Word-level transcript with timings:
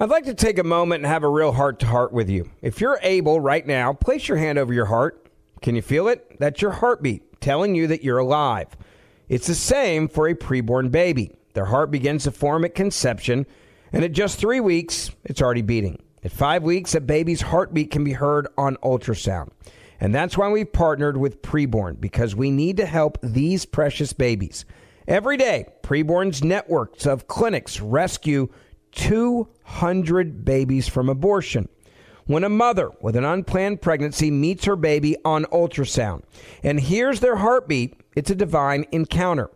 I'd 0.00 0.10
like 0.10 0.24
to 0.24 0.34
take 0.34 0.58
a 0.58 0.64
moment 0.64 1.02
and 1.02 1.12
have 1.12 1.24
a 1.24 1.28
real 1.28 1.52
heart 1.52 1.80
to 1.80 1.86
heart 1.86 2.12
with 2.12 2.30
you. 2.30 2.50
If 2.62 2.80
you're 2.80 3.00
able 3.02 3.40
right 3.40 3.66
now, 3.66 3.92
place 3.92 4.28
your 4.28 4.38
hand 4.38 4.58
over 4.58 4.72
your 4.72 4.86
heart 4.86 5.28
can 5.60 5.74
you 5.74 5.82
feel 5.82 6.08
it? 6.08 6.38
That's 6.38 6.62
your 6.62 6.70
heartbeat 6.72 7.40
telling 7.40 7.74
you 7.74 7.86
that 7.88 8.04
you're 8.04 8.18
alive. 8.18 8.68
It's 9.28 9.46
the 9.46 9.54
same 9.54 10.08
for 10.08 10.28
a 10.28 10.34
preborn 10.34 10.90
baby. 10.90 11.32
Their 11.54 11.66
heart 11.66 11.90
begins 11.90 12.24
to 12.24 12.30
form 12.30 12.64
at 12.64 12.74
conception, 12.74 13.46
and 13.92 14.04
at 14.04 14.12
just 14.12 14.38
three 14.38 14.60
weeks, 14.60 15.10
it's 15.24 15.42
already 15.42 15.62
beating. 15.62 16.00
At 16.22 16.32
five 16.32 16.62
weeks, 16.62 16.94
a 16.94 17.00
baby's 17.00 17.42
heartbeat 17.42 17.90
can 17.90 18.04
be 18.04 18.12
heard 18.12 18.48
on 18.56 18.76
ultrasound. 18.76 19.50
And 20.00 20.14
that's 20.14 20.38
why 20.38 20.48
we've 20.48 20.72
partnered 20.72 21.16
with 21.16 21.42
Preborn, 21.42 22.00
because 22.00 22.36
we 22.36 22.50
need 22.50 22.76
to 22.76 22.86
help 22.86 23.18
these 23.22 23.64
precious 23.64 24.12
babies. 24.12 24.64
Every 25.08 25.36
day, 25.36 25.66
Preborn's 25.82 26.44
networks 26.44 27.06
of 27.06 27.26
clinics 27.26 27.80
rescue 27.80 28.48
200 28.92 30.44
babies 30.44 30.88
from 30.88 31.08
abortion 31.08 31.68
when 32.28 32.44
a 32.44 32.50
mother 32.50 32.90
with 33.00 33.16
an 33.16 33.24
unplanned 33.24 33.80
pregnancy 33.80 34.30
meets 34.30 34.66
her 34.66 34.76
baby 34.76 35.16
on 35.24 35.46
ultrasound 35.46 36.24
and 36.62 36.78
hears 36.78 37.20
their 37.20 37.36
heartbeat, 37.36 37.98
it's 38.14 38.30
a 38.30 38.34
divine 38.34 38.84
encounter. 38.92 39.50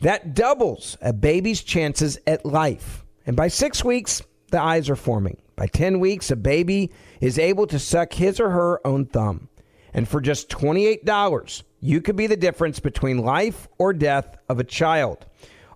That 0.00 0.34
doubles 0.34 0.98
a 1.00 1.12
baby's 1.12 1.62
chances 1.62 2.18
at 2.26 2.44
life. 2.44 3.04
And 3.24 3.36
by 3.36 3.46
six 3.46 3.84
weeks, 3.84 4.20
the 4.50 4.60
eyes 4.60 4.90
are 4.90 4.96
forming. 4.96 5.40
By 5.54 5.68
10 5.68 6.00
weeks, 6.00 6.32
a 6.32 6.36
baby 6.36 6.90
is 7.20 7.38
able 7.38 7.68
to 7.68 7.78
suck 7.78 8.12
his 8.12 8.40
or 8.40 8.50
her 8.50 8.84
own 8.84 9.06
thumb. 9.06 9.48
And 9.94 10.08
for 10.08 10.20
just 10.20 10.48
$28, 10.48 11.62
you 11.80 12.00
could 12.00 12.16
be 12.16 12.26
the 12.26 12.36
difference 12.36 12.80
between 12.80 13.18
life 13.18 13.68
or 13.78 13.92
death 13.92 14.36
of 14.48 14.58
a 14.58 14.64
child. 14.64 15.24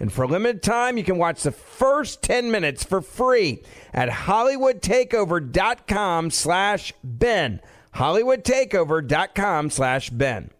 And 0.00 0.12
for 0.12 0.22
a 0.22 0.28
limited 0.28 0.62
time, 0.62 0.96
you 0.96 1.04
can 1.04 1.18
watch 1.18 1.42
the 1.42 1.50
first 1.50 2.22
10 2.22 2.50
minutes 2.50 2.84
for 2.84 3.00
free 3.00 3.62
at 3.92 4.08
HollywoodTakeover.com 4.08 6.30
slash 6.30 6.92
Ben. 7.02 7.60
HollywoodTakeover.com 7.94 9.70
slash 9.70 10.10
Ben. 10.10 10.50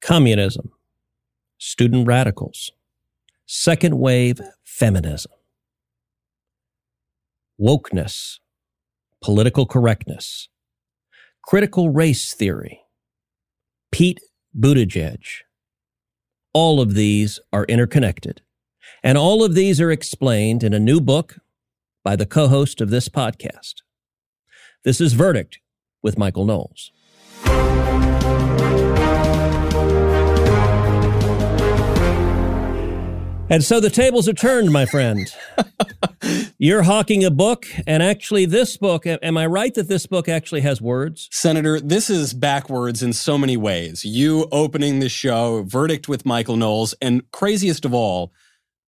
Communism, 0.00 0.70
student 1.58 2.06
radicals, 2.06 2.70
second 3.46 3.98
wave 3.98 4.40
feminism, 4.64 5.32
wokeness, 7.60 8.38
political 9.22 9.66
correctness, 9.66 10.48
critical 11.42 11.90
race 11.90 12.32
theory, 12.32 12.80
Pete 13.90 14.20
Buttigieg, 14.58 15.42
all 16.52 16.80
of 16.80 16.94
these 16.94 17.38
are 17.52 17.64
interconnected. 17.64 18.42
And 19.02 19.18
all 19.18 19.44
of 19.44 19.54
these 19.54 19.80
are 19.80 19.90
explained 19.90 20.64
in 20.64 20.72
a 20.72 20.78
new 20.78 21.00
book 21.00 21.38
by 22.04 22.16
the 22.16 22.26
co 22.26 22.48
host 22.48 22.80
of 22.80 22.90
this 22.90 23.08
podcast. 23.08 23.82
This 24.84 25.00
is 25.00 25.12
Verdict 25.12 25.58
with 26.02 26.18
Michael 26.18 26.44
Knowles. 26.44 26.90
And 33.50 33.64
so 33.64 33.80
the 33.80 33.90
tables 33.90 34.28
are 34.28 34.34
turned, 34.34 34.70
my 34.72 34.84
friend. 34.84 35.34
You're 36.60 36.82
hawking 36.82 37.24
a 37.24 37.30
book, 37.30 37.66
and 37.86 38.02
actually, 38.02 38.44
this 38.44 38.76
book, 38.76 39.06
am 39.06 39.36
I 39.36 39.46
right 39.46 39.72
that 39.74 39.86
this 39.86 40.06
book 40.06 40.28
actually 40.28 40.62
has 40.62 40.82
words? 40.82 41.28
Senator, 41.30 41.78
this 41.78 42.10
is 42.10 42.34
backwards 42.34 43.00
in 43.00 43.12
so 43.12 43.38
many 43.38 43.56
ways. 43.56 44.04
You 44.04 44.48
opening 44.50 44.98
the 44.98 45.08
show, 45.08 45.62
verdict 45.62 46.08
with 46.08 46.26
Michael 46.26 46.56
Knowles, 46.56 46.94
and 47.00 47.22
craziest 47.30 47.84
of 47.84 47.94
all, 47.94 48.32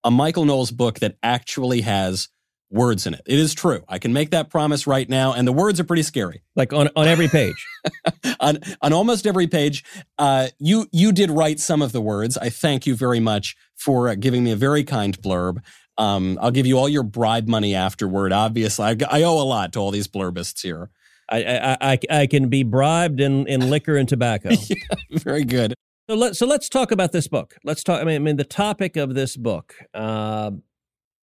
a 0.02 0.10
Michael 0.10 0.44
Knowles 0.44 0.72
book 0.72 0.98
that 0.98 1.16
actually 1.22 1.82
has 1.82 2.28
words 2.70 3.06
in 3.06 3.14
it. 3.14 3.22
It 3.24 3.38
is 3.38 3.54
true. 3.54 3.84
I 3.86 4.00
can 4.00 4.12
make 4.12 4.30
that 4.30 4.50
promise 4.50 4.88
right 4.88 5.08
now, 5.08 5.32
and 5.32 5.46
the 5.46 5.52
words 5.52 5.78
are 5.78 5.84
pretty 5.84 6.02
scary. 6.02 6.42
Like 6.56 6.72
on, 6.72 6.88
on 6.96 7.06
every 7.06 7.28
page. 7.28 7.68
on 8.40 8.58
on 8.82 8.92
almost 8.92 9.28
every 9.28 9.46
page. 9.46 9.84
Uh, 10.18 10.48
you 10.58 10.88
you 10.90 11.12
did 11.12 11.30
write 11.30 11.60
some 11.60 11.82
of 11.82 11.92
the 11.92 12.00
words. 12.00 12.36
I 12.36 12.48
thank 12.48 12.84
you 12.84 12.96
very 12.96 13.20
much 13.20 13.54
for 13.76 14.08
uh, 14.08 14.16
giving 14.16 14.42
me 14.42 14.50
a 14.50 14.56
very 14.56 14.82
kind 14.82 15.16
blurb. 15.22 15.62
Um, 16.00 16.38
I'll 16.40 16.50
give 16.50 16.66
you 16.66 16.78
all 16.78 16.88
your 16.88 17.02
bribe 17.02 17.46
money 17.46 17.74
afterward. 17.74 18.32
Obviously, 18.32 18.86
I, 18.86 18.96
I 19.10 19.22
owe 19.22 19.38
a 19.38 19.44
lot 19.44 19.74
to 19.74 19.80
all 19.80 19.90
these 19.90 20.08
blurbists 20.08 20.62
here. 20.62 20.90
I, 21.28 21.44
I, 21.44 21.76
I, 21.92 21.98
I 22.10 22.26
can 22.26 22.48
be 22.48 22.62
bribed 22.62 23.20
in, 23.20 23.46
in 23.46 23.68
liquor 23.70 23.96
and 23.98 24.08
tobacco. 24.08 24.48
yeah, 24.50 24.76
very 25.10 25.44
good. 25.44 25.74
So 26.08 26.16
let 26.16 26.36
so 26.36 26.46
let's 26.46 26.70
talk 26.70 26.90
about 26.90 27.12
this 27.12 27.28
book. 27.28 27.56
Let's 27.64 27.84
talk. 27.84 28.00
I 28.00 28.04
mean, 28.04 28.16
I 28.16 28.18
mean 28.18 28.36
the 28.36 28.44
topic 28.44 28.96
of 28.96 29.14
this 29.14 29.36
book: 29.36 29.74
uh, 29.92 30.52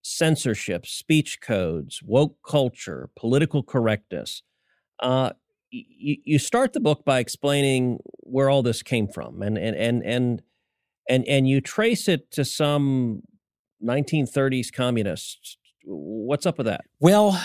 censorship, 0.04 0.86
speech 0.86 1.42
codes, 1.42 2.02
woke 2.04 2.38
culture, 2.48 3.10
political 3.16 3.64
correctness. 3.64 4.44
Uh, 5.00 5.32
you, 5.72 6.18
you 6.24 6.40
start 6.40 6.74
the 6.74 6.80
book 6.80 7.04
by 7.04 7.20
explaining 7.20 7.98
where 8.20 8.50
all 8.50 8.62
this 8.62 8.84
came 8.84 9.08
from, 9.08 9.42
and 9.42 9.58
and 9.58 9.76
and 9.76 10.04
and 10.06 10.42
and 11.10 11.28
and 11.28 11.50
you 11.50 11.62
trace 11.62 12.08
it 12.08 12.30
to 12.32 12.46
some 12.46 13.24
1930s 13.84 14.72
communists. 14.72 15.58
What's 15.86 16.46
up 16.46 16.58
with 16.58 16.68
that? 16.68 16.82
Well, 17.00 17.42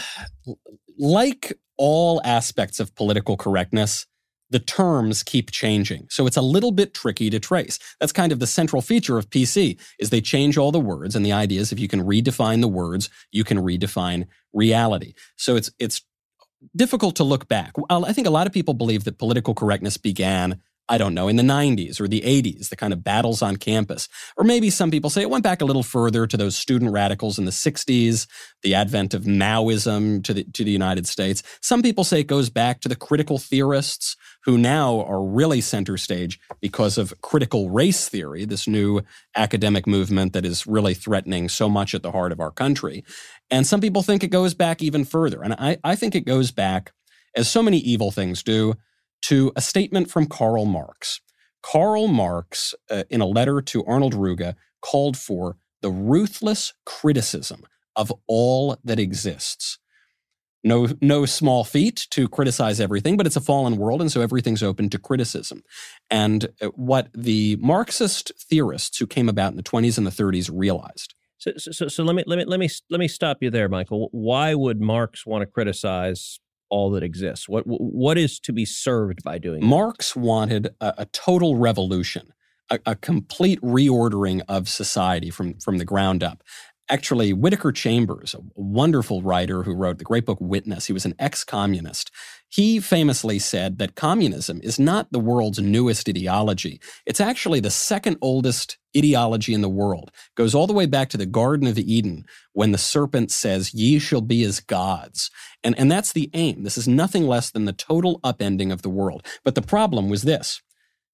like 0.99 1.58
all 1.76 2.20
aspects 2.25 2.81
of 2.81 2.94
political 2.94 3.37
correctness, 3.37 4.06
the 4.50 4.58
terms 4.58 5.23
keep 5.23 5.50
changing. 5.50 6.06
So 6.11 6.26
it's 6.26 6.37
a 6.37 6.43
little 6.43 6.73
bit 6.73 6.93
tricky 6.93 7.31
to 7.31 7.40
trace. 7.40 7.79
That's 7.99 8.12
kind 8.12 8.32
of 8.32 8.38
the 8.38 8.46
central 8.46 8.82
feature 8.82 9.17
of 9.17 9.31
PC 9.31 9.81
is 9.99 10.11
they 10.11 10.20
change 10.20 10.58
all 10.58 10.70
the 10.70 10.81
words 10.81 11.17
and 11.17 11.25
the 11.25 11.32
idea 11.32 11.61
is 11.61 11.73
if 11.73 11.81
you 11.81 11.88
can 11.88 12.02
redefine 12.02 12.61
the 12.61 12.69
words, 12.69 13.08
you 13.31 13.44
can 13.44 13.58
redefine 13.58 14.26
reality. 14.52 15.14
So 15.37 15.56
it's 15.56 15.70
it's 15.79 16.02
difficult 16.76 17.17
to 17.17 17.25
look 17.25 17.49
back. 17.49 17.73
I 17.90 18.12
think 18.12 18.26
a 18.26 18.31
lot 18.31 18.46
of 18.46 18.52
people 18.52 18.75
believe 18.75 19.05
that 19.05 19.19
political 19.19 19.55
correctness 19.55 19.96
began 19.96 20.61
I 20.88 20.99
don't 20.99 21.14
know, 21.14 21.29
in 21.29 21.37
the 21.37 21.43
90s 21.43 22.00
or 22.00 22.08
the 22.08 22.20
80s, 22.20 22.69
the 22.69 22.76
kind 22.76 22.93
of 22.93 23.05
battles 23.05 23.40
on 23.40 23.56
campus. 23.56 24.08
Or 24.37 24.44
maybe 24.44 24.69
some 24.69 24.90
people 24.90 25.11
say 25.11 25.23
it 25.23 25.31
went 25.31 25.44
back 25.44 25.62
a 25.62 25.64
little 25.64 25.82
further 25.82 26.26
to 26.26 26.37
those 26.37 26.56
student 26.56 26.90
radicals 26.90 27.38
in 27.38 27.44
the 27.44 27.50
60s, 27.50 28.26
the 28.62 28.75
advent 28.75 29.14
of 29.14 29.23
Maoism 29.23 30.23
to 30.25 30.34
the, 30.34 30.44
to 30.44 30.64
the 30.64 30.70
United 30.70 31.06
States. 31.06 31.43
Some 31.61 31.82
people 31.82 32.05
say 32.05 32.20
it 32.20 32.25
goes 32.25 32.50
back 32.50 32.81
to 32.81 32.88
the 32.88 32.96
critical 32.96 33.38
theorists 33.38 34.17
who 34.44 34.58
now 34.58 35.02
are 35.02 35.23
really 35.23 35.61
center 35.61 35.96
stage 35.96 36.40
because 36.61 36.99
of 36.99 37.14
critical 37.23 37.70
race 37.70 38.08
theory, 38.08 38.44
this 38.44 38.67
new 38.67 39.02
academic 39.37 39.87
movement 39.87 40.32
that 40.32 40.44
is 40.44 40.67
really 40.67 40.94
threatening 40.94 41.49
so 41.49 41.69
much 41.69 41.94
at 41.94 42.02
the 42.02 42.12
heart 42.12 42.32
of 42.32 42.40
our 42.40 42.50
country. 42.50 43.05
And 43.50 43.67
some 43.67 43.81
people 43.81 44.02
think 44.02 44.25
it 44.25 44.29
goes 44.29 44.52
back 44.52 44.82
even 44.82 45.05
further. 45.05 45.43
And 45.43 45.55
I, 45.55 45.79
I 45.84 45.94
think 45.94 46.14
it 46.14 46.26
goes 46.26 46.50
back, 46.50 46.93
as 47.37 47.49
so 47.49 47.62
many 47.62 47.79
evil 47.79 48.11
things 48.11 48.43
do, 48.43 48.75
to 49.22 49.52
a 49.56 49.60
statement 49.60 50.10
from 50.10 50.26
Karl 50.26 50.64
Marx. 50.64 51.20
Karl 51.62 52.08
Marx, 52.08 52.74
uh, 52.90 53.04
in 53.08 53.20
a 53.20 53.26
letter 53.26 53.60
to 53.62 53.84
Arnold 53.84 54.14
Ruge, 54.14 54.54
called 54.80 55.16
for 55.16 55.56
the 55.80 55.90
ruthless 55.90 56.74
criticism 56.84 57.64
of 57.96 58.12
all 58.26 58.76
that 58.84 58.98
exists. 58.98 59.78
No, 60.64 60.88
no 61.00 61.26
small 61.26 61.64
feat 61.64 62.06
to 62.10 62.28
criticize 62.28 62.80
everything, 62.80 63.16
but 63.16 63.26
it's 63.26 63.36
a 63.36 63.40
fallen 63.40 63.76
world, 63.76 64.00
and 64.00 64.12
so 64.12 64.20
everything's 64.20 64.62
open 64.62 64.88
to 64.90 64.98
criticism. 64.98 65.64
And 66.08 66.48
uh, 66.60 66.69
what 66.69 67.08
the 67.14 67.56
Marxist 67.56 68.30
theorists 68.38 68.98
who 68.98 69.06
came 69.06 69.28
about 69.28 69.50
in 69.52 69.56
the 69.56 69.62
20s 69.64 69.98
and 69.98 70.06
the 70.06 70.10
30s 70.10 70.50
realized. 70.52 71.14
So, 71.38 71.52
so, 71.56 71.88
so 71.88 72.04
let 72.04 72.14
me 72.14 72.22
let 72.28 72.38
me 72.38 72.44
let 72.44 72.60
me 72.60 72.69
let 72.88 73.00
me 73.00 73.08
stop 73.08 73.38
you 73.40 73.50
there, 73.50 73.69
Michael. 73.69 74.08
Why 74.12 74.54
would 74.54 74.80
Marx 74.80 75.26
want 75.26 75.42
to 75.42 75.46
criticize 75.46 76.38
all 76.72 76.90
that 76.90 77.02
exists? 77.02 77.48
What 77.48 77.64
what 77.66 78.19
is 78.19 78.40
to 78.40 78.52
be 78.52 78.64
served 78.64 79.22
by 79.22 79.38
doing? 79.38 79.64
Marx 79.64 80.16
wanted 80.16 80.74
a, 80.80 80.94
a 80.98 81.06
total 81.06 81.56
revolution, 81.56 82.32
a, 82.70 82.80
a, 82.86 82.96
complete 82.96 83.60
reordering 83.60 84.40
of 84.48 84.69
society 84.69 85.30
from 85.30 85.54
from 85.60 85.76
the 85.78 85.84
ground 85.84 86.24
up. 86.24 86.42
Actually, 86.88 87.32
Whittaker 87.32 87.72
Chambers, 87.72 88.34
a 88.34 88.40
wonderful 88.54 89.22
writer 89.22 89.62
who 89.62 89.74
wrote 89.74 89.98
the 89.98 90.04
great 90.04 90.26
book 90.26 90.38
Witness, 90.40 90.86
he 90.86 90.92
was 90.92 91.04
an 91.04 91.14
ex 91.19 91.44
communist. 91.44 92.10
He 92.52 92.81
famously 92.81 93.38
said 93.38 93.78
that 93.78 93.94
communism 93.94 94.60
is 94.62 94.78
not 94.78 95.10
the 95.10 95.19
world's 95.19 95.58
newest 95.58 96.06
ideology. 96.06 96.82
It's 97.06 97.20
actually 97.20 97.60
the 97.60 97.70
second 97.70 98.19
oldest 98.20 98.76
ideology 98.94 99.54
in 99.54 99.62
the 99.62 99.70
world. 99.70 100.10
It 100.12 100.34
goes 100.37 100.54
all 100.54 100.66
the 100.66 100.75
way 100.75 100.84
back 100.84 101.08
to 101.10 101.16
the 101.16 101.25
Garden 101.25 101.66
of 101.66 101.78
Eden 101.78 102.26
when 102.52 102.70
the 102.72 102.78
serpent 102.78 103.31
says, 103.31 103.72
Ye 103.72 103.99
shall 103.99 104.20
be 104.20 104.44
as 104.44 104.60
gods. 104.60 105.31
And, 105.64 105.78
and 105.78 105.90
that's 105.90 106.12
the 106.12 106.28
aim. 106.34 106.62
This 106.62 106.76
is 106.76 106.87
nothing 106.87 107.26
less 107.26 107.50
than 107.50 107.64
the 107.64 107.72
total 107.72 108.20
upending 108.22 108.70
of 108.70 108.82
the 108.82 108.90
world. 108.90 109.26
But 109.44 109.55
the 109.55 109.62
problem 109.62 110.10
was 110.10 110.22
this 110.22 110.60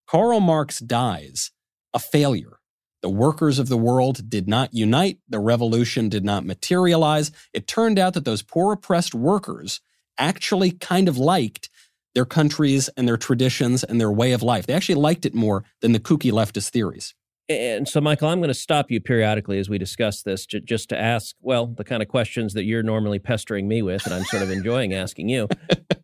Karl 0.09 0.41
Marx 0.41 0.81
dies 0.81 1.53
a 1.95 2.01
failure 2.01 2.59
the 3.01 3.09
workers 3.09 3.61
of 3.61 3.69
the 3.69 3.79
world 3.79 4.29
did 4.29 4.49
not 4.49 4.75
unite. 4.75 5.19
The 5.29 5.39
revolution 5.39 6.09
did 6.09 6.25
not 6.25 6.45
materialize. 6.45 7.31
It 7.53 7.69
turned 7.69 7.97
out 7.99 8.15
that 8.15 8.25
those 8.25 8.43
poor 8.43 8.73
oppressed 8.73 9.15
workers 9.15 9.81
actually 10.19 10.73
kind 10.73 11.09
of 11.09 11.19
liked 11.19 11.71
their 12.15 12.25
countries 12.25 12.89
and 12.97 13.07
their 13.07 13.17
traditions 13.17 13.85
and 13.85 14.01
their 14.01 14.11
way 14.11 14.33
of 14.33 14.43
life. 14.43 14.67
They 14.67 14.75
actually 14.75 14.97
liked 14.97 15.25
it 15.27 15.35
more 15.35 15.65
than 15.81 15.93
the 15.93 16.01
kooky 16.01 16.33
leftist 16.33 16.71
theories. 16.71 17.15
And 17.49 17.89
so, 17.89 18.01
Michael, 18.01 18.29
I'm 18.29 18.41
going 18.41 18.49
to 18.49 18.55
stop 18.55 18.91
you 18.91 19.01
periodically 19.01 19.59
as 19.59 19.71
we 19.71 19.79
discuss 19.79 20.23
this 20.23 20.45
just 20.45 20.91
to 20.91 21.01
ask, 21.01 21.35
well, 21.41 21.67
the 21.67 21.85
kind 21.85 22.03
of 22.03 22.09
questions 22.09 22.53
that 22.53 22.65
you're 22.65 22.83
normally 22.83 23.19
pestering 23.19 23.67
me 23.67 23.81
with, 23.81 24.05
and 24.05 24.15
I'm 24.15 24.25
sort 24.25 24.43
of 24.43 24.51
enjoying 24.51 24.93
asking 24.93 25.31
you. 25.31 25.49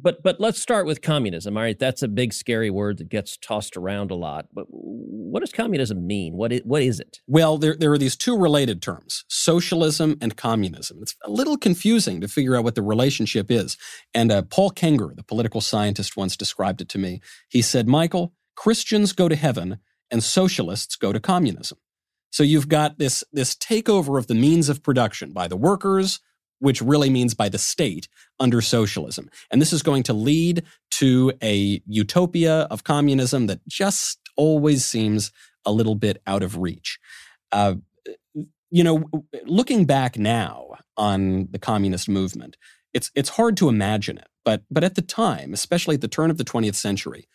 but 0.00 0.22
but 0.22 0.40
let's 0.40 0.60
start 0.60 0.86
with 0.86 1.02
communism. 1.02 1.56
All 1.56 1.62
right, 1.62 1.78
that's 1.78 2.02
a 2.02 2.08
big 2.08 2.32
scary 2.32 2.70
word 2.70 2.98
that 2.98 3.08
gets 3.08 3.36
tossed 3.36 3.76
around 3.76 4.10
a 4.10 4.14
lot. 4.14 4.46
But 4.52 4.66
what 4.68 5.40
does 5.40 5.52
communism 5.52 6.06
mean? 6.06 6.36
What 6.36 6.52
is, 6.52 6.62
what 6.64 6.82
is 6.82 7.00
it? 7.00 7.20
Well, 7.26 7.58
there 7.58 7.76
there 7.76 7.92
are 7.92 7.98
these 7.98 8.16
two 8.16 8.36
related 8.36 8.80
terms: 8.80 9.24
socialism 9.28 10.16
and 10.20 10.36
communism. 10.36 10.98
It's 11.02 11.16
a 11.24 11.30
little 11.30 11.56
confusing 11.56 12.20
to 12.20 12.28
figure 12.28 12.56
out 12.56 12.64
what 12.64 12.74
the 12.74 12.82
relationship 12.82 13.50
is. 13.50 13.76
And 14.14 14.30
uh, 14.30 14.42
Paul 14.42 14.70
Kengor, 14.70 15.16
the 15.16 15.24
political 15.24 15.60
scientist, 15.60 16.16
once 16.16 16.36
described 16.36 16.80
it 16.80 16.88
to 16.90 16.98
me. 16.98 17.20
He 17.48 17.62
said, 17.62 17.88
"Michael, 17.88 18.34
Christians 18.56 19.12
go 19.12 19.28
to 19.28 19.36
heaven, 19.36 19.78
and 20.10 20.22
socialists 20.22 20.96
go 20.96 21.12
to 21.12 21.20
communism." 21.20 21.78
So 22.30 22.42
you've 22.42 22.68
got 22.68 22.98
this 22.98 23.24
this 23.32 23.54
takeover 23.54 24.18
of 24.18 24.26
the 24.26 24.34
means 24.34 24.68
of 24.68 24.82
production 24.82 25.32
by 25.32 25.48
the 25.48 25.56
workers 25.56 26.20
which 26.58 26.82
really 26.82 27.10
means 27.10 27.34
by 27.34 27.48
the 27.48 27.58
state 27.58 28.08
under 28.40 28.60
socialism. 28.60 29.30
And 29.50 29.60
this 29.60 29.72
is 29.72 29.82
going 29.82 30.02
to 30.04 30.12
lead 30.12 30.64
to 30.92 31.32
a 31.42 31.82
utopia 31.86 32.62
of 32.62 32.84
communism 32.84 33.46
that 33.46 33.66
just 33.66 34.18
always 34.36 34.84
seems 34.84 35.32
a 35.64 35.72
little 35.72 35.94
bit 35.94 36.22
out 36.26 36.42
of 36.42 36.58
reach. 36.58 36.98
Uh, 37.52 37.74
you 38.70 38.84
know, 38.84 39.04
looking 39.44 39.84
back 39.84 40.18
now 40.18 40.68
on 40.96 41.48
the 41.50 41.58
communist 41.58 42.08
movement, 42.08 42.56
it's 42.92 43.10
it's 43.14 43.30
hard 43.30 43.56
to 43.58 43.68
imagine 43.68 44.18
it. 44.18 44.28
But 44.44 44.62
but 44.70 44.84
at 44.84 44.94
the 44.94 45.02
time, 45.02 45.52
especially 45.52 45.94
at 45.94 46.00
the 46.00 46.08
turn 46.08 46.30
of 46.30 46.38
the 46.38 46.44
20th 46.44 46.74
century, 46.74 47.28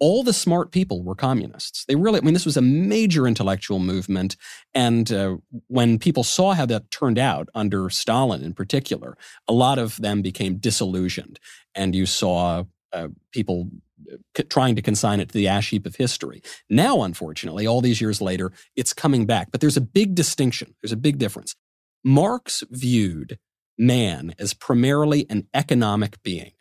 all 0.00 0.22
the 0.22 0.32
smart 0.32 0.72
people 0.72 1.02
were 1.02 1.14
communists. 1.14 1.84
They 1.86 1.94
really, 1.94 2.20
I 2.20 2.22
mean, 2.22 2.34
this 2.34 2.46
was 2.46 2.56
a 2.56 2.62
major 2.62 3.26
intellectual 3.26 3.78
movement. 3.78 4.36
And 4.74 5.10
uh, 5.12 5.36
when 5.68 5.98
people 5.98 6.24
saw 6.24 6.52
how 6.52 6.66
that 6.66 6.90
turned 6.90 7.18
out 7.18 7.48
under 7.54 7.88
Stalin 7.90 8.42
in 8.42 8.54
particular, 8.54 9.16
a 9.48 9.52
lot 9.52 9.78
of 9.78 9.96
them 9.96 10.22
became 10.22 10.56
disillusioned. 10.56 11.38
And 11.74 11.94
you 11.94 12.06
saw 12.06 12.64
uh, 12.92 13.08
people 13.32 13.70
uh, 14.12 14.42
trying 14.48 14.76
to 14.76 14.82
consign 14.82 15.20
it 15.20 15.28
to 15.28 15.34
the 15.34 15.48
ash 15.48 15.70
heap 15.70 15.86
of 15.86 15.96
history. 15.96 16.42
Now, 16.68 17.02
unfortunately, 17.02 17.66
all 17.66 17.80
these 17.80 18.00
years 18.00 18.20
later, 18.20 18.52
it's 18.76 18.92
coming 18.92 19.26
back. 19.26 19.52
But 19.52 19.60
there's 19.60 19.76
a 19.76 19.82
big 19.82 20.14
distinction, 20.14 20.74
there's 20.82 20.92
a 20.92 20.96
big 20.96 21.18
difference. 21.18 21.54
Marx 22.02 22.62
viewed 22.70 23.38
man 23.78 24.34
as 24.38 24.54
primarily 24.54 25.26
an 25.30 25.48
economic 25.54 26.22
being 26.22 26.52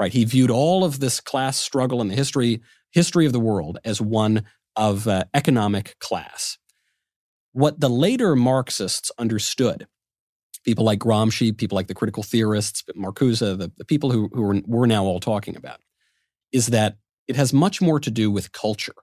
right? 0.00 0.14
He 0.14 0.24
viewed 0.24 0.50
all 0.50 0.82
of 0.82 0.98
this 0.98 1.20
class 1.20 1.58
struggle 1.58 2.00
in 2.00 2.08
the 2.08 2.14
history 2.14 2.62
history 2.90 3.26
of 3.26 3.32
the 3.32 3.40
world 3.40 3.78
as 3.84 4.00
one 4.00 4.44
of 4.76 5.06
uh, 5.06 5.24
economic 5.34 5.96
class. 5.98 6.58
What 7.52 7.80
the 7.80 7.90
later 7.90 8.36
Marxists 8.36 9.10
understood, 9.18 9.86
people 10.64 10.84
like 10.84 11.00
Gramsci, 11.00 11.56
people 11.56 11.76
like 11.76 11.88
the 11.88 11.94
critical 11.94 12.22
theorists, 12.22 12.84
Marcuse, 12.96 13.40
the, 13.40 13.72
the 13.76 13.84
people 13.84 14.10
who, 14.10 14.30
who 14.32 14.62
we're, 14.66 14.86
now 14.86 15.04
all 15.04 15.20
talking 15.20 15.56
about, 15.56 15.80
is 16.52 16.68
that 16.68 16.96
it 17.26 17.36
has 17.36 17.52
much 17.52 17.80
more 17.80 18.00
to 18.00 18.10
do 18.10 18.30
with 18.30 18.52
culture. 18.52 18.94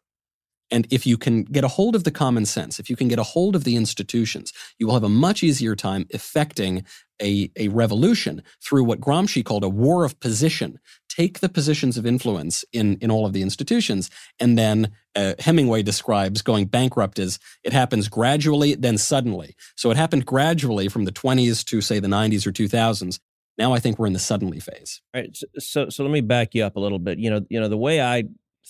And 0.69 0.85
if 0.91 1.07
you 1.07 1.17
can 1.17 1.43
get 1.43 1.63
a 1.63 1.69
hold 1.69 1.95
of 1.95 2.03
the 2.03 2.11
common 2.11 2.45
sense, 2.45 2.79
if 2.79 2.89
you 2.89 2.95
can 2.97 3.07
get 3.07 3.19
a 3.19 3.23
hold 3.23 3.55
of 3.55 3.63
the 3.63 3.77
institutions, 3.77 4.51
you 4.77 4.85
will 4.85 4.95
have 4.95 5.03
a 5.03 5.09
much 5.09 5.43
easier 5.43 5.75
time 5.75 6.05
effecting 6.09 6.83
a, 7.21 7.49
a 7.55 7.69
revolution 7.69 8.43
through 8.61 8.83
what 8.83 8.99
Gramsci 8.99 9.43
called 9.43 9.63
a 9.63 9.69
war 9.69 10.03
of 10.03 10.19
position. 10.19 10.79
Take 11.17 11.39
the 11.39 11.49
positions 11.49 11.97
of 11.97 12.05
influence 12.05 12.63
in, 12.71 12.97
in 13.01 13.09
all 13.09 13.25
of 13.25 13.33
the 13.33 13.41
institutions. 13.41 14.11
And 14.39 14.57
then 14.57 14.91
uh, 15.15 15.33
Hemingway 15.39 15.81
describes 15.81 16.43
going 16.43 16.65
bankrupt 16.65 17.17
as 17.17 17.39
it 17.63 17.73
happens 17.73 18.07
gradually, 18.07 18.75
then 18.75 18.99
suddenly. 18.99 19.55
So 19.75 19.89
it 19.89 19.97
happened 19.97 20.27
gradually 20.27 20.89
from 20.89 21.05
the 21.05 21.11
20s 21.11 21.65
to, 21.65 21.81
say, 21.81 21.99
the 21.99 22.07
90s 22.07 22.45
or 22.45 22.51
2000s. 22.51 23.19
Now 23.57 23.73
I 23.73 23.79
think 23.79 23.97
we're 23.97 24.05
in 24.05 24.13
the 24.13 24.19
suddenly 24.19 24.59
phase. 24.59 25.01
All 25.15 25.21
right. 25.21 25.35
So, 25.57 25.89
so 25.89 26.03
let 26.03 26.11
me 26.11 26.21
back 26.21 26.53
you 26.53 26.63
up 26.63 26.75
a 26.75 26.79
little 26.79 26.99
bit. 26.99 27.17
You 27.17 27.31
know, 27.31 27.41
you 27.49 27.59
know, 27.59 27.67
the 27.67 27.77
way 27.77 27.99
I 27.99 28.25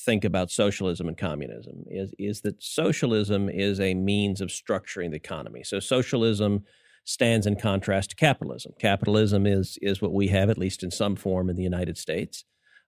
think 0.06 0.24
about 0.24 0.52
socialism 0.52 1.08
and 1.08 1.18
communism 1.18 1.84
is 1.88 2.14
is 2.20 2.42
that 2.42 2.62
socialism 2.62 3.50
is 3.50 3.80
a 3.80 3.94
means 3.94 4.40
of 4.42 4.50
structuring 4.50 5.10
the 5.10 5.18
economy. 5.18 5.64
So 5.64 5.80
socialism 5.80 6.64
stands 7.08 7.48
in 7.48 7.56
contrast 7.56 8.10
to 8.10 8.16
capitalism. 8.18 8.74
Capitalism 8.80 9.48
is 9.48 9.80
is 9.82 10.02
what 10.02 10.14
we 10.14 10.28
have, 10.28 10.50
at 10.50 10.58
least 10.58 10.84
in 10.84 10.92
some 10.92 11.16
form, 11.16 11.50
in 11.50 11.56
the 11.56 11.64
United 11.64 11.98
States, 11.98 12.44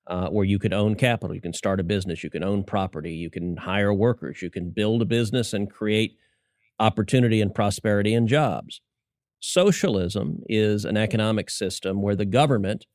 uh, 0.07 0.27
where 0.27 0.45
you 0.45 0.59
can 0.59 0.73
own 0.73 0.95
capital, 0.95 1.33
you 1.33 1.41
can 1.41 1.53
start 1.53 1.79
a 1.79 1.83
business, 1.83 2.23
you 2.23 2.29
can 2.29 2.43
own 2.43 2.63
property, 2.63 3.13
you 3.13 3.29
can 3.29 3.55
hire 3.55 3.93
workers, 3.93 4.41
you 4.41 4.49
can 4.49 4.71
build 4.71 5.01
a 5.01 5.05
business 5.05 5.53
and 5.53 5.71
create 5.71 6.17
opportunity 6.79 7.39
and 7.39 7.55
prosperity 7.55 8.13
and 8.13 8.27
jobs. 8.27 8.81
Socialism 9.39 10.41
is 10.49 10.83
an 10.83 10.97
economic 10.97 11.49
system 11.49 12.01
where 12.01 12.15
the 12.15 12.25
government 12.25 12.85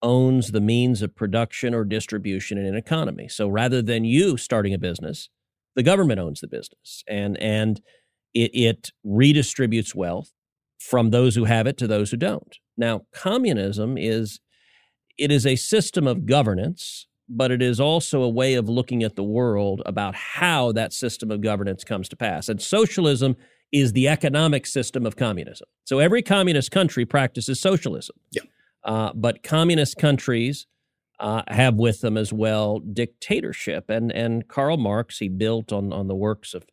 owns 0.00 0.52
the 0.52 0.60
means 0.60 1.02
of 1.02 1.16
production 1.16 1.74
or 1.74 1.84
distribution 1.84 2.56
in 2.56 2.66
an 2.66 2.76
economy. 2.76 3.26
So 3.26 3.48
rather 3.48 3.82
than 3.82 4.04
you 4.04 4.36
starting 4.36 4.74
a 4.74 4.78
business, 4.78 5.28
the 5.74 5.82
government 5.82 6.20
owns 6.20 6.40
the 6.40 6.46
business 6.46 7.02
and 7.08 7.36
and 7.38 7.80
it, 8.32 8.50
it 8.54 8.90
redistributes 9.04 9.94
wealth 9.94 10.32
from 10.88 11.10
those 11.10 11.34
who 11.34 11.44
have 11.44 11.66
it 11.66 11.76
to 11.78 11.86
those 11.86 12.10
who 12.10 12.16
don't. 12.16 12.58
Now, 12.76 13.02
communism 13.12 13.96
is 13.96 14.40
it 15.18 15.30
is 15.30 15.46
a 15.46 15.56
system 15.56 16.06
of 16.06 16.26
governance, 16.26 17.06
but 17.28 17.50
it 17.50 17.62
is 17.62 17.78
also 17.78 18.22
a 18.22 18.28
way 18.28 18.54
of 18.54 18.68
looking 18.68 19.02
at 19.02 19.14
the 19.14 19.22
world 19.22 19.82
about 19.86 20.14
how 20.14 20.72
that 20.72 20.92
system 20.92 21.30
of 21.30 21.40
governance 21.40 21.84
comes 21.84 22.08
to 22.08 22.16
pass. 22.16 22.48
And 22.48 22.60
socialism 22.60 23.36
is 23.70 23.92
the 23.92 24.08
economic 24.08 24.66
system 24.66 25.06
of 25.06 25.16
communism. 25.16 25.68
So 25.84 25.98
every 25.98 26.22
communist 26.22 26.70
country 26.70 27.06
practices 27.06 27.60
socialism. 27.60 28.16
Yeah. 28.30 28.42
Uh, 28.84 29.12
but 29.14 29.42
communist 29.42 29.96
countries 29.98 30.66
uh, 31.20 31.42
have 31.48 31.76
with 31.76 32.00
them 32.00 32.16
as 32.16 32.32
well 32.32 32.80
dictatorship. 32.80 33.88
And 33.88 34.10
and 34.10 34.48
Karl 34.48 34.76
Marx 34.76 35.18
he 35.18 35.28
built 35.28 35.72
on 35.72 35.92
on 35.92 36.08
the 36.08 36.16
works 36.16 36.52
of 36.54 36.66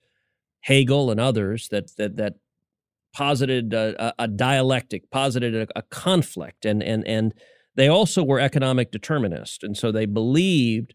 Hegel 0.61 1.11
and 1.11 1.19
others 1.19 1.69
that 1.69 1.95
that 1.97 2.17
that 2.17 2.35
posited 3.13 3.73
a, 3.73 4.13
a 4.19 4.27
dialectic, 4.27 5.09
posited 5.11 5.55
a, 5.55 5.67
a 5.79 5.81
conflict, 5.83 6.65
and 6.65 6.83
and 6.83 7.05
and 7.07 7.33
they 7.75 7.87
also 7.87 8.23
were 8.23 8.39
economic 8.39 8.91
determinists, 8.91 9.63
and 9.63 9.77
so 9.77 9.91
they 9.91 10.05
believed 10.05 10.93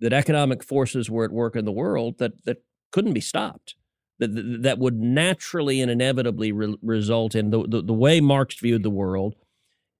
that 0.00 0.12
economic 0.12 0.62
forces 0.62 1.10
were 1.10 1.24
at 1.24 1.32
work 1.32 1.56
in 1.56 1.64
the 1.64 1.72
world 1.72 2.18
that 2.18 2.44
that 2.44 2.62
couldn't 2.92 3.12
be 3.12 3.20
stopped 3.20 3.74
that 4.20 4.62
that 4.62 4.78
would 4.78 5.00
naturally 5.00 5.80
and 5.80 5.90
inevitably 5.90 6.52
re- 6.52 6.76
result 6.82 7.34
in 7.34 7.50
the, 7.50 7.66
the, 7.66 7.82
the 7.82 7.92
way 7.92 8.20
Marx 8.20 8.54
viewed 8.60 8.82
the 8.82 8.90
world 8.90 9.34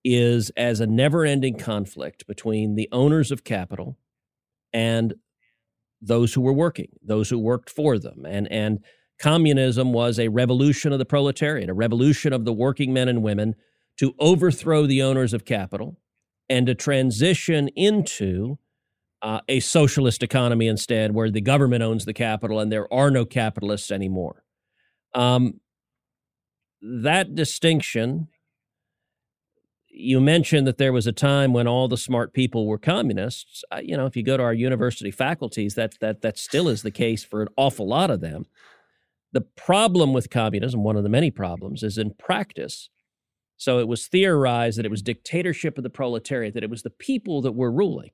is 0.05 0.51
as 0.55 0.79
a 0.79 0.87
never-ending 0.87 1.57
conflict 1.57 2.25
between 2.27 2.75
the 2.75 2.87
owners 2.91 3.31
of 3.31 3.43
capital 3.43 3.97
and 4.71 5.15
those 6.01 6.33
who 6.33 6.41
were 6.41 6.53
working, 6.53 6.89
those 7.03 7.29
who 7.29 7.37
worked 7.37 7.69
for 7.69 7.99
them, 7.99 8.25
and 8.25 8.47
and 8.51 8.79
communism 9.21 9.93
was 9.93 10.19
a 10.19 10.29
revolution 10.29 10.91
of 10.91 10.99
the 10.99 11.05
proletariat, 11.05 11.69
a 11.69 11.73
revolution 11.73 12.33
of 12.33 12.43
the 12.43 12.53
working 12.53 12.91
men 12.91 13.07
and 13.07 13.21
women 13.21 13.55
to 13.97 14.15
overthrow 14.19 14.87
the 14.87 15.01
owners 15.03 15.33
of 15.33 15.45
capital 15.45 15.97
and 16.49 16.65
to 16.65 16.73
transition 16.73 17.67
into 17.69 18.57
uh, 19.21 19.39
a 19.47 19.59
socialist 19.59 20.23
economy 20.23 20.67
instead, 20.67 21.13
where 21.13 21.29
the 21.29 21.39
government 21.39 21.83
owns 21.83 22.05
the 22.05 22.13
capital 22.13 22.59
and 22.59 22.71
there 22.71 22.91
are 22.91 23.11
no 23.11 23.23
capitalists 23.23 23.91
anymore. 23.91 24.43
Um, 25.13 25.59
that 26.81 27.35
distinction, 27.35 28.27
you 29.87 30.19
mentioned 30.19 30.65
that 30.65 30.79
there 30.79 30.93
was 30.93 31.05
a 31.05 31.11
time 31.11 31.53
when 31.53 31.67
all 31.67 31.87
the 31.87 31.97
smart 31.97 32.33
people 32.33 32.65
were 32.65 32.79
communists. 32.79 33.63
Uh, 33.71 33.81
you 33.83 33.95
know, 33.95 34.07
if 34.07 34.15
you 34.15 34.23
go 34.23 34.35
to 34.35 34.41
our 34.41 34.53
university 34.53 35.11
faculties, 35.11 35.75
that 35.75 35.99
that 35.99 36.21
that 36.21 36.39
still 36.39 36.67
is 36.67 36.81
the 36.81 36.89
case 36.89 37.23
for 37.23 37.43
an 37.43 37.49
awful 37.55 37.87
lot 37.87 38.09
of 38.09 38.21
them. 38.21 38.47
The 39.33 39.41
problem 39.41 40.13
with 40.13 40.29
communism, 40.29 40.83
one 40.83 40.97
of 40.97 41.03
the 41.03 41.09
many 41.09 41.31
problems, 41.31 41.83
is 41.83 41.97
in 41.97 42.13
practice. 42.19 42.89
So 43.57 43.79
it 43.79 43.87
was 43.87 44.07
theorized 44.07 44.77
that 44.77 44.85
it 44.85 44.91
was 44.91 45.01
dictatorship 45.01 45.77
of 45.77 45.83
the 45.83 45.89
proletariat, 45.89 46.53
that 46.55 46.63
it 46.63 46.69
was 46.69 46.83
the 46.83 46.89
people 46.89 47.41
that 47.43 47.53
were 47.53 47.71
ruling. 47.71 48.09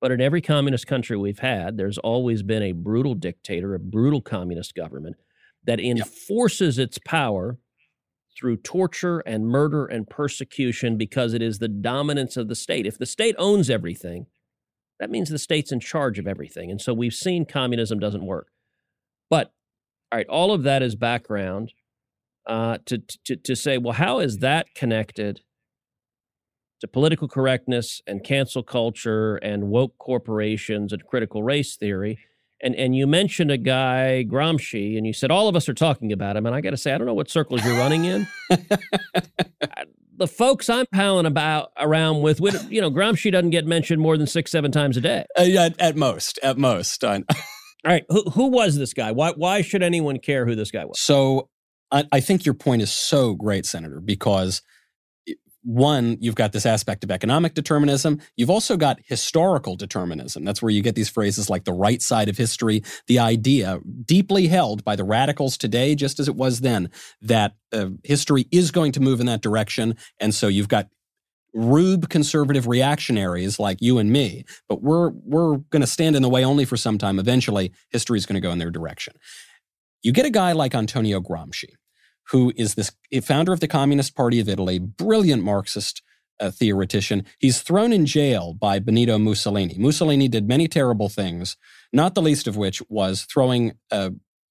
But 0.00 0.12
in 0.12 0.20
every 0.20 0.42
communist 0.42 0.86
country 0.86 1.16
we've 1.16 1.38
had, 1.38 1.76
there's 1.76 1.98
always 1.98 2.42
been 2.42 2.62
a 2.62 2.72
brutal 2.72 3.14
dictator, 3.14 3.74
a 3.74 3.78
brutal 3.78 4.20
communist 4.20 4.74
government 4.74 5.16
that 5.64 5.80
enforces 5.80 6.78
its 6.78 6.98
power 7.04 7.58
through 8.38 8.58
torture 8.58 9.20
and 9.20 9.48
murder 9.48 9.86
and 9.86 10.08
persecution 10.08 10.96
because 10.96 11.32
it 11.32 11.40
is 11.40 11.58
the 11.58 11.68
dominance 11.68 12.36
of 12.36 12.48
the 12.48 12.54
state. 12.54 12.86
If 12.86 12.98
the 12.98 13.06
state 13.06 13.34
owns 13.38 13.70
everything, 13.70 14.26
that 15.00 15.10
means 15.10 15.30
the 15.30 15.38
state's 15.38 15.72
in 15.72 15.80
charge 15.80 16.18
of 16.18 16.26
everything. 16.26 16.70
And 16.70 16.80
so 16.80 16.92
we've 16.92 17.14
seen 17.14 17.46
communism 17.46 17.98
doesn't 17.98 18.26
work. 18.26 18.48
But, 19.30 19.52
all 20.12 20.18
right, 20.18 20.28
all 20.28 20.52
of 20.52 20.62
that 20.64 20.82
is 20.82 20.94
background 20.94 21.72
uh, 22.46 22.78
to, 22.86 23.02
to, 23.24 23.36
to 23.36 23.56
say, 23.56 23.78
well, 23.78 23.94
how 23.94 24.20
is 24.20 24.38
that 24.38 24.74
connected 24.74 25.40
to 26.80 26.88
political 26.88 27.28
correctness 27.28 28.02
and 28.06 28.22
cancel 28.22 28.62
culture 28.62 29.36
and 29.36 29.68
woke 29.68 29.96
corporations 29.98 30.92
and 30.92 31.04
critical 31.06 31.42
race 31.42 31.76
theory. 31.76 32.18
And 32.62 32.74
and 32.74 32.96
you 32.96 33.06
mentioned 33.06 33.50
a 33.50 33.58
guy 33.58 34.24
Gramsci, 34.26 34.96
and 34.96 35.06
you 35.06 35.12
said 35.12 35.30
all 35.30 35.48
of 35.48 35.56
us 35.56 35.68
are 35.68 35.74
talking 35.74 36.10
about 36.10 36.36
him. 36.36 36.46
And 36.46 36.54
I 36.54 36.62
got 36.62 36.70
to 36.70 36.76
say, 36.76 36.92
I 36.92 36.98
don't 36.98 37.06
know 37.06 37.14
what 37.14 37.30
circles 37.30 37.62
you're 37.64 37.76
running 37.76 38.06
in. 38.06 38.26
the 40.16 40.26
folks 40.26 40.70
I'm 40.70 40.86
palling 40.86 41.26
about 41.26 41.72
around 41.78 42.22
with, 42.22 42.40
you 42.70 42.80
know, 42.80 42.90
Gramsci 42.90 43.30
doesn't 43.30 43.50
get 43.50 43.66
mentioned 43.66 44.00
more 44.00 44.16
than 44.16 44.26
six, 44.26 44.50
seven 44.50 44.72
times 44.72 44.96
a 44.96 45.02
day. 45.02 45.26
Uh, 45.38 45.42
at, 45.42 45.78
at 45.78 45.96
most, 45.96 46.38
at 46.42 46.56
most. 46.56 47.04
all 47.84 47.92
right, 47.92 48.04
who, 48.08 48.22
who 48.30 48.46
was 48.46 48.76
this 48.76 48.92
guy? 48.94 49.12
Why 49.12 49.32
why 49.36 49.62
should 49.62 49.82
anyone 49.82 50.18
care 50.18 50.46
who 50.46 50.54
this 50.54 50.70
guy 50.70 50.84
was? 50.84 51.00
So 51.00 51.48
I, 51.90 52.04
I 52.12 52.20
think 52.20 52.44
your 52.44 52.54
point 52.54 52.82
is 52.82 52.90
so 52.90 53.34
great, 53.34 53.66
Senator, 53.66 54.00
because 54.00 54.62
one, 55.66 56.16
you've 56.20 56.36
got 56.36 56.52
this 56.52 56.64
aspect 56.64 57.02
of 57.02 57.10
economic 57.10 57.54
determinism. 57.54 58.20
You've 58.36 58.50
also 58.50 58.76
got 58.76 59.00
historical 59.04 59.74
determinism. 59.74 60.44
That's 60.44 60.62
where 60.62 60.70
you 60.70 60.80
get 60.80 60.94
these 60.94 61.08
phrases 61.08 61.50
like 61.50 61.64
the 61.64 61.72
right 61.72 62.00
side 62.00 62.28
of 62.28 62.36
history, 62.36 62.84
the 63.08 63.18
idea 63.18 63.80
deeply 64.04 64.46
held 64.46 64.84
by 64.84 64.94
the 64.94 65.02
radicals 65.02 65.58
today, 65.58 65.96
just 65.96 66.20
as 66.20 66.28
it 66.28 66.36
was 66.36 66.60
then, 66.60 66.88
that 67.20 67.56
uh, 67.72 67.88
history 68.04 68.46
is 68.52 68.70
going 68.70 68.92
to 68.92 69.00
move 69.00 69.18
in 69.18 69.26
that 69.26 69.42
direction. 69.42 69.96
And 70.20 70.32
so 70.32 70.46
you've 70.46 70.68
got 70.68 70.86
rube 71.54 72.08
conservative 72.08 72.66
reactionaries 72.66 73.58
like 73.58 73.78
you 73.80 73.98
and 73.98 74.12
me, 74.12 74.44
but 74.68 74.82
we're, 74.82 75.10
we're 75.24 75.56
going 75.70 75.80
to 75.80 75.86
stand 75.86 76.16
in 76.16 76.22
the 76.22 76.28
way 76.28 76.44
only 76.44 76.64
for 76.64 76.76
some 76.76 76.98
time. 76.98 77.18
Eventually, 77.18 77.72
history 77.90 78.18
is 78.18 78.26
going 78.26 78.34
to 78.34 78.46
go 78.46 78.52
in 78.52 78.58
their 78.58 78.70
direction. 78.70 79.14
You 80.02 80.12
get 80.12 80.26
a 80.26 80.30
guy 80.30 80.52
like 80.52 80.74
Antonio 80.74 81.20
Gramsci, 81.20 81.70
who 82.30 82.52
is 82.56 82.74
this 82.74 82.92
founder 83.22 83.52
of 83.52 83.60
the 83.60 83.68
Communist 83.68 84.14
Party 84.14 84.40
of 84.40 84.48
Italy, 84.48 84.78
brilliant 84.78 85.42
Marxist 85.42 86.02
uh, 86.40 86.50
theoretician. 86.50 87.24
He's 87.38 87.62
thrown 87.62 87.92
in 87.92 88.06
jail 88.06 88.54
by 88.54 88.78
Benito 88.78 89.18
Mussolini. 89.18 89.76
Mussolini 89.78 90.28
did 90.28 90.46
many 90.46 90.68
terrible 90.68 91.08
things, 91.08 91.56
not 91.92 92.14
the 92.14 92.22
least 92.22 92.46
of 92.46 92.56
which 92.56 92.82
was 92.88 93.22
throwing 93.22 93.72
uh, 93.90 94.10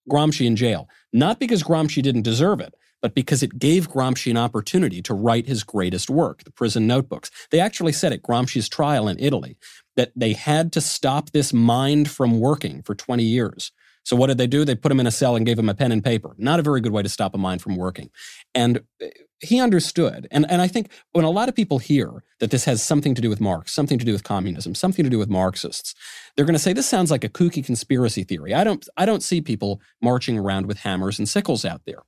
Gramsci 0.09 0.45
in 0.45 0.55
jail, 0.55 0.89
not 1.13 1.39
because 1.39 1.63
Gramsci 1.63 2.01
didn't 2.01 2.23
deserve 2.23 2.59
it, 2.59 2.73
but 3.05 3.13
because 3.13 3.43
it 3.43 3.59
gave 3.59 3.91
Gramsci 3.91 4.31
an 4.31 4.37
opportunity 4.37 4.99
to 5.03 5.13
write 5.13 5.45
his 5.45 5.63
greatest 5.63 6.09
work, 6.09 6.43
the 6.43 6.49
prison 6.49 6.87
notebooks. 6.87 7.29
They 7.51 7.59
actually 7.59 7.91
said 7.91 8.11
at 8.11 8.23
Gramsci's 8.23 8.67
trial 8.67 9.07
in 9.07 9.19
Italy 9.19 9.57
that 9.95 10.11
they 10.15 10.33
had 10.33 10.73
to 10.73 10.81
stop 10.81 11.29
this 11.29 11.53
mind 11.53 12.09
from 12.09 12.39
working 12.39 12.81
for 12.81 12.95
20 12.95 13.21
years. 13.21 13.71
So 14.05 14.15
what 14.15 14.25
did 14.25 14.39
they 14.39 14.47
do? 14.47 14.65
They 14.65 14.73
put 14.73 14.91
him 14.91 14.99
in 14.99 15.05
a 15.05 15.11
cell 15.11 15.35
and 15.35 15.45
gave 15.45 15.59
him 15.59 15.69
a 15.69 15.75
pen 15.75 15.91
and 15.91 16.03
paper. 16.03 16.33
Not 16.39 16.59
a 16.59 16.63
very 16.63 16.81
good 16.81 16.93
way 16.93 17.03
to 17.03 17.09
stop 17.09 17.35
a 17.35 17.37
mind 17.37 17.61
from 17.61 17.75
working. 17.75 18.09
And 18.55 18.81
eh, 18.99 19.11
he 19.39 19.61
understood. 19.61 20.27
And, 20.31 20.49
and 20.49 20.59
I 20.59 20.67
think 20.67 20.89
when 21.11 21.25
a 21.25 21.29
lot 21.29 21.47
of 21.47 21.53
people 21.53 21.77
hear 21.77 22.23
that 22.39 22.49
this 22.49 22.65
has 22.65 22.81
something 22.81 23.13
to 23.13 23.21
do 23.21 23.29
with 23.29 23.39
Marx, 23.39 23.71
something 23.71 23.99
to 23.99 24.05
do 24.05 24.13
with 24.13 24.23
communism, 24.23 24.73
something 24.73 25.03
to 25.03 25.11
do 25.11 25.19
with 25.19 25.29
Marxists, 25.29 25.93
they're 26.35 26.45
going 26.45 26.55
to 26.55 26.59
say 26.59 26.73
this 26.73 26.89
sounds 26.89 27.11
like 27.11 27.23
a 27.23 27.29
kooky 27.29 27.63
conspiracy 27.63 28.23
theory. 28.23 28.55
I 28.55 28.63
don't 28.63 28.89
I 28.97 29.05
don't 29.05 29.21
see 29.21 29.41
people 29.41 29.79
marching 30.01 30.39
around 30.39 30.65
with 30.65 30.79
hammers 30.79 31.19
and 31.19 31.29
sickles 31.29 31.65
out 31.65 31.81
there. 31.85 32.01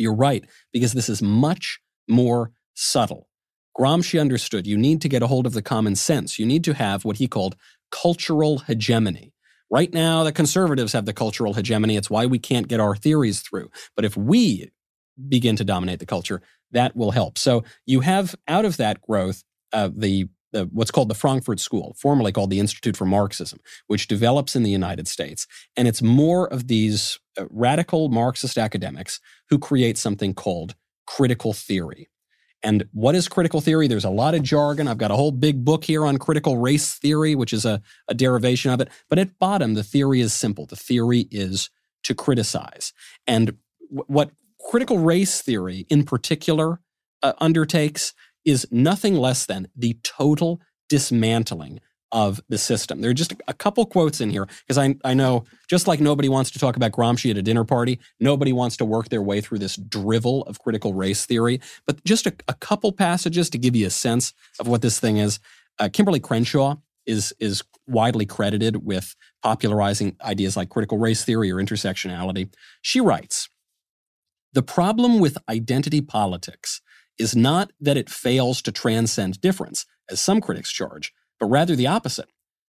You're 0.00 0.14
right, 0.14 0.44
because 0.72 0.92
this 0.92 1.08
is 1.08 1.22
much 1.22 1.80
more 2.08 2.52
subtle. 2.74 3.28
Gramsci 3.78 4.20
understood 4.20 4.66
you 4.66 4.76
need 4.76 5.00
to 5.02 5.08
get 5.08 5.22
a 5.22 5.26
hold 5.26 5.46
of 5.46 5.52
the 5.52 5.62
common 5.62 5.94
sense. 5.94 6.38
You 6.38 6.46
need 6.46 6.64
to 6.64 6.74
have 6.74 7.04
what 7.04 7.18
he 7.18 7.28
called 7.28 7.56
cultural 7.90 8.58
hegemony. 8.58 9.32
Right 9.70 9.92
now, 9.92 10.24
the 10.24 10.32
conservatives 10.32 10.92
have 10.92 11.06
the 11.06 11.12
cultural 11.12 11.54
hegemony. 11.54 11.96
It's 11.96 12.10
why 12.10 12.26
we 12.26 12.38
can't 12.38 12.66
get 12.66 12.80
our 12.80 12.96
theories 12.96 13.40
through. 13.40 13.70
But 13.94 14.04
if 14.04 14.16
we 14.16 14.70
begin 15.28 15.56
to 15.56 15.64
dominate 15.64 16.00
the 16.00 16.06
culture, 16.06 16.42
that 16.72 16.96
will 16.96 17.12
help. 17.12 17.38
So 17.38 17.64
you 17.86 18.00
have 18.00 18.34
out 18.48 18.64
of 18.64 18.78
that 18.78 19.00
growth 19.00 19.44
uh, 19.72 19.90
the, 19.94 20.28
the 20.52 20.64
what's 20.72 20.90
called 20.90 21.08
the 21.08 21.14
Frankfurt 21.14 21.60
School, 21.60 21.94
formerly 21.98 22.32
called 22.32 22.50
the 22.50 22.60
Institute 22.60 22.96
for 22.96 23.06
Marxism, 23.06 23.60
which 23.86 24.08
develops 24.08 24.56
in 24.56 24.62
the 24.62 24.70
United 24.70 25.08
States, 25.08 25.46
and 25.76 25.86
it's 25.86 26.02
more 26.02 26.52
of 26.52 26.68
these 26.68 27.18
uh, 27.38 27.44
radical 27.50 28.08
Marxist 28.08 28.58
academics 28.58 29.20
who 29.48 29.58
create 29.58 29.98
something 29.98 30.34
called 30.34 30.74
critical 31.06 31.52
theory. 31.52 32.08
And 32.62 32.86
what 32.92 33.14
is 33.14 33.26
critical 33.26 33.60
theory? 33.60 33.88
There's 33.88 34.04
a 34.04 34.10
lot 34.10 34.34
of 34.34 34.42
jargon. 34.42 34.86
I've 34.86 34.98
got 34.98 35.10
a 35.10 35.16
whole 35.16 35.32
big 35.32 35.64
book 35.64 35.84
here 35.84 36.04
on 36.04 36.18
critical 36.18 36.58
race 36.58 36.94
theory, 36.94 37.34
which 37.34 37.52
is 37.52 37.64
a, 37.64 37.80
a 38.06 38.14
derivation 38.14 38.70
of 38.70 38.80
it. 38.80 38.90
But 39.08 39.18
at 39.18 39.38
bottom, 39.38 39.74
the 39.74 39.82
theory 39.82 40.20
is 40.20 40.34
simple. 40.34 40.66
The 40.66 40.76
theory 40.76 41.26
is 41.30 41.70
to 42.02 42.14
criticize. 42.14 42.92
And 43.26 43.56
w- 43.88 44.04
what 44.08 44.32
critical 44.68 44.98
race 44.98 45.40
theory 45.40 45.86
in 45.88 46.04
particular 46.04 46.80
uh, 47.22 47.32
undertakes 47.38 48.12
is 48.44 48.66
nothing 48.70 49.14
less 49.14 49.46
than 49.46 49.68
the 49.76 49.98
total 50.02 50.60
dismantling 50.88 51.80
of 52.12 52.40
the 52.48 52.58
system. 52.58 53.00
There 53.00 53.10
are 53.10 53.14
just 53.14 53.34
a 53.46 53.54
couple 53.54 53.86
quotes 53.86 54.20
in 54.20 54.30
here 54.30 54.46
because 54.66 54.78
I, 54.78 54.96
I 55.04 55.14
know 55.14 55.44
just 55.68 55.86
like 55.86 56.00
nobody 56.00 56.28
wants 56.28 56.50
to 56.52 56.58
talk 56.58 56.76
about 56.76 56.92
Gramsci 56.92 57.30
at 57.30 57.36
a 57.36 57.42
dinner 57.42 57.64
party, 57.64 58.00
nobody 58.18 58.52
wants 58.52 58.76
to 58.78 58.84
work 58.84 59.08
their 59.08 59.22
way 59.22 59.40
through 59.40 59.58
this 59.58 59.76
drivel 59.76 60.42
of 60.42 60.58
critical 60.58 60.92
race 60.92 61.24
theory. 61.24 61.60
But 61.86 62.02
just 62.04 62.26
a, 62.26 62.34
a 62.48 62.54
couple 62.54 62.92
passages 62.92 63.48
to 63.50 63.58
give 63.58 63.76
you 63.76 63.86
a 63.86 63.90
sense 63.90 64.32
of 64.58 64.66
what 64.66 64.82
this 64.82 64.98
thing 64.98 65.18
is. 65.18 65.38
Uh, 65.78 65.88
Kimberlé 65.88 66.20
Crenshaw 66.20 66.76
is 67.06 67.32
is 67.38 67.62
widely 67.86 68.26
credited 68.26 68.84
with 68.84 69.14
popularizing 69.42 70.16
ideas 70.22 70.56
like 70.56 70.68
critical 70.68 70.98
race 70.98 71.24
theory 71.24 71.50
or 71.50 71.56
intersectionality. 71.56 72.52
She 72.82 73.00
writes, 73.00 73.48
"The 74.52 74.62
problem 74.62 75.18
with 75.18 75.38
identity 75.48 76.00
politics 76.00 76.82
is 77.20 77.36
not 77.36 77.70
that 77.80 77.96
it 77.96 78.10
fails 78.10 78.60
to 78.62 78.72
transcend 78.72 79.40
difference, 79.40 79.86
as 80.10 80.20
some 80.20 80.40
critics 80.40 80.72
charge." 80.72 81.12
but 81.40 81.46
rather 81.46 81.74
the 81.74 81.86
opposite, 81.86 82.28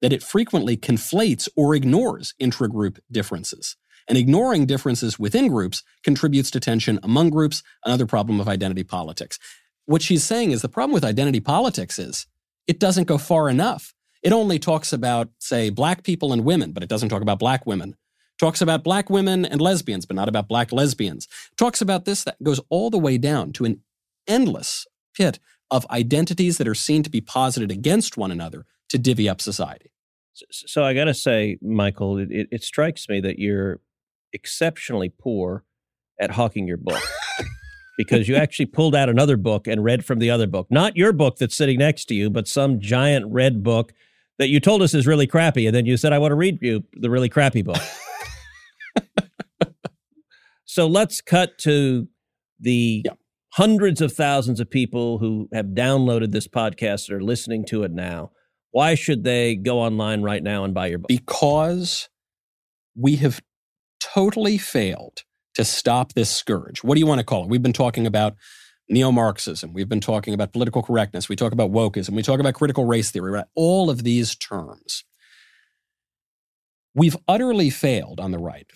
that 0.01 0.13
it 0.13 0.24
frequently 0.24 0.77
conflates 0.77 1.50
or 1.57 1.75
ignores 1.75 2.33
intragroup 2.41 3.00
differences. 3.12 3.75
And 4.07 4.17
ignoring 4.17 4.65
differences 4.65 5.19
within 5.19 5.48
groups 5.48 5.83
contributes 6.03 6.51
to 6.51 6.60
tension 6.60 7.00
among 7.03 7.29
groups, 7.29 7.63
another 7.86 8.05
problem 8.05 8.39
of 8.39 8.48
identity 8.48 8.83
politics. 8.83 9.38
What 9.86 10.01
she's 10.01 10.24
saying 10.24 10.51
is 10.51 10.62
the 10.62 10.69
problem 10.69 10.93
with 10.93 11.03
identity 11.03 11.39
politics 11.39 12.00
is 12.00 12.25
it 12.67 12.79
doesn't 12.79 13.07
go 13.07 13.17
far 13.17 13.50
enough. 13.50 13.93
It 14.24 14.33
only 14.33 14.60
talks 14.60 14.93
about, 14.93 15.29
say, 15.39 15.69
black 15.69 16.03
people 16.03 16.33
and 16.33 16.45
women, 16.45 16.71
but 16.71 16.83
it 16.83 16.89
doesn't 16.89 17.10
talk 17.10 17.21
about 17.21 17.39
black 17.39 17.65
women. 17.65 17.95
Talks 18.39 18.62
about 18.62 18.83
black 18.83 19.10
women 19.10 19.45
and 19.45 19.62
lesbians, 19.62 20.05
but 20.05 20.15
not 20.15 20.29
about 20.29 20.48
black 20.48 20.71
lesbians. 20.71 21.27
Talks 21.57 21.81
about 21.81 22.05
this 22.05 22.24
that 22.24 22.41
goes 22.41 22.60
all 22.69 22.89
the 22.89 22.98
way 23.00 23.17
down 23.17 23.53
to 23.53 23.65
an 23.65 23.81
endless 24.28 24.88
pit 25.16 25.40
of 25.70 25.86
identities 25.90 26.58
that 26.58 26.68
are 26.68 26.75
seen 26.75 27.04
to 27.04 27.10
be 27.10 27.22
posited 27.22 27.72
against 27.72 28.18
one 28.18 28.32
another 28.32 28.66
to 28.90 28.98
divvy 28.98 29.30
up 29.30 29.42
society. 29.42 29.92
So, 30.34 30.46
so 30.50 30.84
I 30.84 30.94
got 30.94 31.06
to 31.06 31.13
say, 31.13 31.58
Michael, 31.62 32.18
it, 32.18 32.32
it, 32.32 32.48
it 32.51 32.63
strikes 32.63 33.08
me 33.08 33.22
that 33.22 33.40
you're 33.40 33.80
exceptionally 34.34 35.10
poor 35.10 35.63
at 36.20 36.32
hawking 36.32 36.68
your 36.68 36.78
book. 36.78 37.01
because 37.98 38.28
you 38.28 38.36
actually 38.36 38.66
pulled 38.66 38.96
out 38.96 39.10
another 39.10 39.38
book 39.38 39.68
and 39.68 39.84
read 39.84 40.04
from 40.04 40.20
the 40.20 40.32
other 40.32 40.48
book. 40.48 40.68
Not 40.72 40.96
your 40.96 41.13
book 41.13 41.38
that's 41.38 41.56
sitting 41.56 41.78
next 41.78 42.06
to 42.06 42.16
you, 42.16 42.30
but 42.30 42.48
some 42.48 42.80
giant 42.80 43.32
red 43.32 43.63
book 43.63 43.94
that 44.40 44.48
you 44.48 44.60
told 44.60 44.82
us 44.82 44.94
is 44.96 45.06
really 45.06 45.28
crappy. 45.28 45.68
And 45.68 45.75
then 45.75 45.86
you 45.86 45.98
said, 45.98 46.12
I 46.12 46.18
want 46.18 46.32
to 46.32 46.36
read 46.36 46.60
you 46.62 46.84
the 46.94 47.10
really 47.10 47.30
crappy 47.30 47.62
book. 47.62 47.82
so 50.66 50.88
let's 50.88 51.22
cut 51.22 51.58
to 51.60 52.08
the 52.60 53.04
yeah. 53.06 53.12
Hundreds 53.53 54.01
of 54.01 54.13
thousands 54.13 54.60
of 54.60 54.70
people 54.70 55.17
who 55.17 55.50
have 55.53 55.67
downloaded 55.67 56.31
this 56.31 56.48
podcast 56.48 57.12
or 57.12 57.17
are 57.17 57.24
listening 57.24 57.65
to 57.65 57.84
it 57.84 57.91
now. 57.91 58.31
Why 58.72 58.96
should 58.96 59.24
they 59.24 59.55
go 59.55 59.79
online 59.79 60.22
right 60.22 60.41
now 60.41 60.63
and 60.63 60.74
buy 60.74 60.88
your 60.88 61.00
book? 61.00 61.10
Because 61.10 62.10
we 62.96 63.17
have 63.17 63.41
totally 64.01 64.58
failed 64.58 65.24
to 65.55 65.65
stop 65.65 66.13
this 66.13 66.29
scourge. 66.29 66.84
What 66.84 66.96
do 66.96 67.00
you 67.00 67.08
want 67.08 67.20
to 67.20 67.25
call 67.25 67.43
it? 67.43 67.50
We've 67.50 67.62
been 67.62 67.74
talking 67.74 68.08
about 68.08 68.36
neo 68.88 69.12
Marxism. 69.12 69.74
We've 69.74 69.89
been 69.89 70.01
talking 70.01 70.34
about 70.34 70.53
political 70.53 70.81
correctness. 70.81 71.27
We 71.27 71.36
talk 71.36 71.51
about 71.51 71.72
wokeism. 71.72 72.12
We 72.12 72.24
talk 72.24 72.39
about 72.39 72.53
critical 72.53 72.86
race 72.86 73.12
theory, 73.12 73.31
right? 73.31 73.46
All 73.55 73.89
of 73.89 74.03
these 74.03 74.36
terms 74.36 75.03
We've 76.93 77.15
utterly 77.25 77.69
failed 77.69 78.19
on 78.19 78.31
the 78.31 78.38
right. 78.38 78.69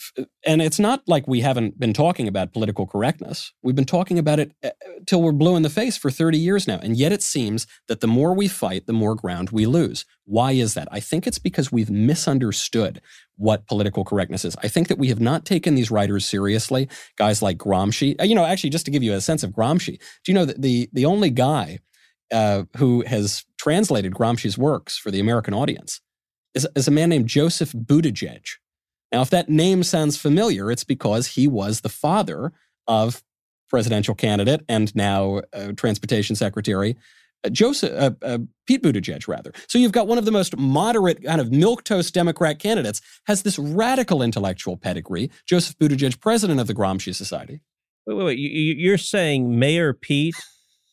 And 0.46 0.62
it's 0.62 0.80
not 0.80 1.04
like 1.06 1.28
we 1.28 1.42
haven't 1.42 1.78
been 1.78 1.92
talking 1.92 2.30
about 2.30 2.54
political 2.54 2.88
correctness. 2.88 3.52
We've 3.62 3.76
been 3.76 3.84
talking 3.84 4.18
about 4.18 4.40
it 4.40 4.54
uh, 4.64 4.70
till 5.06 5.22
we're 5.22 5.34
blue 5.34 5.58
in 5.58 5.64
the 5.64 5.70
face 5.70 5.98
for 5.98 6.10
30 6.10 6.38
years 6.38 6.66
now. 6.66 6.80
And 6.82 6.96
yet 6.96 7.12
it 7.12 7.22
seems 7.22 7.68
that 7.90 8.00
the 8.00 8.08
more 8.08 8.34
we 8.34 8.48
fight, 8.48 8.88
the 8.88 8.94
more 8.94 9.16
ground 9.16 9.50
we 9.50 9.66
lose. 9.66 10.06
Why 10.24 10.54
is 10.54 10.76
that? 10.76 10.88
I 10.92 11.02
think 11.02 11.28
it's 11.28 11.40
because 11.40 11.74
we've 11.74 11.90
misunderstood 11.90 13.02
what 13.36 13.68
political 13.68 14.06
correctness 14.06 14.46
is. 14.46 14.56
I 14.64 14.70
think 14.70 14.88
that 14.88 14.98
we 14.98 15.10
have 15.10 15.20
not 15.20 15.44
taken 15.44 15.76
these 15.76 15.92
writers 15.92 16.26
seriously. 16.26 16.88
Guys 17.18 17.42
like 17.42 17.58
Gramsci. 17.58 18.20
Uh, 18.20 18.24
you 18.24 18.34
know, 18.34 18.46
actually, 18.46 18.70
just 18.70 18.86
to 18.86 18.92
give 18.92 19.04
you 19.04 19.14
a 19.14 19.20
sense 19.20 19.44
of 19.44 19.52
Gramsci, 19.52 20.00
do 20.24 20.32
you 20.32 20.34
know 20.34 20.46
that 20.46 20.62
the, 20.62 20.90
the 20.94 21.06
only 21.06 21.32
guy 21.32 21.80
uh, 22.32 22.64
who 22.78 23.04
has 23.06 23.44
translated 23.58 24.14
Gramsci's 24.14 24.58
works 24.58 24.98
for 24.98 25.12
the 25.12 25.20
American 25.20 25.54
audience 25.54 26.00
is, 26.56 26.68
is 26.76 26.88
a 26.88 26.92
man 26.92 27.10
named 27.10 27.28
Joseph 27.28 27.72
Buttigieg. 27.74 28.46
Now, 29.12 29.22
if 29.22 29.30
that 29.30 29.50
name 29.50 29.84
sounds 29.84 30.18
familiar, 30.18 30.72
it's 30.72 30.84
because 30.84 31.28
he 31.28 31.48
was 31.48 31.82
the 31.82 31.90
father 31.90 32.52
of 32.88 33.24
presidential 33.70 34.16
candidate 34.16 34.62
and 34.68 34.96
now 34.96 35.42
uh, 35.54 35.74
transportation 35.74 36.36
secretary 36.36 36.96
uh, 37.46 37.50
Joseph 37.50 37.92
uh, 37.92 38.12
uh, 38.22 38.38
Pete 38.66 38.82
Buttigieg, 38.82 39.28
rather. 39.28 39.52
So 39.68 39.78
you've 39.78 39.92
got 39.92 40.08
one 40.08 40.18
of 40.18 40.26
the 40.26 40.32
most 40.32 40.58
moderate 40.58 41.24
kind 41.24 41.40
of 41.40 41.52
milk 41.52 41.84
toast 41.84 42.14
Democrat 42.14 42.60
candidates 42.60 43.02
has 43.28 43.44
this 43.44 43.60
radical 43.60 44.22
intellectual 44.22 44.78
pedigree. 44.78 45.30
Joseph 45.46 45.78
Buttigieg, 45.78 46.20
president 46.20 46.60
of 46.60 46.68
the 46.68 46.74
Gramsci 46.74 47.14
Society. 47.14 47.62
Wait, 48.08 48.16
wait, 48.16 48.26
wait! 48.26 48.34
You're 48.38 48.98
saying 48.98 49.58
Mayor 49.58 49.94
Pete, 49.94 50.36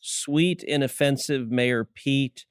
sweet, 0.01 0.63
inoffensive 0.63 1.49
Mayor 1.49 1.87
Pete, 1.95 2.45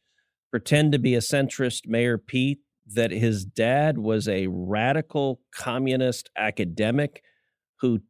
pretend 0.51 0.93
to 0.93 0.99
be 0.99 1.15
a 1.15 1.21
centrist 1.21 1.87
Mayor 1.87 2.19
Pete 2.19 2.61
that 2.87 3.11
his 3.11 3.45
dad 3.45 3.99
was 3.99 4.29
a 4.29 4.47
radical 4.49 5.41
communist 5.55 6.31
academic 6.37 7.23
who 7.81 8.01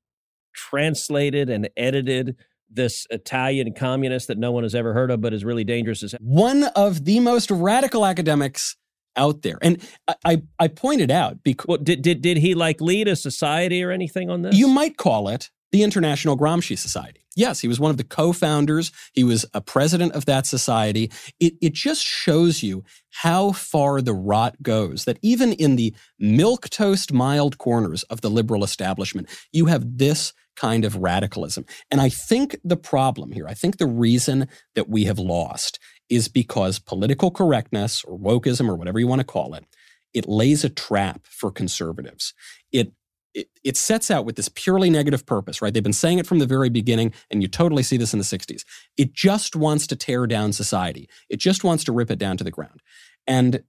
translated 0.54 1.50
and 1.50 1.68
edited 1.76 2.36
this 2.70 3.06
Italian 3.10 3.74
communist 3.74 4.28
that 4.28 4.38
no 4.38 4.50
one 4.50 4.62
has 4.62 4.74
ever 4.74 4.94
heard 4.94 5.10
of, 5.10 5.20
but 5.20 5.34
is 5.34 5.44
really 5.44 5.64
dangerous 5.64 6.02
as 6.02 6.14
one 6.20 6.64
of 6.74 7.04
the 7.04 7.20
most 7.20 7.50
radical 7.50 8.06
academics 8.06 8.76
out 9.16 9.42
there. 9.42 9.58
And 9.60 9.86
I, 10.24 10.42
I 10.58 10.68
pointed 10.68 11.10
out 11.10 11.42
because 11.42 11.66
well, 11.66 11.78
did, 11.78 12.02
did 12.02 12.22
did 12.22 12.38
he 12.38 12.54
like 12.54 12.80
lead 12.80 13.08
a 13.08 13.16
society 13.16 13.82
or 13.82 13.90
anything 13.90 14.30
on 14.30 14.42
this? 14.42 14.56
You 14.56 14.68
might 14.68 14.96
call 14.96 15.28
it 15.28 15.50
the 15.72 15.82
International 15.82 16.38
Gramsci 16.38 16.78
Society. 16.78 17.20
Yes, 17.34 17.60
he 17.60 17.68
was 17.68 17.80
one 17.80 17.90
of 17.90 17.96
the 17.96 18.04
co-founders. 18.04 18.92
He 19.14 19.24
was 19.24 19.46
a 19.54 19.62
president 19.62 20.12
of 20.12 20.26
that 20.26 20.46
society. 20.46 21.10
It, 21.40 21.54
it 21.62 21.72
just 21.72 22.04
shows 22.04 22.62
you 22.62 22.84
how 23.10 23.52
far 23.52 24.02
the 24.02 24.12
rot 24.12 24.62
goes 24.62 25.06
that 25.06 25.18
even 25.22 25.52
in 25.54 25.76
the 25.76 25.94
milk 26.18 26.68
toast 26.68 27.12
mild 27.12 27.56
corners 27.58 28.02
of 28.04 28.20
the 28.20 28.30
liberal 28.30 28.64
establishment, 28.64 29.28
you 29.50 29.66
have 29.66 29.98
this 29.98 30.34
kind 30.56 30.84
of 30.84 30.96
radicalism. 30.96 31.64
And 31.90 32.00
I 32.00 32.10
think 32.10 32.56
the 32.62 32.76
problem 32.76 33.32
here, 33.32 33.48
I 33.48 33.54
think 33.54 33.78
the 33.78 33.86
reason 33.86 34.48
that 34.74 34.88
we 34.88 35.04
have 35.04 35.18
lost 35.18 35.78
is 36.10 36.28
because 36.28 36.78
political 36.78 37.30
correctness 37.30 38.04
or 38.04 38.18
wokeism 38.18 38.68
or 38.68 38.76
whatever 38.76 39.00
you 39.00 39.06
want 39.06 39.20
to 39.20 39.26
call 39.26 39.54
it, 39.54 39.64
it 40.12 40.28
lays 40.28 40.62
a 40.62 40.68
trap 40.68 41.22
for 41.24 41.50
conservatives. 41.50 42.34
It 42.70 42.92
it, 43.34 43.48
it 43.64 43.76
sets 43.76 44.10
out 44.10 44.24
with 44.24 44.36
this 44.36 44.48
purely 44.48 44.90
negative 44.90 45.24
purpose, 45.26 45.62
right? 45.62 45.72
They've 45.72 45.82
been 45.82 45.92
saying 45.92 46.18
it 46.18 46.26
from 46.26 46.38
the 46.38 46.46
very 46.46 46.68
beginning, 46.68 47.12
and 47.30 47.42
you 47.42 47.48
totally 47.48 47.82
see 47.82 47.96
this 47.96 48.12
in 48.12 48.18
the 48.18 48.24
60s. 48.24 48.64
It 48.96 49.12
just 49.12 49.56
wants 49.56 49.86
to 49.88 49.96
tear 49.96 50.26
down 50.26 50.52
society. 50.52 51.08
It 51.28 51.38
just 51.38 51.64
wants 51.64 51.84
to 51.84 51.92
rip 51.92 52.10
it 52.10 52.18
down 52.18 52.36
to 52.36 52.44
the 52.44 52.50
ground. 52.50 52.82
And 53.26 53.62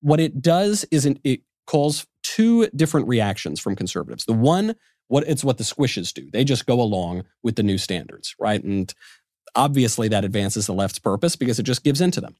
what 0.00 0.20
it 0.20 0.42
does 0.42 0.84
is 0.90 1.06
it 1.06 1.40
calls 1.66 2.06
two 2.22 2.68
different 2.68 3.08
reactions 3.08 3.60
from 3.60 3.76
conservatives. 3.76 4.24
The 4.24 4.32
one, 4.32 4.74
what 5.08 5.24
it's 5.26 5.44
what 5.44 5.58
the 5.58 5.64
squishes 5.64 6.12
do. 6.12 6.30
They 6.30 6.44
just 6.44 6.66
go 6.66 6.80
along 6.80 7.24
with 7.42 7.56
the 7.56 7.62
new 7.62 7.78
standards, 7.78 8.34
right? 8.38 8.62
And 8.62 8.92
obviously 9.54 10.08
that 10.08 10.24
advances 10.24 10.66
the 10.66 10.72
left's 10.72 10.98
purpose 10.98 11.36
because 11.36 11.58
it 11.58 11.64
just 11.64 11.84
gives 11.84 12.00
into 12.00 12.20
them. 12.20 12.36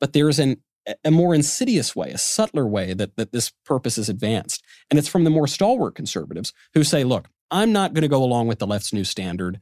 But 0.00 0.12
there's 0.12 0.38
an 0.38 0.58
a 1.04 1.10
more 1.10 1.34
insidious 1.34 1.96
way, 1.96 2.10
a 2.10 2.18
subtler 2.18 2.66
way 2.66 2.94
that, 2.94 3.16
that 3.16 3.32
this 3.32 3.52
purpose 3.64 3.98
is 3.98 4.08
advanced. 4.08 4.62
And 4.90 4.98
it's 4.98 5.08
from 5.08 5.24
the 5.24 5.30
more 5.30 5.46
stalwart 5.46 5.94
conservatives 5.94 6.52
who 6.74 6.84
say, 6.84 7.04
look, 7.04 7.28
I'm 7.50 7.72
not 7.72 7.94
going 7.94 8.02
to 8.02 8.08
go 8.08 8.22
along 8.22 8.48
with 8.48 8.58
the 8.58 8.66
left's 8.66 8.92
new 8.92 9.04
standard. 9.04 9.60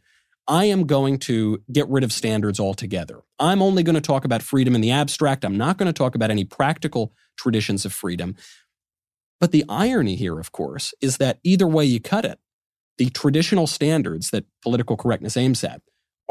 I 0.49 0.65
am 0.65 0.87
going 0.87 1.19
to 1.21 1.63
get 1.71 1.89
rid 1.89 2.03
of 2.03 2.13
standards 2.13 2.59
altogether. 2.59 3.21
I'm 3.39 3.63
only 3.63 3.83
going 3.83 3.95
to 3.95 4.01
talk 4.01 4.25
about 4.25 4.43
freedom 4.43 4.75
in 4.75 4.81
the 4.81 4.91
abstract. 4.91 5.45
I'm 5.45 5.57
not 5.57 5.79
going 5.79 5.87
to 5.87 5.93
talk 5.93 6.15
about 6.15 6.31
any 6.31 6.45
practical 6.45 7.13
traditions 7.37 7.85
of 7.85 7.93
freedom. 7.93 8.35
But 9.41 9.53
the 9.53 9.65
irony 9.69 10.17
here, 10.17 10.39
of 10.39 10.53
course, 10.53 10.95
is 11.01 11.19
that 11.19 11.39
either 11.45 11.67
way 11.67 11.85
you 11.85 12.01
cut 12.01 12.25
it, 12.25 12.39
the 12.99 13.11
traditional 13.11 13.67
standards 13.67 14.31
that 14.31 14.47
political 14.63 14.97
correctness 14.97 15.37
aims 15.37 15.65
at 15.65 15.81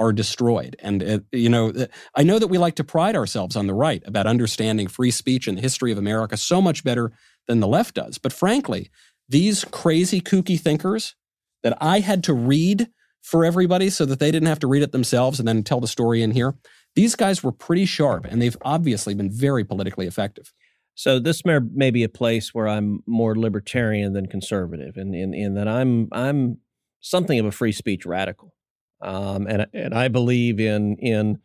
are 0.02 0.12
destroyed. 0.12 0.76
And, 0.80 1.04
it, 1.04 1.24
you 1.32 1.50
know, 1.50 1.70
uh, 1.70 1.86
I 2.16 2.24
know 2.24 2.40
that 2.40 2.48
we 2.48 2.58
like 2.58 2.76
to 2.76 2.84
pride 2.84 3.16
ourselves 3.16 3.56
on 3.56 3.68
the 3.68 3.74
right 3.74 4.02
about 4.06 4.26
understanding 4.26 4.88
free 4.88 5.12
speech 5.12 5.48
and 5.48 5.58
the 5.58 5.62
history 5.62 5.92
of 5.92 5.98
America 5.98 6.38
so 6.38 6.62
much 6.62 6.84
better 6.84 7.12
than 7.48 7.60
the 7.60 7.68
left 7.68 7.96
does. 7.96 8.18
But 8.18 8.34
frankly, 8.34 8.90
these 9.30 9.64
crazy, 9.66 10.20
kooky 10.20 10.60
thinkers 10.60 11.16
that 11.64 11.78
I 11.80 12.00
had 12.00 12.24
to 12.26 12.34
read 12.34 12.90
for 13.22 13.46
everybody 13.46 13.90
so 13.92 14.06
that 14.06 14.20
they 14.20 14.32
didn't 14.32 14.48
have 14.48 14.60
to 14.60 14.68
read 14.68 14.82
it 14.82 14.92
themselves 14.92 15.40
and 15.40 15.48
then 15.48 15.64
tell 15.64 15.80
the 15.80 15.88
story 15.88 16.24
in 16.24 16.32
here, 16.32 16.56
these 16.96 17.16
guys 17.16 17.44
were 17.44 17.52
pretty 17.52 17.86
sharp 17.86 18.26
and 18.26 18.42
they've 18.42 18.58
obviously 18.64 19.14
been 19.14 19.32
very 19.32 19.64
politically 19.64 20.08
effective. 20.08 20.52
So 20.96 21.20
this 21.20 21.46
may, 21.46 21.60
may 21.74 21.92
be 21.92 22.04
a 22.04 22.10
place 22.10 22.54
where 22.54 22.68
I'm 22.68 23.02
more 23.06 23.36
libertarian 23.36 24.14
than 24.14 24.28
conservative, 24.28 24.98
and 24.98 25.16
in, 25.16 25.34
in, 25.34 25.46
in 25.46 25.54
that 25.56 25.68
I'm 25.68 26.10
I'm 26.12 26.58
something 27.00 27.40
of 27.40 27.46
a 27.46 27.52
free 27.52 27.72
speech 27.72 28.06
radical. 28.06 28.54
Um, 29.02 29.48
and 29.48 29.68
and 29.74 29.94
I 29.94 30.08
believe 30.08 30.60
in 30.60 30.96
in 30.98 31.40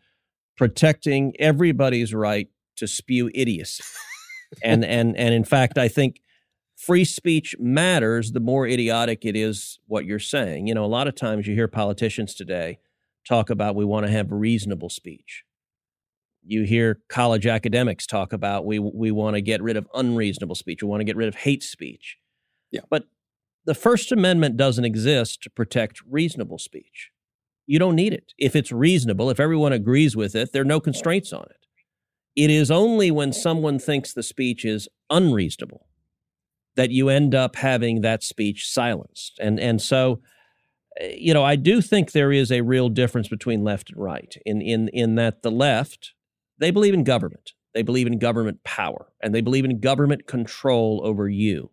protecting 0.56 1.34
everybody's 1.38 2.14
right 2.14 2.48
to 2.76 2.86
spew 2.86 3.30
idiocy. 3.34 3.82
and 4.62 4.84
and 4.84 5.16
and 5.16 5.34
in 5.34 5.44
fact, 5.44 5.78
I 5.78 5.88
think 5.88 6.20
free 6.76 7.04
speech 7.04 7.56
matters 7.58 8.32
the 8.32 8.40
more 8.40 8.66
idiotic 8.66 9.24
it 9.24 9.36
is 9.36 9.78
what 9.86 10.04
you're 10.04 10.18
saying. 10.18 10.66
You 10.66 10.74
know, 10.74 10.84
a 10.84 10.86
lot 10.86 11.08
of 11.08 11.14
times 11.14 11.46
you 11.46 11.54
hear 11.54 11.68
politicians 11.68 12.34
today 12.34 12.78
talk 13.26 13.50
about 13.50 13.74
we 13.74 13.84
want 13.84 14.06
to 14.06 14.12
have 14.12 14.30
reasonable 14.30 14.90
speech. 14.90 15.42
You 16.44 16.62
hear 16.62 17.00
college 17.08 17.46
academics 17.46 18.06
talk 18.06 18.32
about 18.32 18.64
we 18.64 18.78
we 18.78 19.10
want 19.10 19.34
to 19.34 19.40
get 19.40 19.62
rid 19.62 19.76
of 19.76 19.88
unreasonable 19.94 20.54
speech. 20.54 20.82
We 20.82 20.88
want 20.88 21.00
to 21.00 21.04
get 21.04 21.16
rid 21.16 21.28
of 21.28 21.36
hate 21.36 21.62
speech. 21.62 22.18
Yeah. 22.70 22.82
But 22.88 23.04
the 23.64 23.74
First 23.74 24.12
Amendment 24.12 24.56
doesn't 24.56 24.84
exist 24.84 25.42
to 25.42 25.50
protect 25.50 26.00
reasonable 26.08 26.58
speech 26.58 27.10
you 27.66 27.78
don't 27.78 27.96
need 27.96 28.12
it. 28.12 28.32
If 28.38 28.54
it's 28.54 28.72
reasonable, 28.72 29.30
if 29.30 29.40
everyone 29.40 29.72
agrees 29.72 30.16
with 30.16 30.34
it, 30.34 30.52
there 30.52 30.62
are 30.62 30.66
no 30.66 30.80
constraints 30.80 31.32
on 31.32 31.46
it. 31.50 31.66
It 32.36 32.50
is 32.50 32.70
only 32.70 33.10
when 33.10 33.32
someone 33.32 33.78
thinks 33.78 34.12
the 34.12 34.22
speech 34.22 34.64
is 34.64 34.88
unreasonable 35.10 35.86
that 36.76 36.90
you 36.90 37.08
end 37.08 37.34
up 37.34 37.56
having 37.56 38.02
that 38.02 38.22
speech 38.22 38.68
silenced. 38.68 39.38
And 39.40 39.58
and 39.58 39.80
so 39.80 40.20
eh, 41.00 41.14
you 41.16 41.34
know, 41.34 41.44
I 41.44 41.56
do 41.56 41.80
think 41.80 42.12
there 42.12 42.32
is 42.32 42.52
a 42.52 42.60
real 42.60 42.88
difference 42.88 43.28
between 43.28 43.64
left 43.64 43.90
and 43.90 44.00
right 44.00 44.36
in 44.44 44.60
in 44.60 44.88
in 44.88 45.14
that 45.16 45.42
the 45.42 45.50
left 45.50 46.12
they 46.58 46.70
believe 46.70 46.94
in 46.94 47.04
government. 47.04 47.52
They 47.74 47.82
believe 47.82 48.06
in 48.06 48.18
government 48.18 48.64
power 48.64 49.12
and 49.20 49.34
they 49.34 49.42
believe 49.42 49.64
in 49.64 49.80
government 49.80 50.26
control 50.26 51.02
over 51.04 51.28
you 51.28 51.70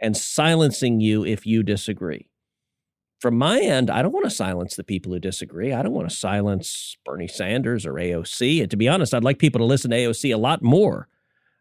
and 0.00 0.16
silencing 0.16 1.00
you 1.00 1.24
if 1.24 1.46
you 1.46 1.62
disagree. 1.62 2.28
From 3.20 3.36
my 3.36 3.60
end, 3.60 3.90
I 3.90 4.02
don't 4.02 4.12
want 4.12 4.24
to 4.24 4.30
silence 4.30 4.76
the 4.76 4.84
people 4.84 5.12
who 5.12 5.18
disagree. 5.18 5.72
I 5.72 5.82
don't 5.82 5.92
want 5.92 6.08
to 6.08 6.14
silence 6.14 6.96
Bernie 7.04 7.26
Sanders 7.26 7.84
or 7.84 7.94
AOC. 7.94 8.60
And 8.62 8.70
to 8.70 8.76
be 8.76 8.88
honest, 8.88 9.12
I'd 9.12 9.24
like 9.24 9.38
people 9.38 9.58
to 9.58 9.64
listen 9.64 9.90
to 9.90 9.96
AOC 9.96 10.32
a 10.32 10.38
lot 10.38 10.62
more. 10.62 11.08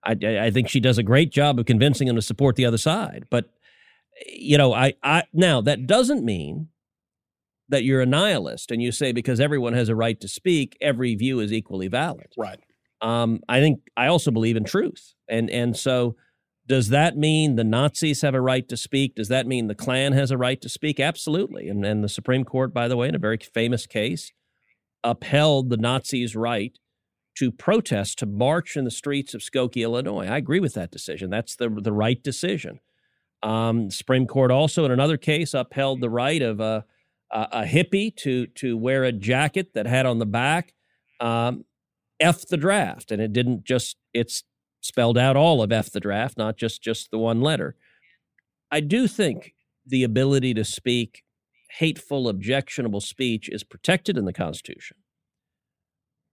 I, 0.03 0.11
I 0.21 0.51
think 0.51 0.69
she 0.69 0.79
does 0.79 0.97
a 0.97 1.03
great 1.03 1.31
job 1.31 1.59
of 1.59 1.65
convincing 1.65 2.07
them 2.07 2.15
to 2.15 2.21
support 2.21 2.55
the 2.55 2.65
other 2.65 2.77
side. 2.77 3.25
But 3.29 3.49
you 4.25 4.57
know, 4.57 4.73
I, 4.73 4.93
I 5.03 5.23
now 5.33 5.61
that 5.61 5.87
doesn't 5.87 6.23
mean 6.23 6.69
that 7.69 7.83
you're 7.83 8.01
a 8.01 8.05
nihilist 8.05 8.71
and 8.71 8.81
you 8.81 8.91
say 8.91 9.11
because 9.11 9.39
everyone 9.39 9.73
has 9.73 9.89
a 9.89 9.95
right 9.95 10.19
to 10.21 10.27
speak, 10.27 10.77
every 10.79 11.15
view 11.15 11.39
is 11.39 11.51
equally 11.51 11.87
valid. 11.87 12.27
Right. 12.37 12.59
Um, 13.01 13.41
I 13.49 13.59
think 13.59 13.81
I 13.95 14.07
also 14.07 14.31
believe 14.31 14.55
in 14.55 14.63
truth, 14.63 15.13
and 15.27 15.49
and 15.49 15.77
so 15.77 16.15
does 16.67 16.89
that 16.89 17.17
mean 17.17 17.55
the 17.55 17.63
Nazis 17.63 18.21
have 18.21 18.35
a 18.35 18.41
right 18.41 18.67
to 18.67 18.77
speak? 18.77 19.15
Does 19.15 19.29
that 19.29 19.47
mean 19.47 19.67
the 19.67 19.75
Klan 19.75 20.11
has 20.13 20.31
a 20.31 20.37
right 20.37 20.61
to 20.61 20.69
speak? 20.69 20.99
Absolutely. 20.99 21.69
And 21.69 21.85
and 21.85 22.03
the 22.03 22.09
Supreme 22.09 22.43
Court, 22.43 22.73
by 22.73 22.87
the 22.87 22.97
way, 22.97 23.07
in 23.07 23.15
a 23.15 23.19
very 23.19 23.37
famous 23.37 23.85
case, 23.87 24.31
upheld 25.03 25.69
the 25.69 25.77
Nazis' 25.77 26.35
right 26.35 26.77
to 27.37 27.51
protest, 27.51 28.19
to 28.19 28.25
march 28.25 28.75
in 28.75 28.83
the 28.83 28.91
streets 28.91 29.33
of 29.33 29.41
Skokie, 29.41 29.83
Illinois. 29.83 30.27
I 30.27 30.37
agree 30.37 30.59
with 30.59 30.73
that 30.73 30.91
decision. 30.91 31.29
That's 31.29 31.55
the 31.55 31.69
the 31.69 31.93
right 31.93 32.21
decision. 32.21 32.79
Um, 33.43 33.91
Supreme 33.91 34.27
Court 34.27 34.51
also, 34.51 34.83
in 34.85 34.91
another 34.91 35.17
case, 35.17 35.53
upheld 35.53 36.01
the 36.01 36.09
right 36.09 36.41
of 36.41 36.59
a, 36.59 36.83
a, 37.31 37.47
a 37.51 37.63
hippie 37.63 38.15
to 38.17 38.47
to 38.47 38.75
wear 38.75 39.03
a 39.03 39.11
jacket 39.11 39.73
that 39.73 39.85
had 39.85 40.05
on 40.05 40.19
the 40.19 40.25
back 40.25 40.73
um, 41.19 41.63
"F 42.19 42.45
the 42.47 42.57
draft," 42.57 43.11
and 43.11 43.21
it 43.21 43.31
didn't 43.31 43.63
just 43.63 43.97
it's 44.13 44.43
spelled 44.81 45.17
out 45.17 45.35
all 45.35 45.61
of 45.61 45.71
"F 45.71 45.91
the 45.91 45.99
draft," 45.99 46.37
not 46.37 46.57
just 46.57 46.81
just 46.81 47.11
the 47.11 47.17
one 47.17 47.41
letter. 47.41 47.75
I 48.71 48.79
do 48.79 49.07
think 49.07 49.53
the 49.85 50.03
ability 50.03 50.53
to 50.53 50.65
speak 50.65 51.23
hateful, 51.71 52.27
objectionable 52.27 53.01
speech 53.01 53.49
is 53.49 53.63
protected 53.63 54.17
in 54.17 54.25
the 54.25 54.33
Constitution. 54.33 54.97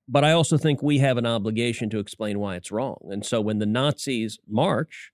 But 0.07 0.24
I 0.24 0.33
also 0.33 0.59
think 0.59 0.83
we 0.83 0.98
have 0.98 1.16
an 1.16 1.26
obligation 1.26 1.88
to 1.90 1.98
explain 1.98 2.38
why 2.38 2.57
it's 2.57 2.70
wrong. 2.70 2.98
And 3.11 3.24
so 3.24 3.40
when 3.40 3.59
the 3.59 3.66
Nazis 3.66 4.38
march, 4.46 5.12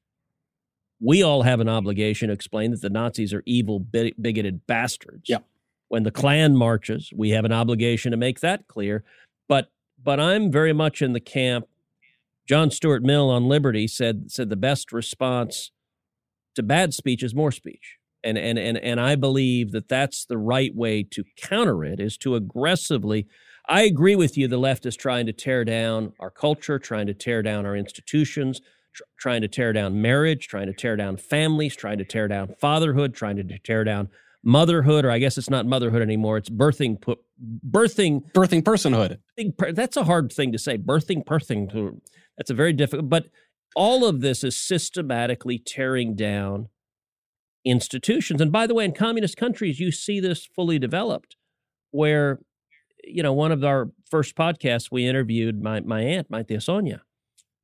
we 1.01 1.23
all 1.23 1.43
have 1.43 1.61
an 1.61 1.69
obligation 1.69 2.29
to 2.29 2.35
explain 2.35 2.73
that 2.73 2.83
the 2.83 2.91
Nazis 2.91 3.33
are 3.33 3.43
evil, 3.47 3.79
bigoted 3.79 4.67
bastards. 4.67 5.29
Yeah. 5.29 5.39
When 5.89 6.03
the 6.03 6.11
Klan 6.11 6.57
marches, 6.57 7.13
we 7.15 7.31
have 7.31 7.45
an 7.45 7.53
obligation 7.53 8.11
to 8.11 8.17
make 8.17 8.41
that 8.41 8.67
clear. 8.69 9.05
But 9.49 9.71
but 10.03 10.19
I'm 10.19 10.51
very 10.51 10.73
much 10.73 11.03
in 11.03 11.13
the 11.13 11.21
camp. 11.21 11.67
John 12.51 12.73
Stuart 12.73 13.05
Mill 13.05 13.31
on 13.31 13.47
Liberty 13.47 13.87
said 13.87 14.33
said 14.33 14.51
the 14.51 14.57
best 14.57 14.91
response 14.91 15.71
to 16.57 16.65
bad 16.65 16.93
speech 16.93 17.23
is 17.23 17.33
more 17.33 17.53
speech. 17.53 17.99
And 18.25 18.37
and 18.37 18.59
and 18.59 18.77
and 18.77 19.01
I 19.01 19.15
believe 19.15 19.71
that 19.71 19.89
that's 19.89 20.25
the 20.25 20.37
right 20.37 20.75
way 20.75 21.05
to 21.13 21.23
counter 21.37 21.85
it 21.85 22.01
is 22.01 22.17
to 22.19 22.35
aggressively 22.35 23.29
I 23.69 23.83
agree 23.83 24.17
with 24.17 24.37
you 24.37 24.49
the 24.49 24.59
left 24.59 24.85
is 24.85 24.97
trying 24.97 25.27
to 25.27 25.33
tear 25.33 25.65
down 25.65 26.13
our 26.19 26.29
culture, 26.29 26.81
trying 26.81 27.07
to 27.07 27.15
tear 27.15 27.41
down 27.41 27.67
our 27.67 27.77
institutions, 27.77 28.61
tr- 28.95 29.05
trying 29.21 29.43
to 29.43 29.49
tear 29.49 29.73
down 29.73 30.03
marriage, 30.03 30.49
trying 30.49 30.67
to 30.67 30.73
tear 30.73 30.97
down 30.97 31.19
families, 31.19 31.77
trying 31.77 31.99
to 31.99 32.05
tear 32.05 32.27
down 32.27 32.57
fatherhood, 32.61 33.15
trying 33.15 33.37
to 33.37 33.59
tear 33.61 33.85
down 33.85 34.09
motherhood, 34.43 35.05
or 35.05 35.13
I 35.13 35.19
guess 35.19 35.39
it's 35.39 35.51
not 35.51 35.67
motherhood 35.67 36.03
anymore. 36.03 36.37
It's 36.39 36.51
birthing, 36.51 36.99
birthing, 37.71 38.33
birthing 38.33 38.65
personhood. 38.65 39.19
That's 39.73 39.97
a 39.97 40.03
hard 40.03 40.33
thing 40.33 40.51
to 40.51 40.59
say. 40.59 40.79
Birthing, 40.79 41.25
birthing. 41.25 42.01
That's 42.41 42.51
a 42.51 42.55
very 42.55 42.73
difficult. 42.73 43.11
But 43.11 43.27
all 43.77 44.07
of 44.07 44.23
this 44.23 44.43
is 44.43 44.57
systematically 44.57 45.59
tearing 45.59 46.17
down 46.17 46.71
institutions. 47.67 48.41
And 48.41 48.51
by 48.51 48.67
the 48.67 48.75
way, 48.75 48.87
in 48.87 48.93
communist 48.93 49.37
countries, 49.37 49.79
you 49.79 49.93
see 49.93 50.21
this 50.21 50.47
fully 50.47 50.79
developed, 50.79 51.37
where 51.91 52.41
you 53.05 53.23
know 53.23 53.35
one 53.35 53.53
of 53.53 53.63
our 53.63 53.91
first 54.11 54.37
podcasts 54.37 54.91
we 54.91 55.07
interviewed 55.07 55.63
my 55.63 55.81
my 55.81 56.01
aunt, 56.01 56.31
my 56.31 56.43
tia 56.43 56.63
Sonia, 56.63 57.03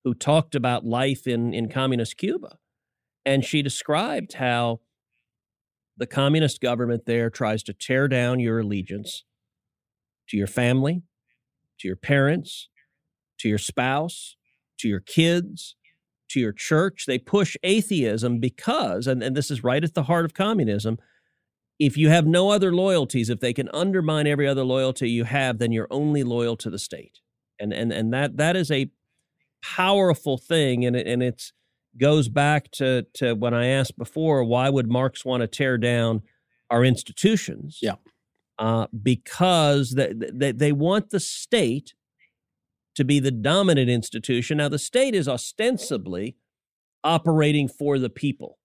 who 0.04 0.12
talked 0.12 0.54
about 0.54 0.84
life 0.84 1.26
in, 1.26 1.54
in 1.54 1.70
communist 1.70 2.18
Cuba. 2.18 2.58
And 3.24 3.46
she 3.46 3.62
described 3.62 4.34
how 4.34 4.80
the 5.96 6.06
communist 6.06 6.60
government 6.60 7.06
there 7.06 7.30
tries 7.30 7.62
to 7.62 7.72
tear 7.72 8.08
down 8.08 8.40
your 8.40 8.60
allegiance 8.60 9.24
to 10.28 10.36
your 10.36 10.46
family, 10.46 11.02
to 11.80 11.88
your 11.88 11.96
parents, 11.96 12.68
to 13.38 13.48
your 13.48 13.56
spouse, 13.56 14.36
to 14.78 14.88
your 14.88 15.00
kids, 15.00 15.76
to 16.28 16.40
your 16.40 16.52
church. 16.52 17.06
They 17.06 17.18
push 17.18 17.56
atheism 17.62 18.40
because, 18.40 19.06
and, 19.06 19.22
and 19.22 19.36
this 19.36 19.50
is 19.50 19.64
right 19.64 19.82
at 19.82 19.94
the 19.94 20.04
heart 20.04 20.24
of 20.24 20.34
communism, 20.34 20.98
if 21.78 21.96
you 21.96 22.08
have 22.08 22.26
no 22.26 22.50
other 22.50 22.74
loyalties, 22.74 23.28
if 23.28 23.40
they 23.40 23.52
can 23.52 23.68
undermine 23.72 24.26
every 24.26 24.48
other 24.48 24.64
loyalty 24.64 25.10
you 25.10 25.24
have, 25.24 25.58
then 25.58 25.72
you're 25.72 25.88
only 25.90 26.22
loyal 26.22 26.56
to 26.56 26.70
the 26.70 26.78
state. 26.78 27.20
And 27.58 27.72
and 27.72 27.92
and 27.92 28.12
that 28.12 28.36
that 28.36 28.56
is 28.56 28.70
a 28.70 28.90
powerful 29.62 30.38
thing, 30.38 30.84
and 30.84 30.94
it, 30.94 31.06
and 31.06 31.22
it's 31.22 31.52
goes 31.98 32.28
back 32.28 32.70
to 32.72 33.06
to 33.14 33.34
when 33.34 33.54
I 33.54 33.66
asked 33.66 33.96
before, 33.96 34.44
why 34.44 34.68
would 34.68 34.90
Marx 34.90 35.24
want 35.24 35.40
to 35.40 35.46
tear 35.46 35.78
down 35.78 36.22
our 36.70 36.84
institutions? 36.84 37.78
Yeah, 37.80 37.94
uh, 38.58 38.86
because 39.02 39.92
they, 39.92 40.12
they 40.14 40.52
they 40.52 40.72
want 40.72 41.10
the 41.10 41.20
state 41.20 41.94
to 42.96 43.04
be 43.04 43.20
the 43.20 43.30
dominant 43.30 43.88
institution. 43.88 44.58
Now, 44.58 44.68
the 44.68 44.78
state 44.78 45.14
is 45.14 45.28
ostensibly 45.28 46.36
operating 47.04 47.68
for 47.68 47.98
the 47.98 48.10
people, 48.10 48.58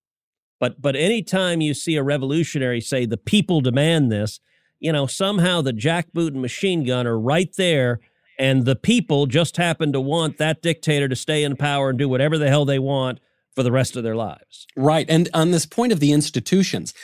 but 0.58 0.80
but 0.80 0.96
anytime 0.96 1.60
you 1.60 1.74
see 1.74 1.96
a 1.96 2.02
revolutionary 2.02 2.80
say 2.80 3.06
the 3.06 3.16
people 3.16 3.60
demand 3.60 4.10
this, 4.10 4.40
you 4.80 4.92
know 4.92 5.06
somehow 5.06 5.60
the 5.60 5.72
jackboot 5.72 6.28
and 6.28 6.42
machine 6.42 6.84
gun 6.84 7.06
are 7.06 7.18
right 7.18 7.54
there 7.56 8.00
and 8.38 8.64
the 8.64 8.76
people 8.76 9.26
just 9.26 9.56
happen 9.56 9.92
to 9.92 10.00
want 10.00 10.38
that 10.38 10.62
dictator 10.62 11.08
to 11.08 11.16
stay 11.16 11.44
in 11.44 11.56
power 11.56 11.90
and 11.90 11.98
do 11.98 12.08
whatever 12.08 12.38
the 12.38 12.48
hell 12.48 12.64
they 12.64 12.78
want 12.78 13.20
for 13.54 13.62
the 13.62 13.72
rest 13.72 13.96
of 13.96 14.02
their 14.02 14.16
lives. 14.16 14.66
Right. 14.76 15.06
And 15.08 15.28
on 15.34 15.50
this 15.50 15.66
point 15.66 15.92
of 15.92 16.00
the 16.00 16.12
institutions, 16.12 16.94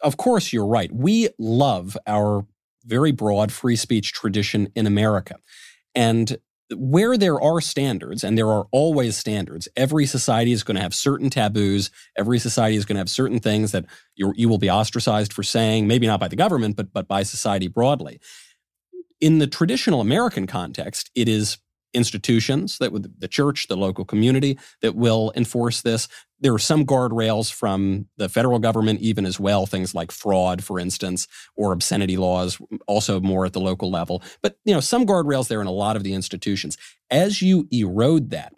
of 0.00 0.16
course, 0.16 0.52
you're 0.52 0.66
right. 0.66 0.92
We 0.92 1.28
love 1.38 1.96
our 2.06 2.46
very 2.84 3.12
broad 3.12 3.52
free 3.52 3.76
speech 3.76 4.12
tradition 4.12 4.68
in 4.74 4.86
America. 4.86 5.36
And 5.94 6.36
where 6.74 7.16
there 7.16 7.40
are 7.40 7.60
standards, 7.60 8.24
and 8.24 8.36
there 8.36 8.50
are 8.50 8.66
always 8.72 9.16
standards, 9.16 9.68
every 9.76 10.06
society 10.06 10.52
is 10.52 10.62
going 10.62 10.76
to 10.76 10.82
have 10.82 10.94
certain 10.94 11.30
taboos. 11.30 11.90
Every 12.16 12.38
society 12.38 12.76
is 12.76 12.84
going 12.84 12.96
to 12.96 13.00
have 13.00 13.10
certain 13.10 13.38
things 13.38 13.72
that 13.72 13.84
you 14.14 14.32
you 14.36 14.48
will 14.48 14.58
be 14.58 14.70
ostracized 14.70 15.32
for 15.32 15.42
saying, 15.42 15.86
maybe 15.86 16.06
not 16.06 16.20
by 16.20 16.28
the 16.28 16.36
government, 16.36 16.76
but, 16.76 16.92
but 16.92 17.06
by 17.06 17.22
society 17.22 17.68
broadly 17.68 18.20
in 19.20 19.38
the 19.38 19.46
traditional 19.46 20.00
American 20.00 20.46
context, 20.46 21.10
it 21.14 21.28
is 21.28 21.58
institutions 21.94 22.78
that 22.78 22.92
would 22.92 23.20
the 23.20 23.28
church, 23.28 23.68
the 23.68 23.76
local 23.76 24.04
community 24.04 24.58
that 24.82 24.94
will 24.94 25.32
enforce 25.36 25.82
this. 25.82 26.08
There 26.40 26.52
are 26.52 26.58
some 26.58 26.84
guardrails 26.84 27.52
from 27.52 28.06
the 28.18 28.28
federal 28.28 28.58
government, 28.58 29.00
even 29.00 29.24
as 29.24 29.40
well, 29.40 29.64
things 29.64 29.94
like 29.94 30.10
fraud, 30.10 30.62
for 30.62 30.78
instance, 30.78 31.26
or 31.56 31.72
obscenity 31.72 32.16
laws, 32.16 32.58
also 32.86 33.20
more 33.20 33.46
at 33.46 33.54
the 33.54 33.60
local 33.60 33.90
level. 33.90 34.22
But 34.42 34.58
you 34.64 34.74
know, 34.74 34.80
some 34.80 35.06
guardrails 35.06 35.48
there 35.48 35.60
in 35.60 35.66
a 35.66 35.72
lot 35.72 35.96
of 35.96 36.04
the 36.04 36.12
institutions. 36.12 36.76
As 37.10 37.40
you 37.40 37.68
erode 37.70 38.30
that, 38.30 38.52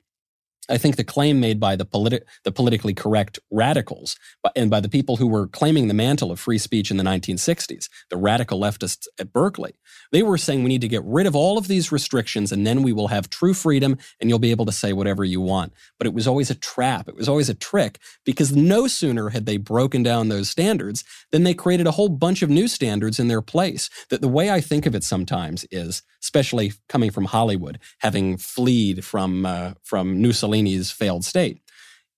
I 0.68 0.78
think 0.78 0.96
the 0.96 1.04
claim 1.04 1.40
made 1.40 1.58
by 1.58 1.76
the, 1.76 1.86
politi- 1.86 2.22
the 2.44 2.52
politically 2.52 2.94
correct 2.94 3.38
radicals 3.50 4.16
and 4.54 4.70
by 4.70 4.80
the 4.80 4.88
people 4.88 5.16
who 5.16 5.26
were 5.26 5.46
claiming 5.46 5.88
the 5.88 5.94
mantle 5.94 6.30
of 6.30 6.38
free 6.38 6.58
speech 6.58 6.90
in 6.90 6.96
the 6.96 7.04
1960s, 7.04 7.88
the 8.10 8.16
radical 8.16 8.60
leftists 8.60 9.06
at 9.18 9.32
Berkeley, 9.32 9.74
they 10.12 10.22
were 10.22 10.38
saying 10.38 10.62
we 10.62 10.68
need 10.68 10.80
to 10.82 10.88
get 10.88 11.02
rid 11.04 11.26
of 11.26 11.34
all 11.34 11.56
of 11.56 11.68
these 11.68 11.90
restrictions 11.90 12.52
and 12.52 12.66
then 12.66 12.82
we 12.82 12.92
will 12.92 13.08
have 13.08 13.30
true 13.30 13.54
freedom 13.54 13.96
and 14.20 14.28
you'll 14.28 14.38
be 14.38 14.50
able 14.50 14.66
to 14.66 14.72
say 14.72 14.92
whatever 14.92 15.24
you 15.24 15.40
want. 15.40 15.72
But 15.98 16.06
it 16.06 16.14
was 16.14 16.26
always 16.26 16.50
a 16.50 16.54
trap. 16.54 17.08
It 17.08 17.16
was 17.16 17.28
always 17.28 17.48
a 17.48 17.54
trick 17.54 17.98
because 18.24 18.54
no 18.54 18.86
sooner 18.86 19.30
had 19.30 19.46
they 19.46 19.56
broken 19.56 20.02
down 20.02 20.28
those 20.28 20.50
standards 20.50 21.04
than 21.32 21.44
they 21.44 21.54
created 21.54 21.86
a 21.86 21.92
whole 21.92 22.08
bunch 22.08 22.42
of 22.42 22.50
new 22.50 22.68
standards 22.68 23.18
in 23.18 23.28
their 23.28 23.42
place. 23.42 23.88
That 24.10 24.20
the 24.20 24.28
way 24.28 24.50
I 24.50 24.60
think 24.60 24.86
of 24.86 24.94
it 24.94 25.04
sometimes 25.04 25.66
is, 25.70 26.02
especially 26.22 26.72
coming 26.88 27.10
from 27.10 27.26
Hollywood, 27.26 27.78
having 27.98 28.36
fled 28.36 29.04
from, 29.04 29.46
uh, 29.46 29.72
from 29.82 30.20
Mussolini 30.20 30.57
Failed 30.90 31.24
state, 31.24 31.60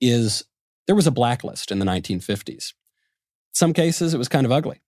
is 0.00 0.44
there 0.86 0.96
was 0.96 1.06
a 1.06 1.12
blacklist 1.12 1.70
in 1.70 1.78
the 1.78 1.86
1950s. 1.86 2.72
Some 3.52 3.72
cases, 3.72 4.14
it 4.14 4.18
was 4.18 4.28
kind 4.28 4.46
of 4.46 4.52
ugly. 4.52 4.80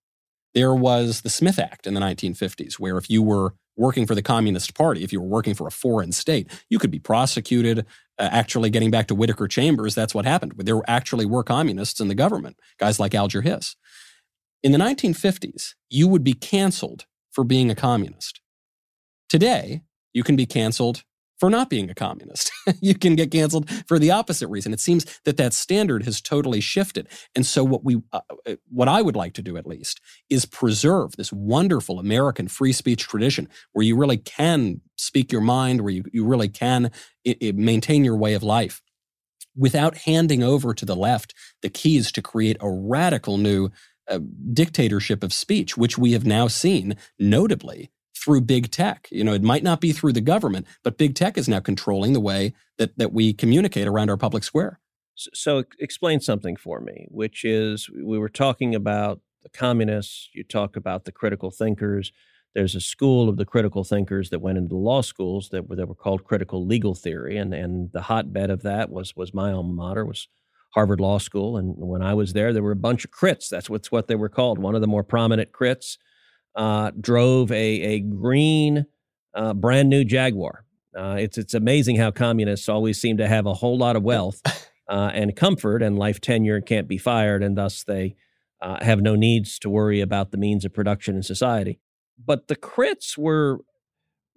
There 0.55 0.75
was 0.75 1.23
the 1.23 1.31
Smith 1.31 1.59
Act 1.59 1.87
in 1.87 1.95
the 1.95 2.01
1950s, 2.01 2.75
where 2.75 2.99
if 2.99 3.09
you 3.09 3.23
were 3.23 3.55
working 3.77 4.07
for 4.07 4.15
the 4.15 4.23
Communist 4.23 4.75
Party, 4.75 5.03
if 5.03 5.13
you 5.13 5.21
were 5.21 5.27
working 5.27 5.55
for 5.55 5.67
a 5.67 5.71
foreign 5.71 6.13
state, 6.13 6.51
you 6.69 6.79
could 6.79 6.91
be 6.91 6.99
prosecuted. 6.99 7.87
Uh, 8.19 8.29
actually, 8.31 8.71
getting 8.71 8.91
back 8.91 9.07
to 9.09 9.15
Whittaker 9.15 9.49
Chambers, 9.49 9.95
that's 9.95 10.15
what 10.15 10.25
happened. 10.25 10.53
There 10.57 10.83
actually 10.87 11.27
were 11.27 11.43
communists 11.43 12.01
in 12.01 12.09
the 12.09 12.15
government, 12.15 12.59
guys 12.79 13.01
like 13.01 13.15
Alger 13.15 13.43
Hiss. 13.43 13.77
In 14.63 14.73
the 14.73 14.79
1950s, 14.79 15.75
you 15.89 16.07
would 16.07 16.23
be 16.23 16.35
canceled 16.35 17.07
for 17.31 17.45
being 17.45 17.71
a 17.71 17.75
communist. 17.75 18.41
Today, 19.29 19.83
you 20.13 20.23
can 20.23 20.37
be 20.37 20.47
canceled 20.47 21.05
for 21.43 21.51
not 21.51 21.69
being 21.69 21.91
a 21.91 21.95
communist. 21.95 22.53
you 22.81 22.95
can 22.95 23.17
get 23.17 23.33
canceled 23.33 23.69
for 23.89 23.99
the 23.99 24.13
opposite 24.13 24.47
reason. 24.47 24.73
It 24.73 24.79
seems 24.79 25.05
that 25.25 25.39
that 25.39 25.53
standard 25.53 26.05
has 26.05 26.21
totally 26.21 26.61
shifted. 26.61 27.09
And 27.35 27.45
so 27.45 27.65
what 27.65 27.83
we 27.83 28.01
uh, 28.13 28.21
uh, 28.47 28.55
what 28.69 28.87
I 28.87 29.03
would 29.03 29.17
like 29.17 29.33
to 29.35 29.43
do 29.43 29.57
at 29.57 29.67
least 29.67 30.01
is 30.31 30.47
preserve 30.47 31.17
this 31.17 31.33
wonderful 31.33 31.99
American 31.99 32.47
free 32.47 32.73
speech 32.73 33.09
tradition 33.09 33.49
where 33.73 33.85
you 33.85 33.97
really 33.97 34.19
can 34.19 34.83
speak 34.95 35.33
your 35.33 35.41
mind, 35.41 35.81
where 35.81 35.93
you, 35.93 36.05
you 36.13 36.25
really 36.25 36.49
can 36.49 36.93
it, 37.25 37.39
it 37.41 37.57
maintain 37.57 38.05
your 38.05 38.17
way 38.17 38.35
of 38.35 38.45
life 38.45 38.81
without 39.57 39.97
handing 39.97 40.45
over 40.45 40.73
to 40.73 40.85
the 40.85 40.95
left 40.95 41.35
the 41.61 41.69
keys 41.69 42.13
to 42.13 42.23
create 42.23 42.57
a 42.61 42.71
radical 42.71 43.37
new 43.37 43.69
uh, 44.09 44.21
dictatorship 44.53 45.25
of 45.25 45.33
speech, 45.33 45.77
which 45.77 45.99
we 45.99 46.13
have 46.13 46.25
now 46.25 46.47
seen 46.47 46.95
notably 47.19 47.91
through 48.23 48.43
big 48.43 48.71
tech. 48.71 49.09
You 49.11 49.25
know, 49.25 49.33
it 49.33 49.43
might 49.43 49.63
not 49.63 49.81
be 49.81 49.93
through 49.93 50.13
the 50.13 50.21
government, 50.21 50.67
but 50.83 50.99
big 50.99 51.15
tech 51.15 51.37
is 51.37 51.49
now 51.49 51.61
controlling 51.61 52.13
the 52.13 52.21
way 52.21 52.55
that 52.79 52.97
that 52.99 53.13
we 53.13 53.33
communicate 53.33 53.89
around 53.89 54.11
our 54.11 54.17
public 54.17 54.45
square. 54.45 54.79
So, 55.15 55.31
so 55.35 55.65
explain 55.79 56.21
something 56.21 56.57
for 56.57 56.81
me, 56.81 57.07
which 57.11 57.45
is 57.45 57.89
we 57.91 58.19
were 58.19 58.29
talking 58.29 58.75
about 58.75 59.21
the 59.43 59.49
communists, 59.49 60.29
you 60.35 60.45
talk 60.45 60.77
about 60.77 61.05
the 61.05 61.13
critical 61.13 61.51
thinkers. 61.51 62.13
There's 62.55 62.75
a 62.75 62.81
school 62.81 63.29
of 63.29 63.39
the 63.39 63.47
critical 63.47 63.83
thinkers 63.83 64.31
that 64.31 64.41
went 64.41 64.59
into 64.59 64.77
law 64.77 65.01
schools 65.01 65.49
that 65.49 65.69
were 65.69 65.77
that 65.77 65.89
were 65.89 65.95
called 65.95 66.25
critical 66.25 66.65
legal 66.65 66.95
theory, 66.95 67.37
and 67.37 67.53
and 67.53 67.91
the 67.93 68.03
hotbed 68.03 68.51
of 68.51 68.63
that 68.63 68.91
was 68.91 69.17
was 69.17 69.35
my 69.35 69.53
alma 69.53 69.73
mater 69.73 70.05
was 70.05 70.29
Harvard 70.75 71.01
Law 71.01 71.19
School, 71.19 71.57
and 71.57 71.75
when 71.77 72.03
I 72.03 72.15
was 72.15 72.33
there, 72.33 72.53
there 72.53 72.63
were 72.63 72.73
a 72.73 72.77
bunch 72.77 73.05
of 73.05 73.11
crits. 73.11 73.49
That's 73.49 73.69
what's 73.69 73.91
what 73.91 74.07
they 74.07 74.15
were 74.15 74.29
called. 74.29 74.59
One 74.59 74.75
of 74.75 74.81
the 74.81 74.87
more 74.87 75.03
prominent 75.03 75.53
crits 75.53 75.97
uh, 76.55 76.91
drove 77.01 77.51
a, 77.53 77.55
a 77.57 78.01
green, 78.01 78.87
uh, 79.35 79.55
brand 79.55 79.89
new 79.89 80.05
Jaguar. 80.05 80.65
Uh, 80.97 81.17
it's 81.19 81.39
it's 81.39 81.55
amazing 81.55 81.97
how 81.97 82.11
communists 82.11 82.69
always 82.69 83.01
seem 83.01 83.17
to 83.17 83.27
have 83.27 83.47
a 83.47 83.55
whole 83.55 83.79
lot 83.79 83.97
of 83.97 84.03
wealth 84.03 84.43
uh, 84.89 85.11
and 85.15 85.35
comfort 85.35 85.83
and 85.83 85.99
life 85.99 86.21
tenure 86.21 86.57
and 86.57 86.67
can't 86.67 86.89
be 86.89 86.99
fired, 86.99 87.43
and 87.43 87.57
thus 87.57 87.85
they 87.85 88.15
uh, 88.61 88.83
have 88.85 89.01
no 89.01 89.17
needs 89.17 89.59
to 89.59 89.71
worry 89.71 90.01
about 90.01 90.31
the 90.31 90.37
means 90.37 90.65
of 90.65 90.73
production 90.73 91.17
in 91.17 91.23
society. 91.23 91.81
But 92.25 92.49
the 92.49 92.57
crits 92.57 93.17
were 93.17 93.61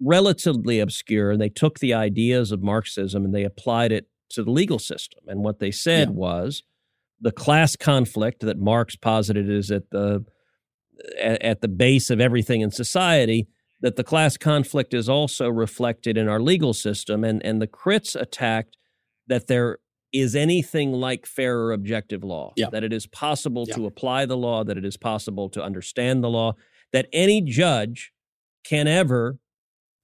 relatively 0.00 0.80
obscure, 0.80 1.30
and 1.30 1.40
they 1.40 1.48
took 1.48 1.78
the 1.78 1.94
ideas 1.94 2.52
of 2.52 2.62
Marxism 2.62 3.24
and 3.24 3.34
they 3.34 3.44
applied 3.44 3.92
it 3.92 4.08
to 4.30 4.42
the 4.42 4.50
legal 4.50 4.78
system. 4.78 5.24
And 5.28 5.44
what 5.44 5.58
they 5.58 5.70
said 5.70 6.08
yeah. 6.08 6.14
was 6.14 6.62
the 7.20 7.32
class 7.32 7.76
conflict 7.76 8.40
that 8.40 8.58
Marx 8.58 8.96
posited 8.96 9.48
is 9.48 9.70
at 9.70 9.90
the 9.90 10.24
at, 11.20 11.42
at 11.42 11.60
the 11.60 11.68
base 11.68 12.10
of 12.10 12.20
everything 12.20 12.60
in 12.60 12.70
society 12.70 13.48
that 13.80 13.96
the 13.96 14.04
class 14.04 14.36
conflict 14.36 14.94
is 14.94 15.08
also 15.08 15.48
reflected 15.48 16.16
in 16.16 16.28
our 16.28 16.40
legal 16.40 16.72
system 16.72 17.24
and 17.24 17.44
and 17.44 17.60
the 17.60 17.66
crits 17.66 18.18
attacked 18.18 18.76
that 19.26 19.46
there 19.46 19.78
is 20.12 20.34
anything 20.34 20.92
like 20.92 21.26
fair 21.26 21.58
or 21.58 21.72
objective 21.72 22.24
law 22.24 22.52
yeah. 22.56 22.70
that 22.70 22.84
it 22.84 22.92
is 22.92 23.06
possible 23.06 23.64
yeah. 23.68 23.74
to 23.74 23.86
apply 23.86 24.24
the 24.24 24.36
law 24.36 24.64
that 24.64 24.78
it 24.78 24.84
is 24.84 24.96
possible 24.96 25.48
to 25.50 25.62
understand 25.62 26.22
the 26.22 26.30
law 26.30 26.54
that 26.92 27.08
any 27.12 27.40
judge 27.40 28.12
can 28.64 28.86
ever 28.86 29.38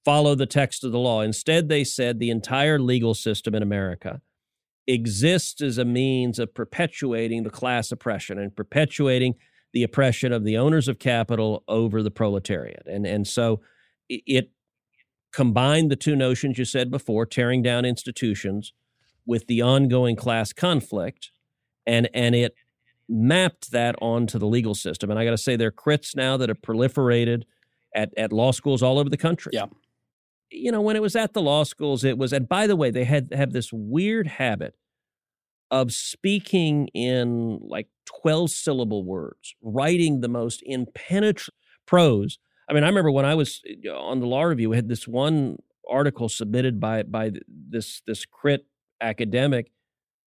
follow 0.05 0.35
the 0.35 0.45
text 0.45 0.83
of 0.83 0.91
the 0.91 0.99
law 0.99 1.21
instead 1.21 1.69
they 1.69 1.83
said 1.83 2.19
the 2.19 2.29
entire 2.29 2.77
legal 2.77 3.13
system 3.13 3.55
in 3.55 3.63
america 3.63 4.21
exists 4.85 5.61
as 5.61 5.77
a 5.77 5.85
means 5.85 6.37
of 6.39 6.53
perpetuating 6.53 7.43
the 7.43 7.49
class 7.49 7.91
oppression 7.91 8.37
and 8.37 8.55
perpetuating 8.55 9.33
the 9.73 9.83
oppression 9.83 10.31
of 10.31 10.43
the 10.43 10.57
owners 10.57 10.87
of 10.87 10.99
capital 10.99 11.63
over 11.67 12.03
the 12.03 12.11
proletariat. 12.11 12.83
And, 12.87 13.05
and 13.05 13.27
so 13.27 13.61
it 14.07 14.51
combined 15.31 15.89
the 15.89 15.95
two 15.95 16.15
notions 16.15 16.57
you 16.57 16.65
said 16.65 16.91
before, 16.91 17.25
tearing 17.25 17.63
down 17.63 17.83
institutions 17.83 18.71
with 19.25 19.47
the 19.47 19.61
ongoing 19.61 20.15
class 20.15 20.53
conflict, 20.53 21.31
and, 21.87 22.09
and 22.13 22.35
it 22.35 22.55
mapped 23.09 23.71
that 23.71 23.95
onto 24.01 24.37
the 24.37 24.45
legal 24.45 24.75
system. 24.75 25.09
And 25.09 25.19
I 25.19 25.25
got 25.25 25.31
to 25.31 25.37
say, 25.37 25.55
there 25.55 25.69
are 25.69 25.71
crits 25.71 26.15
now 26.15 26.37
that 26.37 26.49
have 26.49 26.61
proliferated 26.61 27.43
at, 27.95 28.11
at 28.17 28.31
law 28.31 28.51
schools 28.51 28.83
all 28.83 28.99
over 28.99 29.09
the 29.09 29.17
country. 29.17 29.51
Yeah. 29.53 29.65
You 30.51 30.71
know, 30.71 30.81
when 30.81 30.95
it 30.95 31.01
was 31.01 31.15
at 31.15 31.33
the 31.33 31.41
law 31.41 31.63
schools, 31.63 32.03
it 32.03 32.17
was, 32.17 32.31
and 32.31 32.47
by 32.47 32.67
the 32.67 32.75
way, 32.75 32.91
they 32.91 33.05
had 33.05 33.33
have 33.33 33.53
this 33.53 33.73
weird 33.73 34.27
habit 34.27 34.75
of 35.73 35.91
speaking 35.91 36.87
in 36.89 37.57
like 37.63 37.87
12 38.21 38.51
syllable 38.51 39.03
words, 39.03 39.55
writing 39.63 40.21
the 40.21 40.27
most 40.27 40.61
impenetrable 40.67 41.57
prose. 41.87 42.37
I 42.69 42.73
mean, 42.73 42.83
I 42.83 42.87
remember 42.87 43.09
when 43.09 43.25
I 43.25 43.33
was 43.33 43.59
uh, 43.83 43.91
on 43.91 44.19
the 44.19 44.27
law 44.27 44.43
review, 44.43 44.69
we 44.69 44.75
had 44.75 44.87
this 44.87 45.07
one 45.07 45.57
article 45.89 46.29
submitted 46.29 46.79
by 46.79 47.01
by 47.01 47.31
this 47.47 48.03
this 48.05 48.23
crit 48.23 48.67
academic 49.01 49.71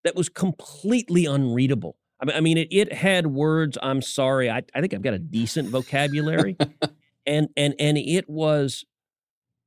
that 0.03 0.17
was 0.17 0.29
completely 0.29 1.27
unreadable. 1.27 1.97
I 2.21 2.25
mean, 2.25 2.37
I 2.37 2.41
mean, 2.41 2.59
it, 2.59 2.69
it 2.73 2.93
had 2.93 3.29
words. 3.29 3.79
I'm 3.81 4.03
sorry. 4.03 4.51
I, 4.51 4.63
I 4.75 4.81
think 4.81 4.95
I've 4.95 5.03
got 5.03 5.15
a 5.15 5.19
decent 5.21 5.69
vocabulary, 5.69 6.57
and 7.27 7.51
and 7.57 7.73
and 7.79 7.97
it 7.97 8.29
was 8.29 8.85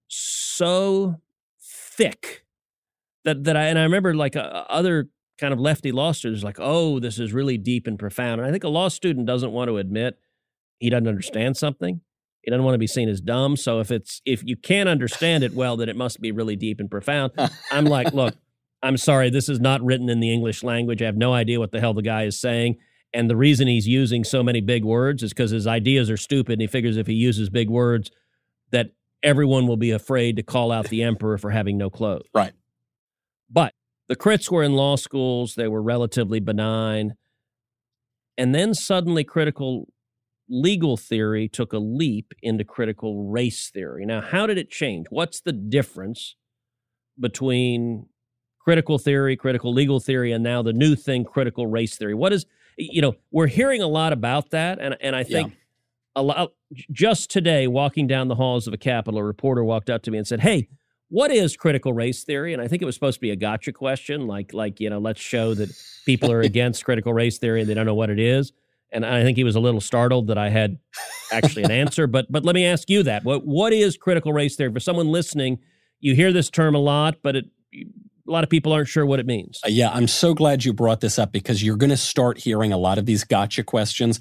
so 0.10 1.16
thick 1.62 2.44
that 3.24 3.46
that 3.46 3.56
I 3.56 3.68
and 3.68 3.80
I 3.80 3.84
remember 3.84 4.14
like 4.14 4.36
uh, 4.36 4.66
other 4.68 5.08
kind 5.40 5.54
of 5.54 5.60
lefty 5.60 5.92
law 5.92 6.12
students 6.12 6.44
like, 6.44 6.58
oh, 6.60 7.00
this 7.00 7.18
is 7.20 7.34
really 7.34 7.58
deep 7.58 7.88
and 7.88 7.98
profound. 7.98 8.42
And 8.42 8.48
I 8.48 8.52
think 8.52 8.64
a 8.64 8.70
law 8.70 8.90
student 8.90 9.26
doesn't 9.26 9.52
want 9.52 9.70
to 9.70 9.78
admit 9.78 10.20
he 10.80 10.90
doesn't 10.90 11.08
understand 11.08 11.58
something. 11.58 12.02
He 12.42 12.52
doesn't 12.52 12.64
want 12.64 12.76
to 12.76 12.80
be 12.80 12.88
seen 12.88 13.10
as 13.10 13.22
dumb. 13.22 13.56
So 13.56 13.80
if 13.80 13.92
it's 13.92 14.22
if 14.26 14.44
you 14.44 14.56
can't 14.56 14.90
understand 14.90 15.44
it 15.44 15.54
well, 15.54 15.78
then 15.78 15.90
it 15.90 15.96
must 15.96 16.22
be 16.22 16.32
really 16.32 16.56
deep 16.56 16.80
and 16.80 16.90
profound. 16.90 17.32
I'm 17.72 17.86
like, 17.86 18.14
look, 18.14 18.36
I'm 18.82 18.98
sorry, 18.98 19.30
this 19.30 19.50
is 19.50 19.60
not 19.60 19.84
written 19.84 20.10
in 20.10 20.20
the 20.20 20.32
English 20.32 20.64
language. 20.64 21.02
I 21.02 21.06
have 21.06 21.18
no 21.18 21.34
idea 21.34 21.60
what 21.60 21.72
the 21.72 21.80
hell 21.80 21.94
the 21.94 22.02
guy 22.02 22.24
is 22.24 22.40
saying. 22.40 22.78
And 23.14 23.30
the 23.30 23.36
reason 23.36 23.68
he's 23.68 23.88
using 23.88 24.24
so 24.24 24.44
many 24.44 24.62
big 24.62 24.86
words 24.86 25.24
is 25.24 25.32
because 25.32 25.52
his 25.52 25.68
ideas 25.68 26.10
are 26.10 26.18
stupid. 26.18 26.54
And 26.54 26.62
he 26.62 26.68
figures 26.68 26.96
if 26.96 27.08
he 27.08 27.14
uses 27.14 27.50
big 27.50 27.70
words, 27.70 28.12
that 28.72 28.92
everyone 29.24 29.68
will 29.68 29.78
be 29.78 29.92
afraid 29.92 30.36
to 30.36 30.44
call 30.44 30.72
out 30.72 30.90
the 30.90 31.04
emperor 31.04 31.38
for 31.38 31.50
having 31.50 31.78
no 31.78 31.90
clothes. 31.90 32.28
Right. 32.34 32.54
But 33.50 33.74
the 34.10 34.16
crits 34.16 34.52
were 34.52 34.64
in 34.64 34.74
law 34.74 34.96
schools, 34.96 35.54
they 35.56 35.68
were 35.68 35.82
relatively 35.82 36.40
benign. 36.40 37.14
And 38.38 38.54
then 38.56 38.74
suddenly, 38.74 39.24
critical 39.24 39.88
legal 40.50 40.98
theory 40.98 41.48
took 41.48 41.74
a 41.74 41.78
leap 41.78 42.34
into 42.42 42.64
critical 42.64 43.30
race 43.30 43.70
theory. 43.70 44.06
Now, 44.06 44.20
how 44.20 44.48
did 44.48 44.58
it 44.58 44.72
change? 44.72 45.06
What's 45.12 45.42
the 45.42 45.52
difference 45.52 46.36
between 47.20 48.08
critical 48.60 48.98
theory, 48.98 49.36
critical 49.36 49.72
legal 49.72 50.00
theory, 50.00 50.32
and 50.32 50.44
now 50.44 50.64
the 50.64 50.74
new 50.74 50.96
thing, 50.96 51.24
critical 51.24 51.68
race 51.68 51.96
theory? 51.96 52.16
What 52.16 52.34
is, 52.34 52.48
you 52.78 53.02
know, 53.02 53.16
we're 53.32 53.48
hearing 53.48 53.84
a 53.84 53.88
lot 53.88 54.12
about 54.12 54.50
that. 54.50 54.80
And, 54.82 54.98
and 55.02 55.16
I 55.16 55.24
think 55.24 55.50
yeah. 55.50 55.56
a 56.16 56.24
lot, 56.24 56.52
just 56.92 57.30
today, 57.30 57.68
walking 57.68 58.08
down 58.08 58.28
the 58.28 58.36
halls 58.36 58.66
of 58.66 58.74
a 58.74 58.78
Capitol, 58.78 59.20
a 59.20 59.24
reporter 59.24 59.64
walked 59.64 59.90
up 59.92 60.02
to 60.04 60.12
me 60.12 60.18
and 60.18 60.26
said, 60.26 60.40
Hey, 60.40 60.68
what 61.10 61.32
is 61.32 61.58
critical 61.58 61.92
race 61.92 62.24
theory? 62.24 62.54
And 62.54 62.62
I 62.62 62.68
think 62.68 62.82
it 62.82 62.86
was 62.86 62.96
supposed 62.96 63.16
to 63.16 63.22
be 63.22 63.32
a 63.32 63.36
gotcha 63.36 63.74
question, 63.74 64.28
like 64.28 64.54
like 64.54 64.80
you 64.80 64.90
know, 64.90 65.00
let's 65.00 65.20
show 65.20 65.54
that 65.56 65.70
people 66.06 66.32
are 66.32 66.42
against 66.52 66.86
critical 66.86 67.14
race 67.14 67.38
theory 67.38 67.62
and 67.62 67.70
they 67.70 67.74
don't 67.74 67.86
know 67.86 67.96
what 67.96 68.10
it 68.10 68.20
is. 68.20 68.52
And 68.92 69.06
I 69.06 69.22
think 69.22 69.38
he 69.38 69.44
was 69.44 69.56
a 69.56 69.60
little 69.60 69.82
startled 69.82 70.28
that 70.28 70.38
I 70.38 70.50
had 70.50 70.80
actually 71.32 71.64
an 71.64 71.72
answer. 71.72 72.08
But 72.08 72.32
but 72.32 72.46
let 72.46 72.56
me 72.56 72.66
ask 72.66 72.90
you 72.90 73.04
that: 73.04 73.24
what 73.24 73.46
what 73.46 73.74
is 73.74 73.98
critical 73.98 74.34
race 74.34 74.56
theory 74.56 74.72
for 74.72 74.80
someone 74.80 75.08
listening? 75.08 75.60
You 76.00 76.16
hear 76.16 76.32
this 76.32 76.50
term 76.50 76.76
a 76.76 76.80
lot, 76.80 77.18
but 77.22 77.36
it, 77.36 77.46
a 77.74 78.32
lot 78.32 78.44
of 78.44 78.50
people 78.50 78.72
aren't 78.72 78.88
sure 78.88 79.06
what 79.06 79.20
it 79.20 79.26
means. 79.26 79.60
Uh, 79.66 79.70
yeah, 79.70 79.90
I'm 79.92 80.08
so 80.08 80.34
glad 80.34 80.64
you 80.64 80.72
brought 80.72 81.02
this 81.02 81.20
up 81.20 81.32
because 81.32 81.64
you're 81.64 81.76
going 81.76 81.90
to 81.90 81.98
start 81.98 82.38
hearing 82.38 82.72
a 82.72 82.78
lot 82.78 82.98
of 82.98 83.06
these 83.06 83.24
gotcha 83.24 83.64
questions 83.64 84.20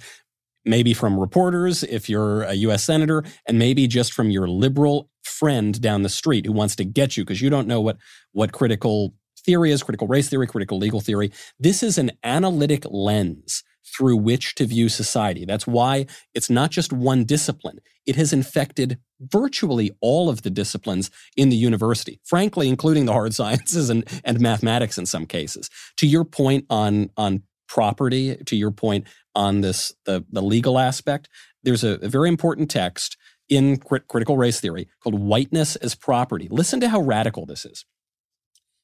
maybe 0.69 0.93
from 0.95 1.19
reporters 1.19 1.83
if 1.83 2.09
you're 2.09 2.43
a 2.43 2.55
US 2.55 2.85
senator, 2.85 3.25
and 3.47 3.59
maybe 3.59 3.87
just 3.87 4.13
from 4.13 4.31
your 4.31 4.47
liberal 4.47 5.09
friend 5.25 5.81
down 5.81 6.03
the 6.03 6.09
street 6.09 6.47
who 6.47 6.53
wants 6.53 6.77
to 6.77 6.85
get 6.85 7.17
you 7.17 7.25
because 7.25 7.41
you 7.41 7.51
don't 7.51 7.67
know 7.67 7.81
what, 7.81 7.97
what 8.33 8.53
critical 8.53 9.15
theory 9.45 9.71
is, 9.71 9.83
critical 9.83 10.07
race 10.07 10.29
theory, 10.29 10.47
critical 10.47 10.79
legal 10.79 11.01
theory. 11.01 11.33
This 11.59 11.83
is 11.83 11.97
an 11.99 12.13
analytic 12.23 12.85
lens 12.91 13.65
through 13.97 14.17
which 14.17 14.55
to 14.57 14.67
view 14.67 14.89
society. 14.89 15.47
That's 15.47 15.67
why 15.67 16.07
it's 16.35 16.51
not 16.51 16.71
just 16.71 16.93
one 16.93 17.25
discipline. 17.25 17.79
It 18.07 18.17
has 18.17 18.33
infected 18.33 18.99
virtually 19.21 19.93
all 20.03 20.29
of 20.29 20.43
the 20.43 20.51
disciplines 20.51 21.11
in 21.37 21.49
the 21.49 21.57
university, 21.57 22.21
frankly, 22.25 22.69
including 22.69 23.07
the 23.07 23.13
hard 23.13 23.35
sciences 23.41 23.89
and, 23.89 24.05
and 24.25 24.41
mathematics 24.41 24.99
in 24.99 25.07
some 25.07 25.25
cases. 25.25 25.71
To 25.97 26.07
your 26.07 26.25
point 26.25 26.67
on, 26.69 27.11
on 27.17 27.43
property, 27.69 28.37
to 28.37 28.57
your 28.57 28.71
point 28.71 29.07
on 29.39 29.61
this 29.61 29.95
the, 30.05 30.25
the 30.31 30.43
legal 30.43 30.79
aspect, 30.79 31.29
there's 31.63 31.85
a, 31.85 31.93
a 32.03 32.09
very 32.09 32.29
important 32.29 32.69
text 32.71 33.17
in 33.49 33.77
crit- 33.79 34.09
critical 34.09 34.37
race 34.37 34.61
theory 34.61 34.89
called 35.01 35.19
whiteness 35.19 35.77
as 35.77 35.95
property. 35.95 36.49
Listen 36.51 36.81
to 36.81 36.89
how 36.89 37.01
radical 37.01 37.47
this 37.47 37.65
is. 37.65 37.87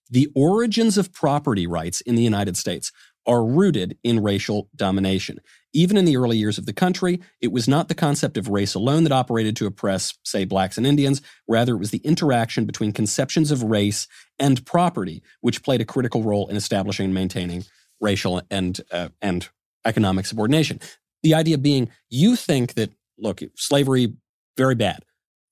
The 0.09 0.29
origins 0.35 0.97
of 0.97 1.13
property 1.13 1.67
rights 1.67 2.01
in 2.03 2.15
the 2.15 2.23
United 2.23 2.57
States 2.57 2.93
are 3.27 3.45
rooted 3.45 3.99
in 4.05 4.23
racial 4.23 4.69
domination. 4.77 5.41
Even 5.73 5.97
in 5.97 6.05
the 6.05 6.17
early 6.17 6.37
years 6.37 6.59
of 6.59 6.67
the 6.67 6.73
country, 6.73 7.21
it 7.41 7.51
was 7.51 7.67
not 7.67 7.89
the 7.89 7.95
concept 7.95 8.37
of 8.37 8.49
race 8.49 8.75
alone 8.75 9.03
that 9.05 9.13
operated 9.13 9.57
to 9.57 9.67
oppress, 9.67 10.17
say, 10.23 10.45
blacks 10.45 10.77
and 10.77 10.87
Indians. 10.87 11.21
Rather, 11.49 11.75
it 11.75 11.79
was 11.79 11.91
the 11.91 12.05
interaction 12.05 12.65
between 12.65 12.93
conceptions 12.93 13.51
of 13.51 13.63
race 13.63 14.07
and 14.39 14.65
property, 14.65 15.23
which 15.41 15.65
played 15.65 15.81
a 15.81 15.87
critical 15.87 16.23
role 16.23 16.47
in 16.49 16.57
establishing 16.57 17.07
and 17.07 17.15
maintaining 17.15 17.65
racial 18.01 18.43
and 18.51 18.83
uh, 18.93 19.09
and 19.21 19.49
economic 19.85 20.27
subordination. 20.27 20.81
The 21.23 21.35
idea 21.35 21.59
being, 21.59 21.91
you 22.11 22.37
think 22.37 22.75
that 22.75 22.93
look, 23.19 23.41
slavery 23.57 24.15
very 24.57 24.75
bad 24.75 25.05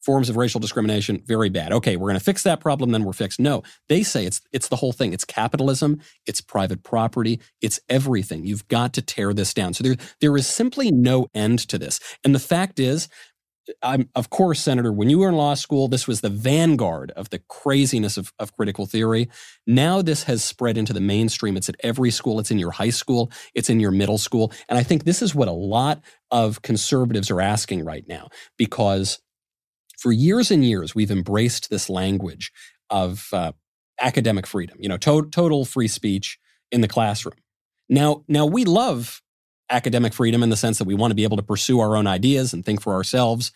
forms 0.03 0.29
of 0.29 0.37
racial 0.37 0.61
discrimination 0.61 1.23
very 1.27 1.49
bad. 1.49 1.73
Okay, 1.73 1.97
we're 1.97 2.09
going 2.09 2.19
to 2.19 2.25
fix 2.25 2.43
that 2.43 2.61
problem, 2.61 2.91
then 2.91 3.05
we're 3.05 3.13
fixed. 3.13 3.41
No, 3.41 3.63
they 3.89 4.03
say 4.03 4.27
it's 4.27 4.41
it's 4.53 4.69
the 4.69 4.77
whole 4.77 4.93
thing. 4.93 5.13
It's 5.13 5.25
capitalism, 5.25 6.01
it's 6.27 6.41
private 6.41 6.83
property, 6.83 7.41
it's 7.61 7.81
everything. 7.89 8.45
You've 8.45 8.67
got 8.69 8.93
to 8.95 9.03
tear 9.03 9.33
this 9.33 9.55
down. 9.55 9.75
So 9.75 9.85
there 9.85 9.97
there 10.21 10.37
is 10.37 10.47
simply 10.47 10.91
no 10.91 11.29
end 11.35 11.61
to 11.69 11.79
this. 11.79 12.01
And 12.25 12.35
the 12.35 12.41
fact 12.41 12.79
is, 12.79 13.09
I'm, 13.83 14.09
of 14.15 14.31
course, 14.31 14.61
Senator, 14.61 14.93
when 14.93 15.09
you 15.09 15.19
were 15.19 15.29
in 15.29 15.37
law 15.37 15.55
school, 15.55 15.89
this 15.89 16.09
was 16.09 16.21
the 16.21 16.29
vanguard 16.29 17.13
of 17.13 17.31
the 17.31 17.39
craziness 17.49 18.17
of, 18.17 18.33
of 18.39 18.55
critical 18.57 18.87
theory. 18.87 19.29
Now 19.67 20.03
this 20.03 20.25
has 20.25 20.43
spread 20.43 20.77
into 20.77 20.93
the 20.93 21.01
mainstream. 21.01 21.57
It's 21.57 21.69
at 21.69 21.77
every 21.81 22.11
school. 22.11 22.41
It's 22.41 22.51
in 22.51 22.59
your 22.59 22.73
high 22.73 22.91
school. 22.91 23.31
It's 23.55 23.71
in 23.71 23.79
your 23.79 23.93
middle 23.93 24.19
school. 24.19 24.53
And 24.69 24.79
I 24.79 24.83
think 24.83 25.05
this 25.05 25.23
is 25.23 25.35
what 25.35 25.49
a 25.49 25.53
lot 25.53 26.01
of 26.31 26.63
conservatives 26.63 27.31
are 27.31 27.41
asking 27.41 27.85
right 27.85 28.05
now 28.09 28.29
because 28.57 29.21
for 29.99 30.11
years 30.11 30.51
and 30.51 30.65
years, 30.65 30.95
we've 30.95 31.11
embraced 31.13 31.71
this 31.71 31.89
language 31.89 32.51
of 32.91 33.29
uh, 33.33 33.53
academic 34.01 34.47
freedom, 34.47 34.77
you 34.81 34.89
know, 34.89 34.97
to- 34.99 35.29
total 35.31 35.65
free 35.65 35.89
speech 35.89 36.39
in 36.73 36.81
the 36.81 36.89
classroom. 36.89 37.37
Now, 37.89 38.25
now 38.27 38.47
we 38.47 38.65
love 38.65 39.23
academic 39.71 40.13
freedom 40.13 40.43
in 40.43 40.51
the 40.51 40.57
sense 40.57 40.79
that 40.79 40.87
we 40.87 40.95
want 40.95 41.11
to 41.11 41.17
be 41.17 41.25
able 41.25 41.37
to 41.37 41.43
pursue 41.43 41.81
our 41.81 41.97
own 41.97 42.07
ideas 42.07 42.53
and 42.53 42.65
think 42.65 42.81
for 42.81 42.93
ourselves. 42.93 43.53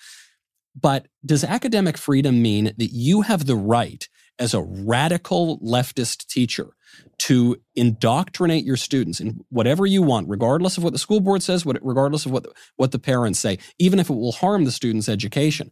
But 0.78 1.08
does 1.24 1.44
academic 1.44 1.96
freedom 1.96 2.42
mean 2.42 2.72
that 2.76 2.90
you 2.92 3.22
have 3.22 3.46
the 3.46 3.56
right 3.56 4.08
as 4.38 4.52
a 4.52 4.62
radical 4.62 5.58
leftist 5.60 6.26
teacher 6.26 6.76
to 7.18 7.56
indoctrinate 7.74 8.64
your 8.64 8.76
students 8.76 9.20
in 9.20 9.40
whatever 9.48 9.86
you 9.86 10.02
want, 10.02 10.28
regardless 10.28 10.76
of 10.76 10.84
what 10.84 10.92
the 10.92 10.98
school 10.98 11.20
board 11.20 11.42
says, 11.42 11.64
regardless 11.66 12.26
of 12.26 12.32
what 12.32 12.42
the, 12.42 12.52
what 12.76 12.92
the 12.92 12.98
parents 12.98 13.38
say, 13.38 13.58
even 13.78 13.98
if 13.98 14.10
it 14.10 14.14
will 14.14 14.32
harm 14.32 14.64
the 14.64 14.72
student's 14.72 15.08
education? 15.08 15.70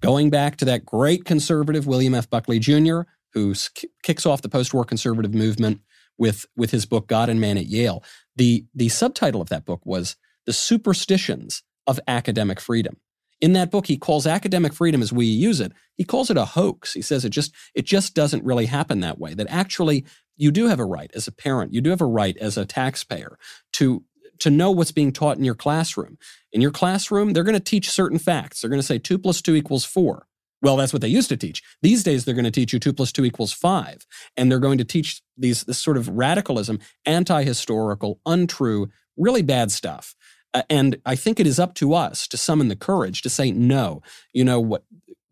Going 0.00 0.30
back 0.30 0.56
to 0.56 0.64
that 0.66 0.84
great 0.84 1.24
conservative, 1.24 1.86
William 1.86 2.14
F. 2.14 2.28
Buckley 2.28 2.58
Jr., 2.58 3.02
who 3.32 3.54
kicks 4.02 4.26
off 4.26 4.42
the 4.42 4.48
post 4.48 4.74
war 4.74 4.84
conservative 4.84 5.34
movement 5.34 5.80
with, 6.18 6.44
with 6.56 6.70
his 6.70 6.84
book, 6.84 7.06
God 7.06 7.28
and 7.28 7.40
Man 7.40 7.56
at 7.56 7.66
Yale. 7.66 8.02
The, 8.36 8.66
the 8.74 8.88
subtitle 8.88 9.40
of 9.40 9.48
that 9.50 9.64
book 9.64 9.80
was 9.84 10.16
The 10.46 10.52
Superstitions 10.52 11.62
of 11.86 12.00
Academic 12.06 12.60
Freedom. 12.60 12.96
In 13.40 13.54
that 13.54 13.72
book, 13.72 13.88
he 13.88 13.96
calls 13.96 14.24
academic 14.26 14.72
freedom 14.72 15.02
as 15.02 15.12
we 15.12 15.26
use 15.26 15.60
it, 15.60 15.72
he 15.96 16.04
calls 16.04 16.30
it 16.30 16.36
a 16.36 16.44
hoax. 16.44 16.92
He 16.92 17.02
says 17.02 17.24
it 17.24 17.30
just, 17.30 17.52
it 17.74 17.84
just 17.84 18.14
doesn't 18.14 18.44
really 18.44 18.66
happen 18.66 19.00
that 19.00 19.18
way. 19.18 19.34
That 19.34 19.48
actually 19.50 20.04
you 20.36 20.52
do 20.52 20.68
have 20.68 20.78
a 20.78 20.84
right 20.84 21.10
as 21.14 21.26
a 21.26 21.32
parent, 21.32 21.74
you 21.74 21.80
do 21.80 21.90
have 21.90 22.00
a 22.00 22.06
right 22.06 22.36
as 22.36 22.56
a 22.56 22.64
taxpayer 22.64 23.38
to 23.74 24.04
to 24.38 24.50
know 24.50 24.72
what's 24.72 24.90
being 24.90 25.12
taught 25.12 25.38
in 25.38 25.44
your 25.44 25.54
classroom. 25.54 26.18
In 26.50 26.60
your 26.60 26.72
classroom, 26.72 27.32
they're 27.32 27.44
going 27.44 27.54
to 27.54 27.60
teach 27.60 27.88
certain 27.88 28.18
facts. 28.18 28.60
They're 28.60 28.70
going 28.70 28.80
to 28.80 28.86
say 28.86 28.98
two 28.98 29.16
plus 29.16 29.40
two 29.40 29.54
equals 29.54 29.84
four. 29.84 30.26
Well, 30.62 30.76
that's 30.76 30.92
what 30.92 31.02
they 31.02 31.08
used 31.08 31.28
to 31.30 31.36
teach. 31.36 31.62
These 31.82 32.04
days, 32.04 32.24
they're 32.24 32.34
going 32.34 32.44
to 32.44 32.50
teach 32.50 32.72
you 32.72 32.78
two 32.78 32.92
plus 32.92 33.10
two 33.10 33.24
equals 33.24 33.52
five. 33.52 34.06
And 34.36 34.50
they're 34.50 34.60
going 34.60 34.78
to 34.78 34.84
teach 34.84 35.20
these, 35.36 35.64
this 35.64 35.78
sort 35.78 35.96
of 35.96 36.08
radicalism, 36.08 36.78
anti 37.04 37.42
historical, 37.42 38.20
untrue, 38.24 38.88
really 39.16 39.42
bad 39.42 39.72
stuff. 39.72 40.14
Uh, 40.54 40.62
and 40.70 40.98
I 41.04 41.16
think 41.16 41.40
it 41.40 41.46
is 41.46 41.58
up 41.58 41.74
to 41.76 41.94
us 41.94 42.28
to 42.28 42.36
summon 42.36 42.68
the 42.68 42.76
courage 42.76 43.22
to 43.22 43.30
say, 43.30 43.50
no, 43.50 44.02
you 44.32 44.44
know 44.44 44.60
what? 44.60 44.84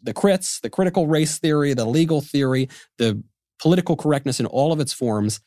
The 0.02 0.14
crits, 0.14 0.60
the 0.60 0.70
critical 0.70 1.06
race 1.06 1.38
theory, 1.38 1.74
the 1.74 1.84
legal 1.84 2.20
theory, 2.20 2.68
the 2.98 3.22
political 3.60 3.96
correctness 3.96 4.40
in 4.40 4.46
all 4.46 4.72
of 4.72 4.80
its 4.80 4.94
forms, 4.94 5.40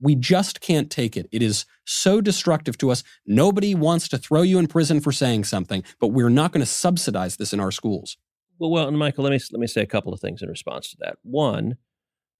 we 0.00 0.14
just 0.16 0.60
can't 0.60 0.90
take 0.90 1.16
it. 1.16 1.28
It 1.30 1.42
is 1.42 1.64
so 1.84 2.20
destructive 2.20 2.76
to 2.78 2.90
us. 2.90 3.04
Nobody 3.26 3.74
wants 3.74 4.08
to 4.08 4.18
throw 4.18 4.42
you 4.42 4.58
in 4.58 4.66
prison 4.66 5.00
for 5.00 5.12
saying 5.12 5.44
something, 5.44 5.84
but 6.00 6.08
we're 6.08 6.30
not 6.30 6.52
going 6.52 6.62
to 6.62 6.66
subsidize 6.66 7.36
this 7.36 7.52
in 7.52 7.60
our 7.60 7.70
schools. 7.70 8.16
Well, 8.60 8.70
well, 8.70 8.88
and 8.88 8.98
Michael, 8.98 9.24
let 9.24 9.32
me 9.32 9.40
let 9.52 9.58
me 9.58 9.66
say 9.66 9.80
a 9.80 9.86
couple 9.86 10.12
of 10.12 10.20
things 10.20 10.42
in 10.42 10.50
response 10.50 10.90
to 10.90 10.96
that. 11.00 11.16
One, 11.22 11.78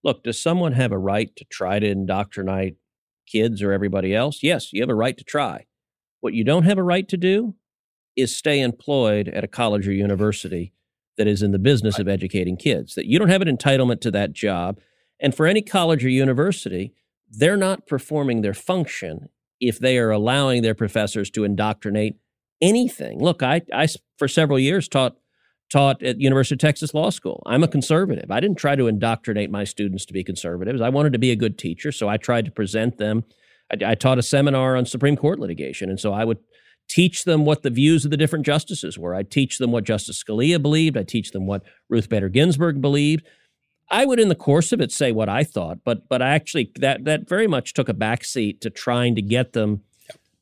look, 0.04 0.22
does 0.22 0.40
someone 0.40 0.72
have 0.72 0.92
a 0.92 0.98
right 0.98 1.34
to 1.34 1.44
try 1.46 1.78
to 1.78 1.88
indoctrinate 1.88 2.76
kids 3.26 3.62
or 3.62 3.72
everybody 3.72 4.14
else? 4.14 4.42
Yes, 4.42 4.70
you 4.70 4.82
have 4.82 4.90
a 4.90 4.94
right 4.94 5.16
to 5.16 5.24
try. 5.24 5.64
What 6.20 6.34
you 6.34 6.44
don't 6.44 6.64
have 6.64 6.76
a 6.76 6.82
right 6.82 7.08
to 7.08 7.16
do 7.16 7.54
is 8.16 8.36
stay 8.36 8.60
employed 8.60 9.28
at 9.28 9.44
a 9.44 9.48
college 9.48 9.88
or 9.88 9.92
university 9.92 10.74
that 11.16 11.26
is 11.26 11.42
in 11.42 11.52
the 11.52 11.58
business 11.58 11.98
of 11.98 12.06
educating 12.06 12.58
kids. 12.58 12.94
That 12.96 13.06
you 13.06 13.18
don't 13.18 13.30
have 13.30 13.42
an 13.42 13.56
entitlement 13.56 14.02
to 14.02 14.10
that 14.10 14.34
job. 14.34 14.78
And 15.18 15.34
for 15.34 15.46
any 15.46 15.62
college 15.62 16.04
or 16.04 16.10
university, 16.10 16.92
they're 17.30 17.56
not 17.56 17.86
performing 17.86 18.42
their 18.42 18.54
function 18.54 19.30
if 19.58 19.78
they 19.78 19.96
are 19.96 20.10
allowing 20.10 20.60
their 20.60 20.74
professors 20.74 21.30
to 21.30 21.44
indoctrinate 21.44 22.16
anything. 22.60 23.20
Look, 23.20 23.42
I, 23.42 23.62
I 23.72 23.88
for 24.18 24.28
several 24.28 24.58
years 24.58 24.86
taught 24.86 25.16
taught 25.70 26.02
at 26.02 26.20
University 26.20 26.54
of 26.54 26.58
Texas 26.58 26.94
Law 26.94 27.10
School. 27.10 27.42
I'm 27.46 27.62
a 27.62 27.68
conservative. 27.68 28.30
I 28.30 28.40
didn't 28.40 28.58
try 28.58 28.76
to 28.76 28.88
indoctrinate 28.88 29.50
my 29.50 29.64
students 29.64 30.04
to 30.06 30.12
be 30.12 30.24
conservatives. 30.24 30.80
I 30.80 30.88
wanted 30.88 31.12
to 31.12 31.18
be 31.18 31.30
a 31.30 31.36
good 31.36 31.58
teacher, 31.58 31.92
so 31.92 32.08
I 32.08 32.16
tried 32.16 32.44
to 32.46 32.50
present 32.50 32.98
them. 32.98 33.24
I, 33.72 33.92
I 33.92 33.94
taught 33.94 34.18
a 34.18 34.22
seminar 34.22 34.76
on 34.76 34.86
Supreme 34.86 35.16
Court 35.16 35.38
litigation, 35.38 35.88
and 35.88 36.00
so 36.00 36.12
I 36.12 36.24
would 36.24 36.38
teach 36.88 37.22
them 37.24 37.44
what 37.44 37.62
the 37.62 37.70
views 37.70 38.04
of 38.04 38.10
the 38.10 38.16
different 38.16 38.44
justices 38.44 38.98
were. 38.98 39.14
I'd 39.14 39.30
teach 39.30 39.58
them 39.58 39.70
what 39.70 39.84
Justice 39.84 40.22
Scalia 40.22 40.60
believed. 40.60 40.96
I'd 40.96 41.08
teach 41.08 41.30
them 41.30 41.46
what 41.46 41.62
Ruth 41.88 42.08
Bader 42.08 42.28
Ginsburg 42.28 42.80
believed. 42.80 43.24
I 43.92 44.04
would, 44.04 44.20
in 44.20 44.28
the 44.28 44.34
course 44.34 44.72
of 44.72 44.80
it, 44.80 44.92
say 44.92 45.12
what 45.12 45.28
I 45.28 45.44
thought, 45.44 45.78
but 45.84 46.08
but 46.08 46.22
actually 46.22 46.72
that 46.80 47.04
that 47.04 47.28
very 47.28 47.46
much 47.46 47.74
took 47.74 47.88
a 47.88 47.94
backseat 47.94 48.60
to 48.60 48.70
trying 48.70 49.14
to 49.16 49.22
get 49.22 49.52
them 49.52 49.82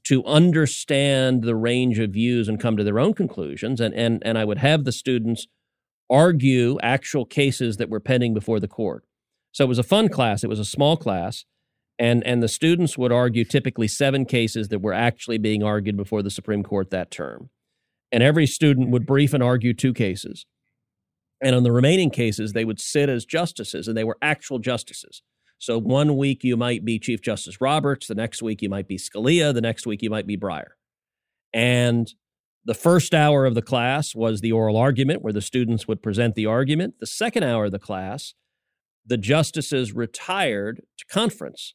to 0.09 0.25
understand 0.25 1.43
the 1.43 1.55
range 1.55 1.99
of 1.99 2.11
views 2.11 2.49
and 2.49 2.59
come 2.59 2.79
to 2.79 2.85
their 2.85 2.99
own 2.99 3.13
conclusions. 3.13 3.81
And 3.81 3.95
and 3.95 4.23
and 4.25 4.39
I 4.39 4.45
would 4.45 4.59
have 4.59 4.85
the 4.85 4.93
students 4.93 5.47
argue 6.11 6.79
actual 6.83 7.27
cases 7.27 7.77
that 7.77 7.91
were 7.91 8.01
pending 8.01 8.33
before 8.33 8.59
the 8.59 8.69
court. 8.69 9.05
So 9.53 9.65
it 9.65 9.69
was 9.69 9.79
a 9.79 9.83
fun 9.83 10.09
class. 10.09 10.43
It 10.43 10.49
was 10.49 10.59
a 10.59 10.65
small 10.65 10.97
class, 10.97 11.45
and 11.99 12.25
and 12.25 12.43
the 12.43 12.49
students 12.49 12.97
would 12.97 13.13
argue 13.13 13.45
typically 13.45 13.87
seven 13.87 14.25
cases 14.25 14.69
that 14.69 14.81
were 14.81 14.95
actually 14.95 15.37
being 15.37 15.63
argued 15.63 15.97
before 15.97 16.23
the 16.23 16.31
Supreme 16.31 16.63
Court 16.63 16.89
that 16.91 17.11
term, 17.11 17.51
and 18.11 18.23
every 18.23 18.47
student 18.47 18.91
would 18.91 19.07
brief 19.07 19.35
and 19.35 19.43
argue 19.43 19.75
two 19.75 19.93
cases. 19.93 20.47
And 21.41 21.55
on 21.55 21.63
the 21.63 21.71
remaining 21.71 22.11
cases, 22.11 22.53
they 22.53 22.65
would 22.65 22.81
sit 22.81 23.09
as 23.09 23.25
justices, 23.25 23.87
and 23.87 23.97
they 23.97 24.05
were 24.05 24.19
actual 24.23 24.59
justices. 24.59 25.23
So 25.59 25.79
one 25.79 26.17
week 26.17 26.45
you 26.45 26.57
might 26.57 26.85
be 26.85 26.99
Chief 26.99 27.21
Justice 27.21 27.61
Roberts, 27.61 28.07
the 28.07 28.15
next 28.15 28.43
week 28.43 28.63
you 28.63 28.69
might 28.69 28.89
be 28.89 28.97
Scalia, 28.97 29.53
the 29.53 29.61
next 29.61 29.87
week 29.87 30.03
you 30.03 30.11
might 30.11 30.27
be 30.27 30.37
Breyer. 30.37 30.71
And 31.53 32.13
the 32.65 32.75
first 32.75 33.15
hour 33.15 33.45
of 33.45 33.55
the 33.55 33.63
class 33.63 34.15
was 34.15 34.41
the 34.41 34.53
oral 34.53 34.77
argument, 34.77 35.23
where 35.23 35.33
the 35.33 35.41
students 35.41 35.89
would 35.89 36.03
present 36.03 36.35
the 36.35 36.47
argument. 36.47 36.95
The 37.01 37.07
second 37.07 37.43
hour 37.43 37.67
of 37.67 37.73
the 37.73 37.79
class, 37.79 38.35
the 39.05 39.17
justices 39.17 39.93
retired 39.93 40.83
to 40.99 41.05
conference 41.07 41.75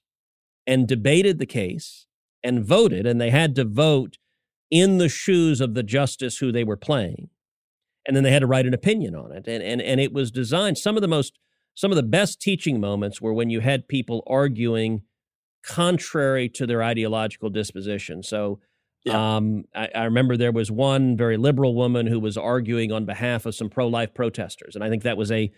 and 0.65 0.87
debated 0.87 1.39
the 1.39 1.45
case 1.45 2.07
and 2.43 2.63
voted, 2.63 3.05
and 3.05 3.19
they 3.19 3.31
had 3.31 3.55
to 3.55 3.65
vote 3.65 4.17
in 4.69 4.97
the 4.97 5.09
shoes 5.09 5.59
of 5.59 5.73
the 5.73 5.83
justice 5.83 6.37
who 6.37 6.51
they 6.51 6.63
were 6.63 6.77
playing 6.77 7.29
and 8.05 8.15
then 8.15 8.23
they 8.23 8.31
had 8.31 8.39
to 8.39 8.47
write 8.47 8.65
an 8.65 8.73
opinion 8.73 9.15
on 9.15 9.31
it. 9.31 9.47
And 9.47 9.63
and 9.63 9.81
and 9.81 9.99
it 9.99 10.13
was 10.13 10.31
designed. 10.31 10.77
Some 10.77 10.95
of 10.95 11.01
the 11.01 11.07
most 11.07 11.39
some 11.75 11.91
of 11.91 11.95
the 11.95 12.03
best 12.03 12.41
teaching 12.41 12.79
moments 12.79 13.21
were 13.21 13.33
when 13.33 13.49
you 13.49 13.59
had 13.59 13.87
people 13.87 14.23
arguing 14.27 15.01
contrary 15.63 16.49
to 16.49 16.67
their 16.67 16.83
ideological 16.83 17.49
disposition. 17.49 18.21
So 18.21 18.59
yeah. 19.05 19.37
um, 19.37 19.63
I, 19.73 19.89
I, 19.95 20.03
remember 20.03 20.35
there 20.35 20.51
was 20.51 20.69
one 20.69 21.17
very 21.17 21.37
liberal 21.37 21.73
woman 21.73 22.07
who 22.07 22.19
was 22.19 22.37
arguing 22.37 22.91
on 22.91 23.05
behalf 23.05 23.45
of 23.45 23.55
some 23.55 23.69
pro 23.69 23.87
life 23.87 24.13
protesters. 24.13 24.75
And 24.75 24.83
I 24.83 24.89
think 24.89 25.03
that 25.03 25.17
was 25.17 25.31
a 25.31 25.51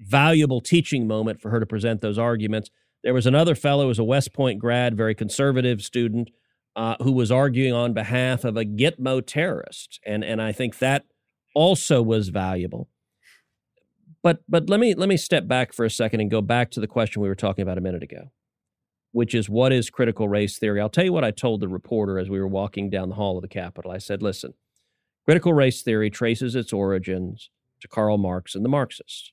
valuable 0.00 0.60
teaching 0.60 1.06
moment 1.06 1.40
for 1.40 1.50
her 1.50 1.60
to 1.60 1.66
present 1.66 2.00
those 2.00 2.18
arguments. 2.18 2.70
There 3.04 3.14
was 3.14 3.26
another 3.26 3.54
fellow 3.54 3.84
who 3.84 3.88
was 3.88 3.98
a 3.98 4.04
West 4.04 4.32
Point 4.32 4.58
grad, 4.58 4.96
very 4.96 5.14
conservative 5.14 5.82
student, 5.82 6.30
uh, 6.76 6.96
who 7.02 7.12
was 7.12 7.30
arguing 7.30 7.72
on 7.72 7.92
behalf 7.92 8.44
of 8.44 8.56
a 8.56 8.64
Gitmo 8.64 9.24
terrorist. 9.24 10.00
And, 10.06 10.24
and 10.24 10.40
I 10.40 10.52
think 10.52 10.78
that 10.78 11.04
also 11.54 12.02
was 12.02 12.28
valuable. 12.28 12.88
But 14.22 14.42
but 14.48 14.70
let 14.70 14.80
me 14.80 14.94
let 14.94 15.08
me 15.08 15.16
step 15.16 15.48
back 15.48 15.72
for 15.72 15.84
a 15.84 15.90
second 15.90 16.20
and 16.20 16.30
go 16.30 16.40
back 16.40 16.70
to 16.72 16.80
the 16.80 16.86
question 16.86 17.22
we 17.22 17.28
were 17.28 17.34
talking 17.34 17.62
about 17.62 17.78
a 17.78 17.82
minute 17.82 18.02
ago, 18.02 18.30
which 19.10 19.34
is 19.34 19.48
what 19.48 19.72
is 19.72 19.90
critical 19.90 20.28
race 20.28 20.58
theory? 20.58 20.80
I'll 20.80 20.88
tell 20.88 21.04
you 21.04 21.12
what 21.12 21.24
I 21.24 21.30
told 21.32 21.60
the 21.60 21.68
reporter 21.68 22.18
as 22.18 22.30
we 22.30 22.38
were 22.38 22.48
walking 22.48 22.88
down 22.88 23.08
the 23.08 23.16
hall 23.16 23.36
of 23.36 23.42
the 23.42 23.48
Capitol. 23.48 23.90
I 23.90 23.98
said, 23.98 24.22
"Listen, 24.22 24.54
critical 25.24 25.52
race 25.52 25.82
theory 25.82 26.10
traces 26.10 26.54
its 26.54 26.72
origins 26.72 27.50
to 27.80 27.88
Karl 27.88 28.16
Marx 28.16 28.54
and 28.54 28.64
the 28.64 28.68
Marxists. 28.68 29.32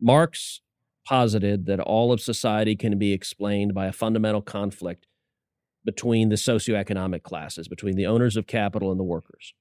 Marx 0.00 0.60
posited 1.04 1.66
that 1.66 1.80
all 1.80 2.12
of 2.12 2.20
society 2.20 2.76
can 2.76 2.98
be 2.98 3.12
explained 3.12 3.74
by 3.74 3.86
a 3.86 3.92
fundamental 3.92 4.42
conflict 4.42 5.06
between 5.84 6.28
the 6.28 6.36
socioeconomic 6.36 7.22
classes, 7.22 7.66
between 7.66 7.96
the 7.96 8.06
owners 8.06 8.36
of 8.36 8.46
capital 8.46 8.90
and 8.90 9.00
the 9.00 9.04
workers. 9.04 9.54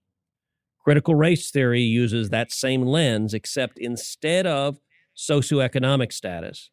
Critical 0.83 1.15
race 1.15 1.51
theory 1.51 1.81
uses 1.81 2.29
that 2.29 2.51
same 2.51 2.81
lens, 2.81 3.33
except 3.33 3.77
instead 3.77 4.47
of 4.47 4.79
socioeconomic 5.15 6.11
status, 6.11 6.71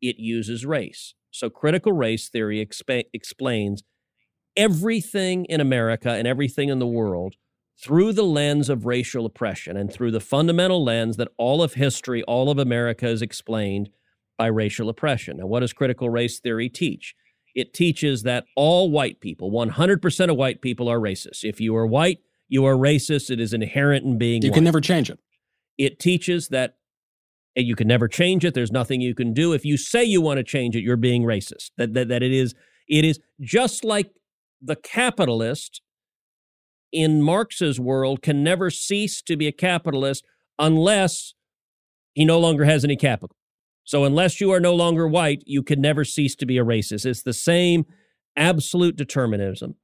it 0.00 0.16
uses 0.18 0.66
race. 0.66 1.14
So, 1.30 1.50
critical 1.50 1.92
race 1.92 2.28
theory 2.28 2.60
explains 2.60 3.82
everything 4.56 5.44
in 5.46 5.60
America 5.60 6.10
and 6.10 6.26
everything 6.26 6.68
in 6.68 6.78
the 6.78 6.86
world 6.86 7.34
through 7.82 8.12
the 8.12 8.22
lens 8.22 8.68
of 8.68 8.86
racial 8.86 9.26
oppression 9.26 9.76
and 9.76 9.92
through 9.92 10.12
the 10.12 10.20
fundamental 10.20 10.84
lens 10.84 11.16
that 11.16 11.28
all 11.36 11.62
of 11.62 11.74
history, 11.74 12.22
all 12.24 12.50
of 12.50 12.58
America 12.58 13.08
is 13.08 13.20
explained 13.20 13.88
by 14.38 14.46
racial 14.46 14.88
oppression. 14.88 15.38
Now, 15.38 15.46
what 15.46 15.60
does 15.60 15.72
critical 15.72 16.08
race 16.10 16.38
theory 16.40 16.68
teach? 16.68 17.14
It 17.54 17.74
teaches 17.74 18.22
that 18.24 18.46
all 18.56 18.90
white 18.90 19.20
people, 19.20 19.50
100% 19.50 20.30
of 20.30 20.36
white 20.36 20.60
people, 20.60 20.88
are 20.88 20.98
racist. 20.98 21.44
If 21.44 21.60
you 21.60 21.74
are 21.76 21.86
white, 21.86 22.18
you 22.48 22.64
are 22.64 22.74
racist. 22.74 23.30
It 23.30 23.40
is 23.40 23.52
inherent 23.52 24.04
in 24.04 24.18
being 24.18 24.42
You 24.42 24.50
white. 24.50 24.54
can 24.54 24.64
never 24.64 24.80
change 24.80 25.10
it. 25.10 25.18
It 25.78 25.98
teaches 25.98 26.48
that 26.48 26.76
eh, 27.56 27.60
you 27.62 27.74
can 27.74 27.88
never 27.88 28.08
change 28.08 28.44
it. 28.44 28.54
There's 28.54 28.72
nothing 28.72 29.00
you 29.00 29.14
can 29.14 29.32
do. 29.32 29.52
If 29.52 29.64
you 29.64 29.76
say 29.76 30.04
you 30.04 30.20
want 30.20 30.38
to 30.38 30.44
change 30.44 30.76
it, 30.76 30.82
you're 30.82 30.96
being 30.96 31.22
racist. 31.22 31.70
That, 31.76 31.94
that, 31.94 32.08
that 32.08 32.22
it 32.22 32.32
is 32.32 32.54
it 32.88 33.04
is 33.04 33.18
just 33.40 33.84
like 33.84 34.10
the 34.60 34.76
capitalist 34.76 35.80
in 36.92 37.22
Marx's 37.22 37.80
world 37.80 38.22
can 38.22 38.44
never 38.44 38.70
cease 38.70 39.20
to 39.22 39.36
be 39.36 39.46
a 39.46 39.52
capitalist 39.52 40.24
unless 40.58 41.34
he 42.14 42.24
no 42.24 42.38
longer 42.38 42.64
has 42.64 42.84
any 42.84 42.96
capital. 42.96 43.36
So 43.82 44.04
unless 44.04 44.40
you 44.40 44.50
are 44.52 44.60
no 44.60 44.74
longer 44.74 45.06
white, 45.06 45.42
you 45.44 45.62
can 45.62 45.80
never 45.80 46.04
cease 46.04 46.34
to 46.36 46.46
be 46.46 46.56
a 46.56 46.64
racist. 46.64 47.04
It's 47.04 47.22
the 47.22 47.32
same 47.32 47.84
absolute 48.36 48.96
determinism. 48.96 49.74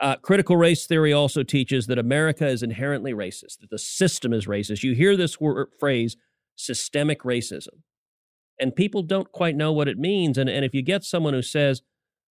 Uh, 0.00 0.16
critical 0.16 0.56
race 0.56 0.86
theory 0.86 1.12
also 1.12 1.42
teaches 1.42 1.86
that 1.86 1.98
America 1.98 2.46
is 2.46 2.62
inherently 2.62 3.12
racist, 3.12 3.60
that 3.60 3.70
the 3.70 3.78
system 3.78 4.32
is 4.32 4.46
racist. 4.46 4.82
You 4.82 4.94
hear 4.94 5.16
this 5.16 5.40
word, 5.40 5.68
phrase, 5.78 6.16
systemic 6.56 7.22
racism, 7.22 7.82
and 8.58 8.74
people 8.74 9.02
don't 9.02 9.30
quite 9.30 9.56
know 9.56 9.72
what 9.72 9.88
it 9.88 9.98
means. 9.98 10.36
And, 10.36 10.50
and 10.50 10.64
if 10.64 10.74
you 10.74 10.82
get 10.82 11.04
someone 11.04 11.34
who 11.34 11.42
says, 11.42 11.82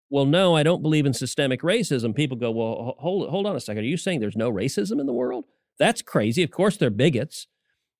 well, 0.09 0.25
no, 0.25 0.55
I 0.55 0.63
don't 0.63 0.81
believe 0.81 1.05
in 1.05 1.13
systemic 1.13 1.61
racism, 1.61 2.13
people 2.13 2.37
go, 2.37 2.51
well, 2.51 2.95
hold, 2.99 3.29
hold 3.29 3.47
on 3.47 3.55
a 3.55 3.59
second. 3.59 3.83
Are 3.83 3.87
you 3.87 3.97
saying 3.97 4.19
there's 4.19 4.35
no 4.35 4.51
racism 4.51 4.99
in 4.99 5.05
the 5.05 5.13
world? 5.13 5.45
That's 5.79 6.01
crazy. 6.01 6.43
Of 6.43 6.51
course, 6.51 6.77
they're 6.77 6.91
bigots. 6.91 7.47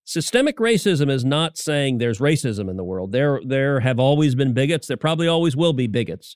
Systemic 0.03 0.57
racism 0.57 1.09
is 1.09 1.23
not 1.23 1.57
saying 1.57 1.97
there's 1.97 2.19
racism 2.19 2.69
in 2.69 2.75
the 2.75 2.83
world. 2.83 3.13
There, 3.13 3.39
there 3.45 3.79
have 3.79 3.99
always 3.99 4.35
been 4.35 4.53
bigots. 4.53 4.87
There 4.87 4.97
probably 4.97 5.27
always 5.27 5.55
will 5.55 5.73
be 5.73 5.87
bigots. 5.87 6.35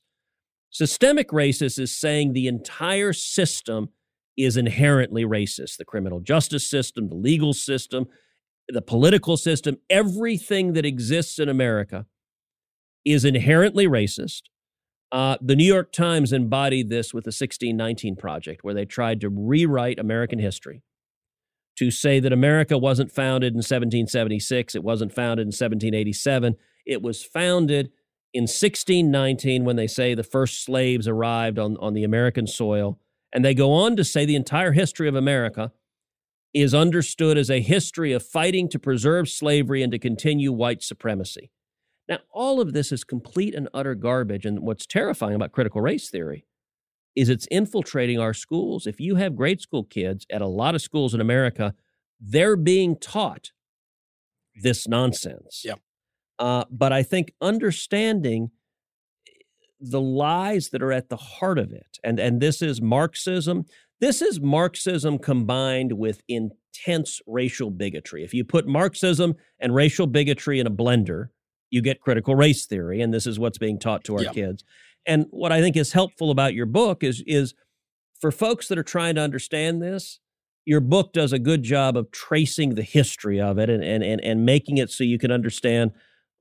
Systemic 0.69 1.29
racist 1.29 1.79
is 1.79 1.97
saying 1.97 2.33
the 2.33 2.47
entire 2.47 3.13
system 3.13 3.89
is 4.37 4.57
inherently 4.57 5.23
racist. 5.23 5.77
The 5.77 5.85
criminal 5.85 6.19
justice 6.19 6.69
system, 6.69 7.09
the 7.09 7.15
legal 7.15 7.53
system, 7.53 8.05
the 8.67 8.81
political 8.81 9.37
system, 9.37 9.77
everything 9.89 10.73
that 10.73 10.85
exists 10.85 11.39
in 11.39 11.49
America 11.49 12.05
is 13.05 13.25
inherently 13.25 13.87
racist. 13.87 14.43
Uh, 15.11 15.37
the 15.41 15.55
New 15.55 15.65
York 15.65 15.93
Times 15.93 16.33
embodied 16.33 16.89
this 16.89 17.13
with 17.13 17.23
the 17.23 17.29
1619 17.29 18.17
Project, 18.17 18.63
where 18.63 18.73
they 18.73 18.85
tried 18.85 19.21
to 19.21 19.29
rewrite 19.29 19.99
American 19.99 20.39
history 20.39 20.83
to 21.77 21.91
say 21.91 22.19
that 22.19 22.33
America 22.33 22.77
wasn't 22.77 23.11
founded 23.11 23.53
in 23.53 23.59
1776, 23.59 24.75
it 24.75 24.83
wasn't 24.83 25.13
founded 25.13 25.43
in 25.43 25.47
1787, 25.47 26.55
it 26.85 27.01
was 27.01 27.23
founded 27.23 27.91
in 28.37 28.43
1619 28.43 29.65
when 29.65 29.77
they 29.77 29.87
say 29.87 30.13
the 30.13 30.23
first 30.23 30.63
slaves 30.63 31.07
arrived 31.07 31.57
on, 31.57 31.75
on 31.77 31.95
the 31.95 32.03
American 32.03 32.45
soil. 32.45 32.99
And 33.33 33.43
they 33.43 33.55
go 33.55 33.71
on 33.71 33.95
to 33.95 34.03
say 34.03 34.25
the 34.25 34.35
entire 34.35 34.73
history 34.73 35.07
of 35.07 35.15
America 35.15 35.71
is 36.53 36.75
understood 36.75 37.35
as 37.35 37.49
a 37.49 37.61
history 37.61 38.13
of 38.13 38.23
fighting 38.23 38.69
to 38.69 38.77
preserve 38.77 39.27
slavery 39.27 39.81
and 39.81 39.91
to 39.91 39.97
continue 39.97 40.51
white 40.51 40.83
supremacy. 40.83 41.49
Now, 42.07 42.19
all 42.31 42.61
of 42.61 42.73
this 42.73 42.91
is 42.91 43.03
complete 43.03 43.55
and 43.55 43.69
utter 43.73 43.95
garbage. 43.95 44.45
And 44.45 44.59
what's 44.59 44.85
terrifying 44.85 45.33
about 45.33 45.51
critical 45.51 45.81
race 45.81 46.11
theory 46.11 46.45
is 47.15 47.29
it's 47.29 47.47
infiltrating 47.47 48.19
our 48.19 48.35
schools. 48.35 48.85
If 48.85 48.99
you 48.99 49.15
have 49.15 49.35
grade 49.35 49.61
school 49.61 49.83
kids 49.83 50.27
at 50.29 50.43
a 50.43 50.47
lot 50.47 50.75
of 50.75 50.83
schools 50.83 51.15
in 51.15 51.21
America, 51.21 51.73
they're 52.21 52.55
being 52.55 52.97
taught 52.97 53.51
this 54.61 54.87
nonsense. 54.87 55.63
Yep. 55.65 55.79
Uh, 56.39 56.65
but 56.69 56.93
I 56.93 57.03
think 57.03 57.33
understanding 57.41 58.51
the 59.79 60.01
lies 60.01 60.69
that 60.69 60.81
are 60.81 60.91
at 60.91 61.09
the 61.09 61.17
heart 61.17 61.59
of 61.59 61.71
it, 61.71 61.99
and 62.03 62.19
and 62.19 62.41
this 62.41 62.61
is 62.61 62.81
Marxism. 62.81 63.65
This 63.99 64.21
is 64.21 64.39
Marxism 64.39 65.17
combined 65.17 65.93
with 65.93 66.21
intense 66.27 67.19
racial 67.25 67.71
bigotry. 67.71 68.23
If 68.23 68.33
you 68.33 68.43
put 68.43 68.67
Marxism 68.67 69.35
and 69.59 69.73
racial 69.73 70.05
bigotry 70.05 70.59
in 70.59 70.67
a 70.67 70.71
blender, 70.71 71.29
you 71.71 71.81
get 71.81 72.01
critical 72.01 72.35
race 72.35 72.65
theory, 72.65 73.01
and 73.01 73.13
this 73.13 73.25
is 73.25 73.39
what's 73.39 73.57
being 73.57 73.79
taught 73.79 74.03
to 74.05 74.15
our 74.15 74.25
kids. 74.33 74.63
And 75.05 75.25
what 75.29 75.51
I 75.51 75.61
think 75.61 75.75
is 75.75 75.93
helpful 75.93 76.31
about 76.31 76.53
your 76.53 76.65
book 76.65 77.03
is 77.03 77.23
is 77.25 77.53
for 78.19 78.31
folks 78.31 78.67
that 78.67 78.77
are 78.77 78.83
trying 78.83 79.15
to 79.15 79.21
understand 79.21 79.81
this, 79.81 80.19
your 80.65 80.81
book 80.81 81.13
does 81.13 81.31
a 81.31 81.39
good 81.39 81.63
job 81.63 81.95
of 81.95 82.11
tracing 82.11 82.75
the 82.75 82.83
history 82.83 83.39
of 83.39 83.57
it 83.57 83.69
and 83.69 83.83
and 83.83 84.03
and, 84.03 84.21
and 84.21 84.45
making 84.45 84.77
it 84.77 84.91
so 84.91 85.03
you 85.03 85.17
can 85.17 85.31
understand 85.31 85.91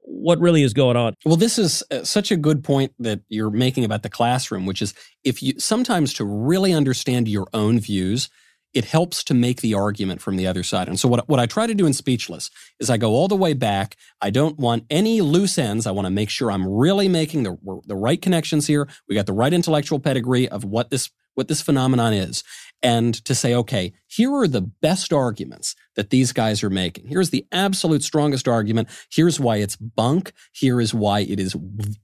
what 0.07 0.39
really 0.41 0.63
is 0.63 0.73
going 0.73 0.97
on. 0.97 1.15
Well, 1.25 1.37
this 1.37 1.59
is 1.59 1.83
uh, 1.91 2.05
such 2.05 2.31
a 2.31 2.37
good 2.37 2.63
point 2.65 2.93
that 2.99 3.21
you're 3.29 3.51
making 3.51 3.85
about 3.85 4.03
the 4.03 4.09
classroom, 4.09 4.65
which 4.65 4.81
is 4.81 4.95
if 5.25 5.43
you 5.43 5.59
sometimes 5.59 6.15
to 6.15 6.25
really 6.25 6.73
understand 6.73 7.29
your 7.29 7.49
own 7.53 7.81
views, 7.81 8.31
it 8.73 8.85
helps 8.85 9.25
to 9.25 9.35
make 9.35 9.63
the 9.63 9.75
argument 9.75 10.21
from 10.21 10.37
the 10.37 10.47
other 10.47 10.63
side. 10.63 10.87
And 10.87 11.01
so, 11.01 11.09
what, 11.09 11.29
what 11.29 11.41
I 11.41 11.47
try 11.47 11.67
to 11.67 11.75
do 11.75 11.87
in 11.87 11.93
Speechless 11.93 12.51
is 12.79 12.91
I 12.91 12.99
go 12.99 13.13
all 13.13 13.27
the 13.27 13.37
way 13.37 13.55
back. 13.55 13.97
I 14.21 14.31
don't 14.31 14.59
want 14.59 14.85
any 14.91 15.23
loose 15.23 15.59
ends. 15.59 15.87
I 15.87 15.93
want 15.93 16.07
to 16.07 16.11
make 16.11 16.31
sure 16.31 16.51
I'm 16.51 16.69
really 16.69 17.09
making 17.09 17.43
the, 17.43 17.57
the 17.87 17.97
right 17.97 18.21
connections 18.21 18.67
here. 18.67 18.89
We 19.09 19.15
got 19.15 19.27
the 19.27 19.33
right 19.33 19.53
intellectual 19.53 19.99
pedigree 19.99 20.49
of 20.49 20.65
what 20.65 20.91
this 20.91 21.11
what 21.37 21.49
this 21.49 21.63
phenomenon 21.63 22.13
is 22.13 22.43
and 22.83 23.15
to 23.25 23.35
say, 23.35 23.55
okay, 23.55 23.93
here 24.07 24.33
are 24.35 24.49
the 24.49 24.61
best 24.61 25.13
arguments 25.13 25.75
that 25.95 26.11
these 26.11 26.33
guys 26.33 26.63
are 26.63 26.71
making. 26.71 27.07
Here's 27.07 27.31
the 27.31 27.47
absolute 27.51 28.03
strongest 28.03 28.47
argument. 28.47 28.89
Here's 29.11 29.41
why 29.41 29.57
it's 29.57 29.77
bunk. 29.77 30.33
Here 30.53 30.81
is 30.81 30.93
why 30.93 31.21
it 31.21 31.41
is 31.41 31.57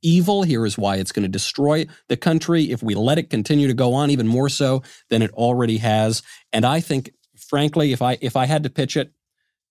evil. 0.02 0.42
Here 0.42 0.64
is 0.64 0.78
why 0.78 0.96
it's 0.96 1.12
going 1.12 1.24
to 1.24 1.28
destroy 1.28 1.86
the 2.08 2.16
country 2.16 2.70
if 2.70 2.82
we 2.82 2.94
let 2.94 3.18
it 3.18 3.30
continue 3.30 3.68
to 3.68 3.74
go 3.74 3.92
on 3.92 4.10
even 4.10 4.26
more 4.26 4.48
so 4.48 4.82
than 5.10 5.20
it 5.22 5.30
already 5.32 5.78
has. 5.78 6.22
And 6.52 6.64
I 6.64 6.80
think, 6.80 7.12
frankly, 7.36 7.92
if 7.92 8.00
I 8.00 8.18
if 8.20 8.36
I 8.36 8.46
had 8.46 8.62
to 8.62 8.70
pitch 8.70 8.96
it 8.96 9.12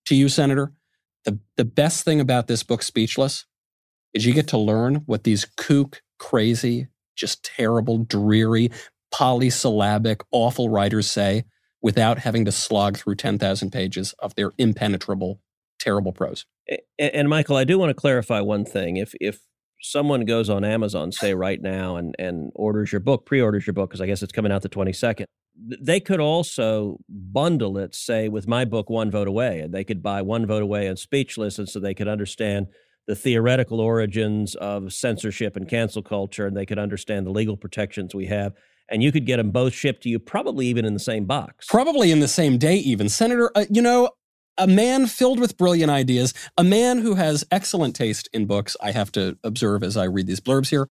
to 0.06 0.16
you, 0.16 0.30
Senator, 0.30 0.72
the, 1.26 1.40
the 1.58 1.66
best 1.66 2.06
thing 2.06 2.20
about 2.20 2.48
this 2.48 2.64
book, 2.64 2.84
Speechless, 2.84 3.46
is 4.14 4.26
you 4.26 4.34
get 4.34 4.48
to 4.50 4.58
learn 4.58 4.96
what 5.06 5.24
these 5.24 5.46
kook, 5.58 6.02
crazy, 6.20 6.88
just 7.16 7.44
terrible, 7.44 8.00
dreary, 8.00 8.72
polysyllabic, 9.12 10.22
awful 10.32 10.70
writers 10.70 11.10
say 11.10 11.44
without 11.82 12.20
having 12.20 12.46
to 12.46 12.52
slog 12.52 12.98
through 12.98 13.16
10,000 13.16 13.72
pages 13.72 14.14
of 14.20 14.36
their 14.36 14.52
impenetrable, 14.58 15.42
terrible 15.80 16.14
prose. 16.14 16.46
And, 17.00 17.28
Michael, 17.28 17.58
I 17.58 17.64
do 17.64 17.78
want 17.78 17.90
to 17.90 17.96
clarify 17.96 18.42
one 18.42 18.66
thing. 18.66 18.98
If 18.98 19.14
if 19.20 19.40
someone 19.82 20.26
goes 20.26 20.50
on 20.50 20.64
Amazon, 20.64 21.12
say 21.12 21.34
right 21.34 21.62
now, 21.62 21.96
and 21.96 22.16
and 22.20 22.52
orders 22.56 22.92
your 22.92 23.02
book, 23.02 23.26
pre-orders 23.26 23.66
your 23.66 23.74
book, 23.74 23.90
because 23.90 24.02
I 24.02 24.06
guess 24.06 24.22
it's 24.22 24.32
coming 24.32 24.52
out 24.52 24.62
the 24.62 24.70
twenty 24.70 24.94
second, 24.94 25.26
they 25.56 26.00
could 26.00 26.20
also 26.20 27.00
bundle 27.10 27.78
it, 27.78 27.96
say, 27.96 28.30
with 28.30 28.48
my 28.48 28.64
book, 28.64 28.90
One 28.90 29.12
Vote 29.12 29.28
Away, 29.28 29.60
and 29.60 29.74
they 29.74 29.84
could 29.84 30.02
buy 30.02 30.22
One 30.22 30.46
Vote 30.46 30.64
Away 30.64 30.88
and 30.88 30.98
Speechless, 30.98 31.60
and 31.60 31.68
so 31.68 31.80
they 31.80 31.94
could 31.94 32.08
understand 32.08 32.68
the 33.08 33.16
theoretical 33.16 33.80
origins 33.80 34.56
of 34.56 34.94
censorship 34.94 35.56
and 35.56 35.68
cancel 35.68 36.04
culture, 36.04 36.46
and 36.46 36.56
they 36.56 36.66
could 36.66 36.80
understand 36.80 37.26
the 37.26 37.32
legal 37.32 37.58
protections 37.58 38.14
we 38.14 38.28
have. 38.28 38.54
And 38.92 39.02
you 39.02 39.12
could 39.12 39.26
get 39.26 39.38
them 39.38 39.52
both 39.52 39.74
shipped 39.74 40.04
to 40.04 40.10
you, 40.10 40.20
probably 40.20 40.68
even 40.68 40.86
in 40.86 40.94
the 40.94 41.00
same 41.00 41.26
box. 41.26 41.66
Probably 41.68 42.12
in 42.12 42.20
the 42.20 42.28
same 42.28 42.58
day, 42.58 42.76
even. 42.76 43.10
Senator, 43.10 43.50
uh, 43.56 43.66
you 43.70 43.82
know, 43.82 44.10
a 44.58 44.68
man 44.68 45.08
filled 45.08 45.40
with 45.40 45.58
brilliant 45.58 45.90
ideas, 45.90 46.34
a 46.58 46.64
man 46.64 47.00
who 47.00 47.16
has 47.16 47.46
excellent 47.52 47.96
taste 47.96 48.30
in 48.34 48.46
books, 48.46 48.76
I 48.82 48.92
have 48.92 49.12
to 49.14 49.38
observe 49.44 49.82
as 49.82 49.98
I 49.98 50.04
read 50.04 50.28
these 50.28 50.42
blurbs 50.42 50.70
here. 50.70 50.88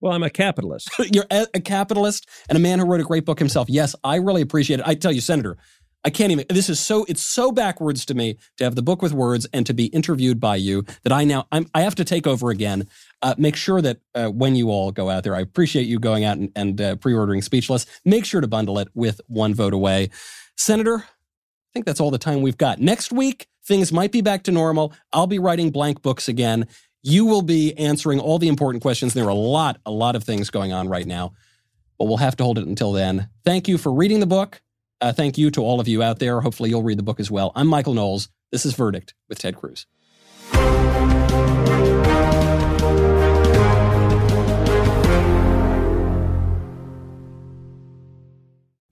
Well, 0.00 0.12
I'm 0.12 0.22
a 0.22 0.30
capitalist. 0.30 0.90
You're 1.12 1.26
a, 1.30 1.46
a 1.54 1.60
capitalist 1.60 2.28
and 2.48 2.56
a 2.56 2.60
man 2.60 2.78
who 2.78 2.84
wrote 2.84 3.00
a 3.00 3.04
great 3.04 3.24
book 3.24 3.38
himself. 3.38 3.70
Yes, 3.70 3.94
I 4.04 4.16
really 4.16 4.42
appreciate 4.42 4.80
it. 4.80 4.86
I 4.86 4.94
tell 4.94 5.12
you, 5.12 5.20
Senator, 5.20 5.56
I 6.04 6.10
can't 6.10 6.30
even. 6.30 6.44
This 6.50 6.68
is 6.68 6.78
so. 6.78 7.04
It's 7.08 7.24
so 7.24 7.50
backwards 7.50 8.04
to 8.06 8.14
me 8.14 8.36
to 8.58 8.64
have 8.64 8.74
the 8.74 8.82
book 8.82 9.00
with 9.00 9.12
words 9.12 9.46
and 9.52 9.64
to 9.66 9.72
be 9.72 9.86
interviewed 9.86 10.38
by 10.38 10.56
you 10.56 10.84
that 11.02 11.12
I 11.12 11.24
now 11.24 11.46
I'm, 11.50 11.66
I 11.74 11.82
have 11.82 11.94
to 11.96 12.04
take 12.04 12.26
over 12.26 12.50
again. 12.50 12.86
Uh, 13.22 13.34
make 13.38 13.56
sure 13.56 13.80
that 13.80 13.98
uh, 14.14 14.28
when 14.28 14.54
you 14.54 14.70
all 14.70 14.92
go 14.92 15.08
out 15.08 15.24
there, 15.24 15.34
I 15.34 15.40
appreciate 15.40 15.86
you 15.86 15.98
going 15.98 16.24
out 16.24 16.36
and, 16.36 16.52
and 16.54 16.80
uh, 16.80 16.96
pre-ordering 16.96 17.40
Speechless. 17.40 17.86
Make 18.04 18.26
sure 18.26 18.42
to 18.42 18.46
bundle 18.46 18.78
it 18.78 18.88
with 18.94 19.20
One 19.28 19.54
Vote 19.54 19.72
Away, 19.72 20.10
Senator. 20.56 20.98
I 20.98 21.70
think 21.72 21.86
that's 21.86 22.00
all 22.00 22.10
the 22.10 22.18
time 22.18 22.42
we've 22.42 22.58
got. 22.58 22.80
Next 22.80 23.10
week, 23.10 23.48
things 23.64 23.92
might 23.92 24.12
be 24.12 24.20
back 24.20 24.42
to 24.44 24.52
normal. 24.52 24.92
I'll 25.12 25.26
be 25.26 25.38
writing 25.38 25.70
blank 25.70 26.02
books 26.02 26.28
again. 26.28 26.66
You 27.02 27.24
will 27.24 27.42
be 27.42 27.76
answering 27.78 28.20
all 28.20 28.38
the 28.38 28.48
important 28.48 28.82
questions. 28.82 29.14
There 29.14 29.24
are 29.24 29.28
a 29.28 29.34
lot, 29.34 29.78
a 29.86 29.90
lot 29.90 30.16
of 30.16 30.24
things 30.24 30.50
going 30.50 30.72
on 30.72 30.88
right 30.88 31.06
now. 31.06 31.32
But 31.98 32.04
but 32.04 32.08
we'll 32.08 32.18
have 32.18 32.36
to 32.36 32.44
hold 32.44 32.58
it 32.58 32.66
until 32.66 32.92
then. 32.92 33.30
Thank 33.44 33.66
you 33.66 33.78
for 33.78 33.90
reading 33.90 34.20
the 34.20 34.26
book. 34.26 34.60
Uh, 35.04 35.12
thank 35.12 35.36
you 35.36 35.50
to 35.50 35.60
all 35.60 35.80
of 35.80 35.86
you 35.86 36.02
out 36.02 36.18
there. 36.18 36.40
Hopefully, 36.40 36.70
you'll 36.70 36.82
read 36.82 36.98
the 36.98 37.02
book 37.02 37.20
as 37.20 37.30
well. 37.30 37.52
I'm 37.54 37.66
Michael 37.66 37.92
Knowles. 37.92 38.30
This 38.50 38.64
is 38.64 38.72
Verdict 38.72 39.12
with 39.28 39.38
Ted 39.38 39.54
Cruz. 39.54 39.86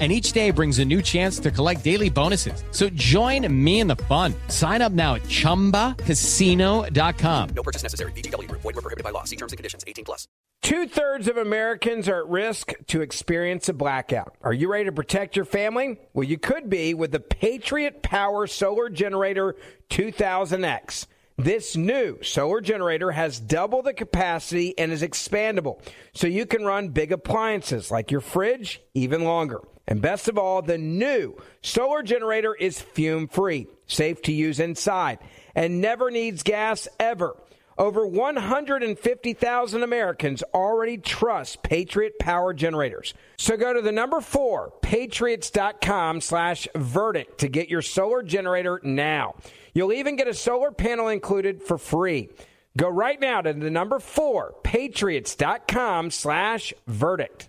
and 0.00 0.10
each 0.10 0.32
day 0.32 0.50
brings 0.50 0.80
a 0.80 0.84
new 0.84 1.00
chance 1.00 1.38
to 1.38 1.52
collect 1.52 1.84
daily 1.84 2.10
bonuses. 2.10 2.64
So 2.72 2.88
join 2.90 3.46
me 3.64 3.78
in 3.78 3.86
the 3.86 3.96
fun. 3.96 4.34
Sign 4.48 4.82
up 4.82 4.90
now 4.90 5.14
at 5.14 5.22
ChumbaCasino.com. 5.22 7.48
No 7.54 7.62
purchase 7.62 7.84
necessary. 7.84 8.10
VGW. 8.12 8.50
Void 8.50 8.64
were 8.64 8.72
prohibited 8.72 9.04
by 9.04 9.10
law. 9.10 9.22
See 9.22 9.36
terms 9.36 9.52
and 9.52 9.56
conditions. 9.56 9.84
18 9.86 10.04
plus. 10.04 10.26
Two 10.64 10.88
thirds 10.88 11.28
of 11.28 11.36
Americans 11.36 12.08
are 12.08 12.20
at 12.20 12.28
risk 12.28 12.72
to 12.86 13.02
experience 13.02 13.68
a 13.68 13.74
blackout. 13.74 14.34
Are 14.40 14.54
you 14.54 14.72
ready 14.72 14.86
to 14.86 14.92
protect 14.92 15.36
your 15.36 15.44
family? 15.44 16.00
Well, 16.14 16.24
you 16.24 16.38
could 16.38 16.70
be 16.70 16.94
with 16.94 17.12
the 17.12 17.20
Patriot 17.20 18.02
Power 18.02 18.46
Solar 18.46 18.88
Generator 18.88 19.56
2000X. 19.90 21.06
This 21.36 21.76
new 21.76 22.16
solar 22.22 22.62
generator 22.62 23.10
has 23.10 23.40
double 23.40 23.82
the 23.82 23.92
capacity 23.92 24.72
and 24.78 24.90
is 24.90 25.02
expandable, 25.02 25.82
so 26.14 26.28
you 26.28 26.46
can 26.46 26.64
run 26.64 26.88
big 26.88 27.12
appliances 27.12 27.90
like 27.90 28.10
your 28.10 28.22
fridge 28.22 28.80
even 28.94 29.24
longer. 29.24 29.60
And 29.86 30.00
best 30.00 30.28
of 30.28 30.38
all, 30.38 30.62
the 30.62 30.78
new 30.78 31.36
solar 31.62 32.02
generator 32.02 32.54
is 32.54 32.80
fume 32.80 33.28
free, 33.28 33.66
safe 33.86 34.22
to 34.22 34.32
use 34.32 34.60
inside, 34.60 35.18
and 35.54 35.80
never 35.80 36.10
needs 36.10 36.42
gas 36.42 36.88
ever. 36.98 37.36
Over 37.76 38.06
150,000 38.06 39.82
Americans 39.82 40.44
already 40.54 40.96
trust 40.96 41.62
Patriot 41.62 42.18
Power 42.20 42.54
Generators. 42.54 43.14
So 43.36 43.56
go 43.56 43.72
to 43.72 43.82
the 43.82 43.90
number 43.90 44.20
four, 44.20 44.72
patriots.com 44.80 46.20
slash 46.20 46.68
verdict 46.76 47.38
to 47.38 47.48
get 47.48 47.68
your 47.68 47.82
solar 47.82 48.22
generator 48.22 48.80
now. 48.84 49.34
You'll 49.72 49.92
even 49.92 50.14
get 50.14 50.28
a 50.28 50.34
solar 50.34 50.70
panel 50.70 51.08
included 51.08 51.62
for 51.62 51.76
free. 51.76 52.28
Go 52.76 52.88
right 52.88 53.20
now 53.20 53.40
to 53.40 53.52
the 53.52 53.70
number 53.70 53.98
four, 53.98 54.54
patriots.com 54.62 56.10
slash 56.12 56.72
verdict. 56.86 57.48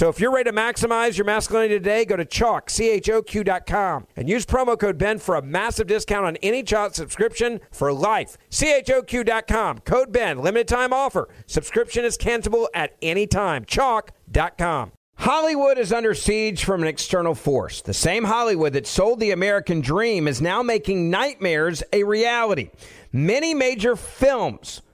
If 0.09 0.19
you're 0.19 0.31
ready 0.31 0.49
to 0.49 0.55
maximize 0.55 1.17
your 1.17 1.25
masculinity 1.25 1.75
today, 1.75 2.05
go 2.05 2.15
to 2.15 2.25
Choq, 2.25 2.69
C-H-O-Q.com, 2.69 4.07
and 4.15 4.29
use 4.29 4.45
promo 4.45 4.79
code 4.79 4.97
BEN 4.97 5.19
for 5.19 5.35
a 5.35 5.41
massive 5.41 5.87
discount 5.87 6.25
on 6.25 6.37
any 6.37 6.63
Choq 6.63 6.93
subscription 6.93 7.59
for 7.71 7.93
life. 7.93 8.37
C-H-O-Q.com, 8.49 9.79
code 9.79 10.11
BEN, 10.11 10.39
limited 10.39 10.67
time 10.67 10.93
offer. 10.93 11.29
Subscription 11.45 12.03
is 12.05 12.17
cancelable 12.17 12.67
at 12.73 12.95
any 13.01 13.27
time. 13.27 13.65
Choq.com. 13.65 14.91
Hollywood 15.17 15.77
is 15.77 15.93
under 15.93 16.15
siege 16.15 16.63
from 16.63 16.81
an 16.81 16.87
external 16.87 17.35
force. 17.35 17.81
The 17.81 17.93
same 17.93 18.23
Hollywood 18.23 18.73
that 18.73 18.87
sold 18.87 19.19
the 19.19 19.29
American 19.29 19.81
dream 19.81 20.27
is 20.27 20.41
now 20.41 20.63
making 20.63 21.11
nightmares 21.11 21.83
a 21.93 22.03
reality. 22.03 22.71
Many 23.11 23.53
major 23.53 23.95
films 23.95 24.81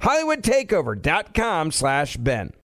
hollywoodtakeover.com 0.00 1.70
slash 1.70 2.16
Ben. 2.16 2.54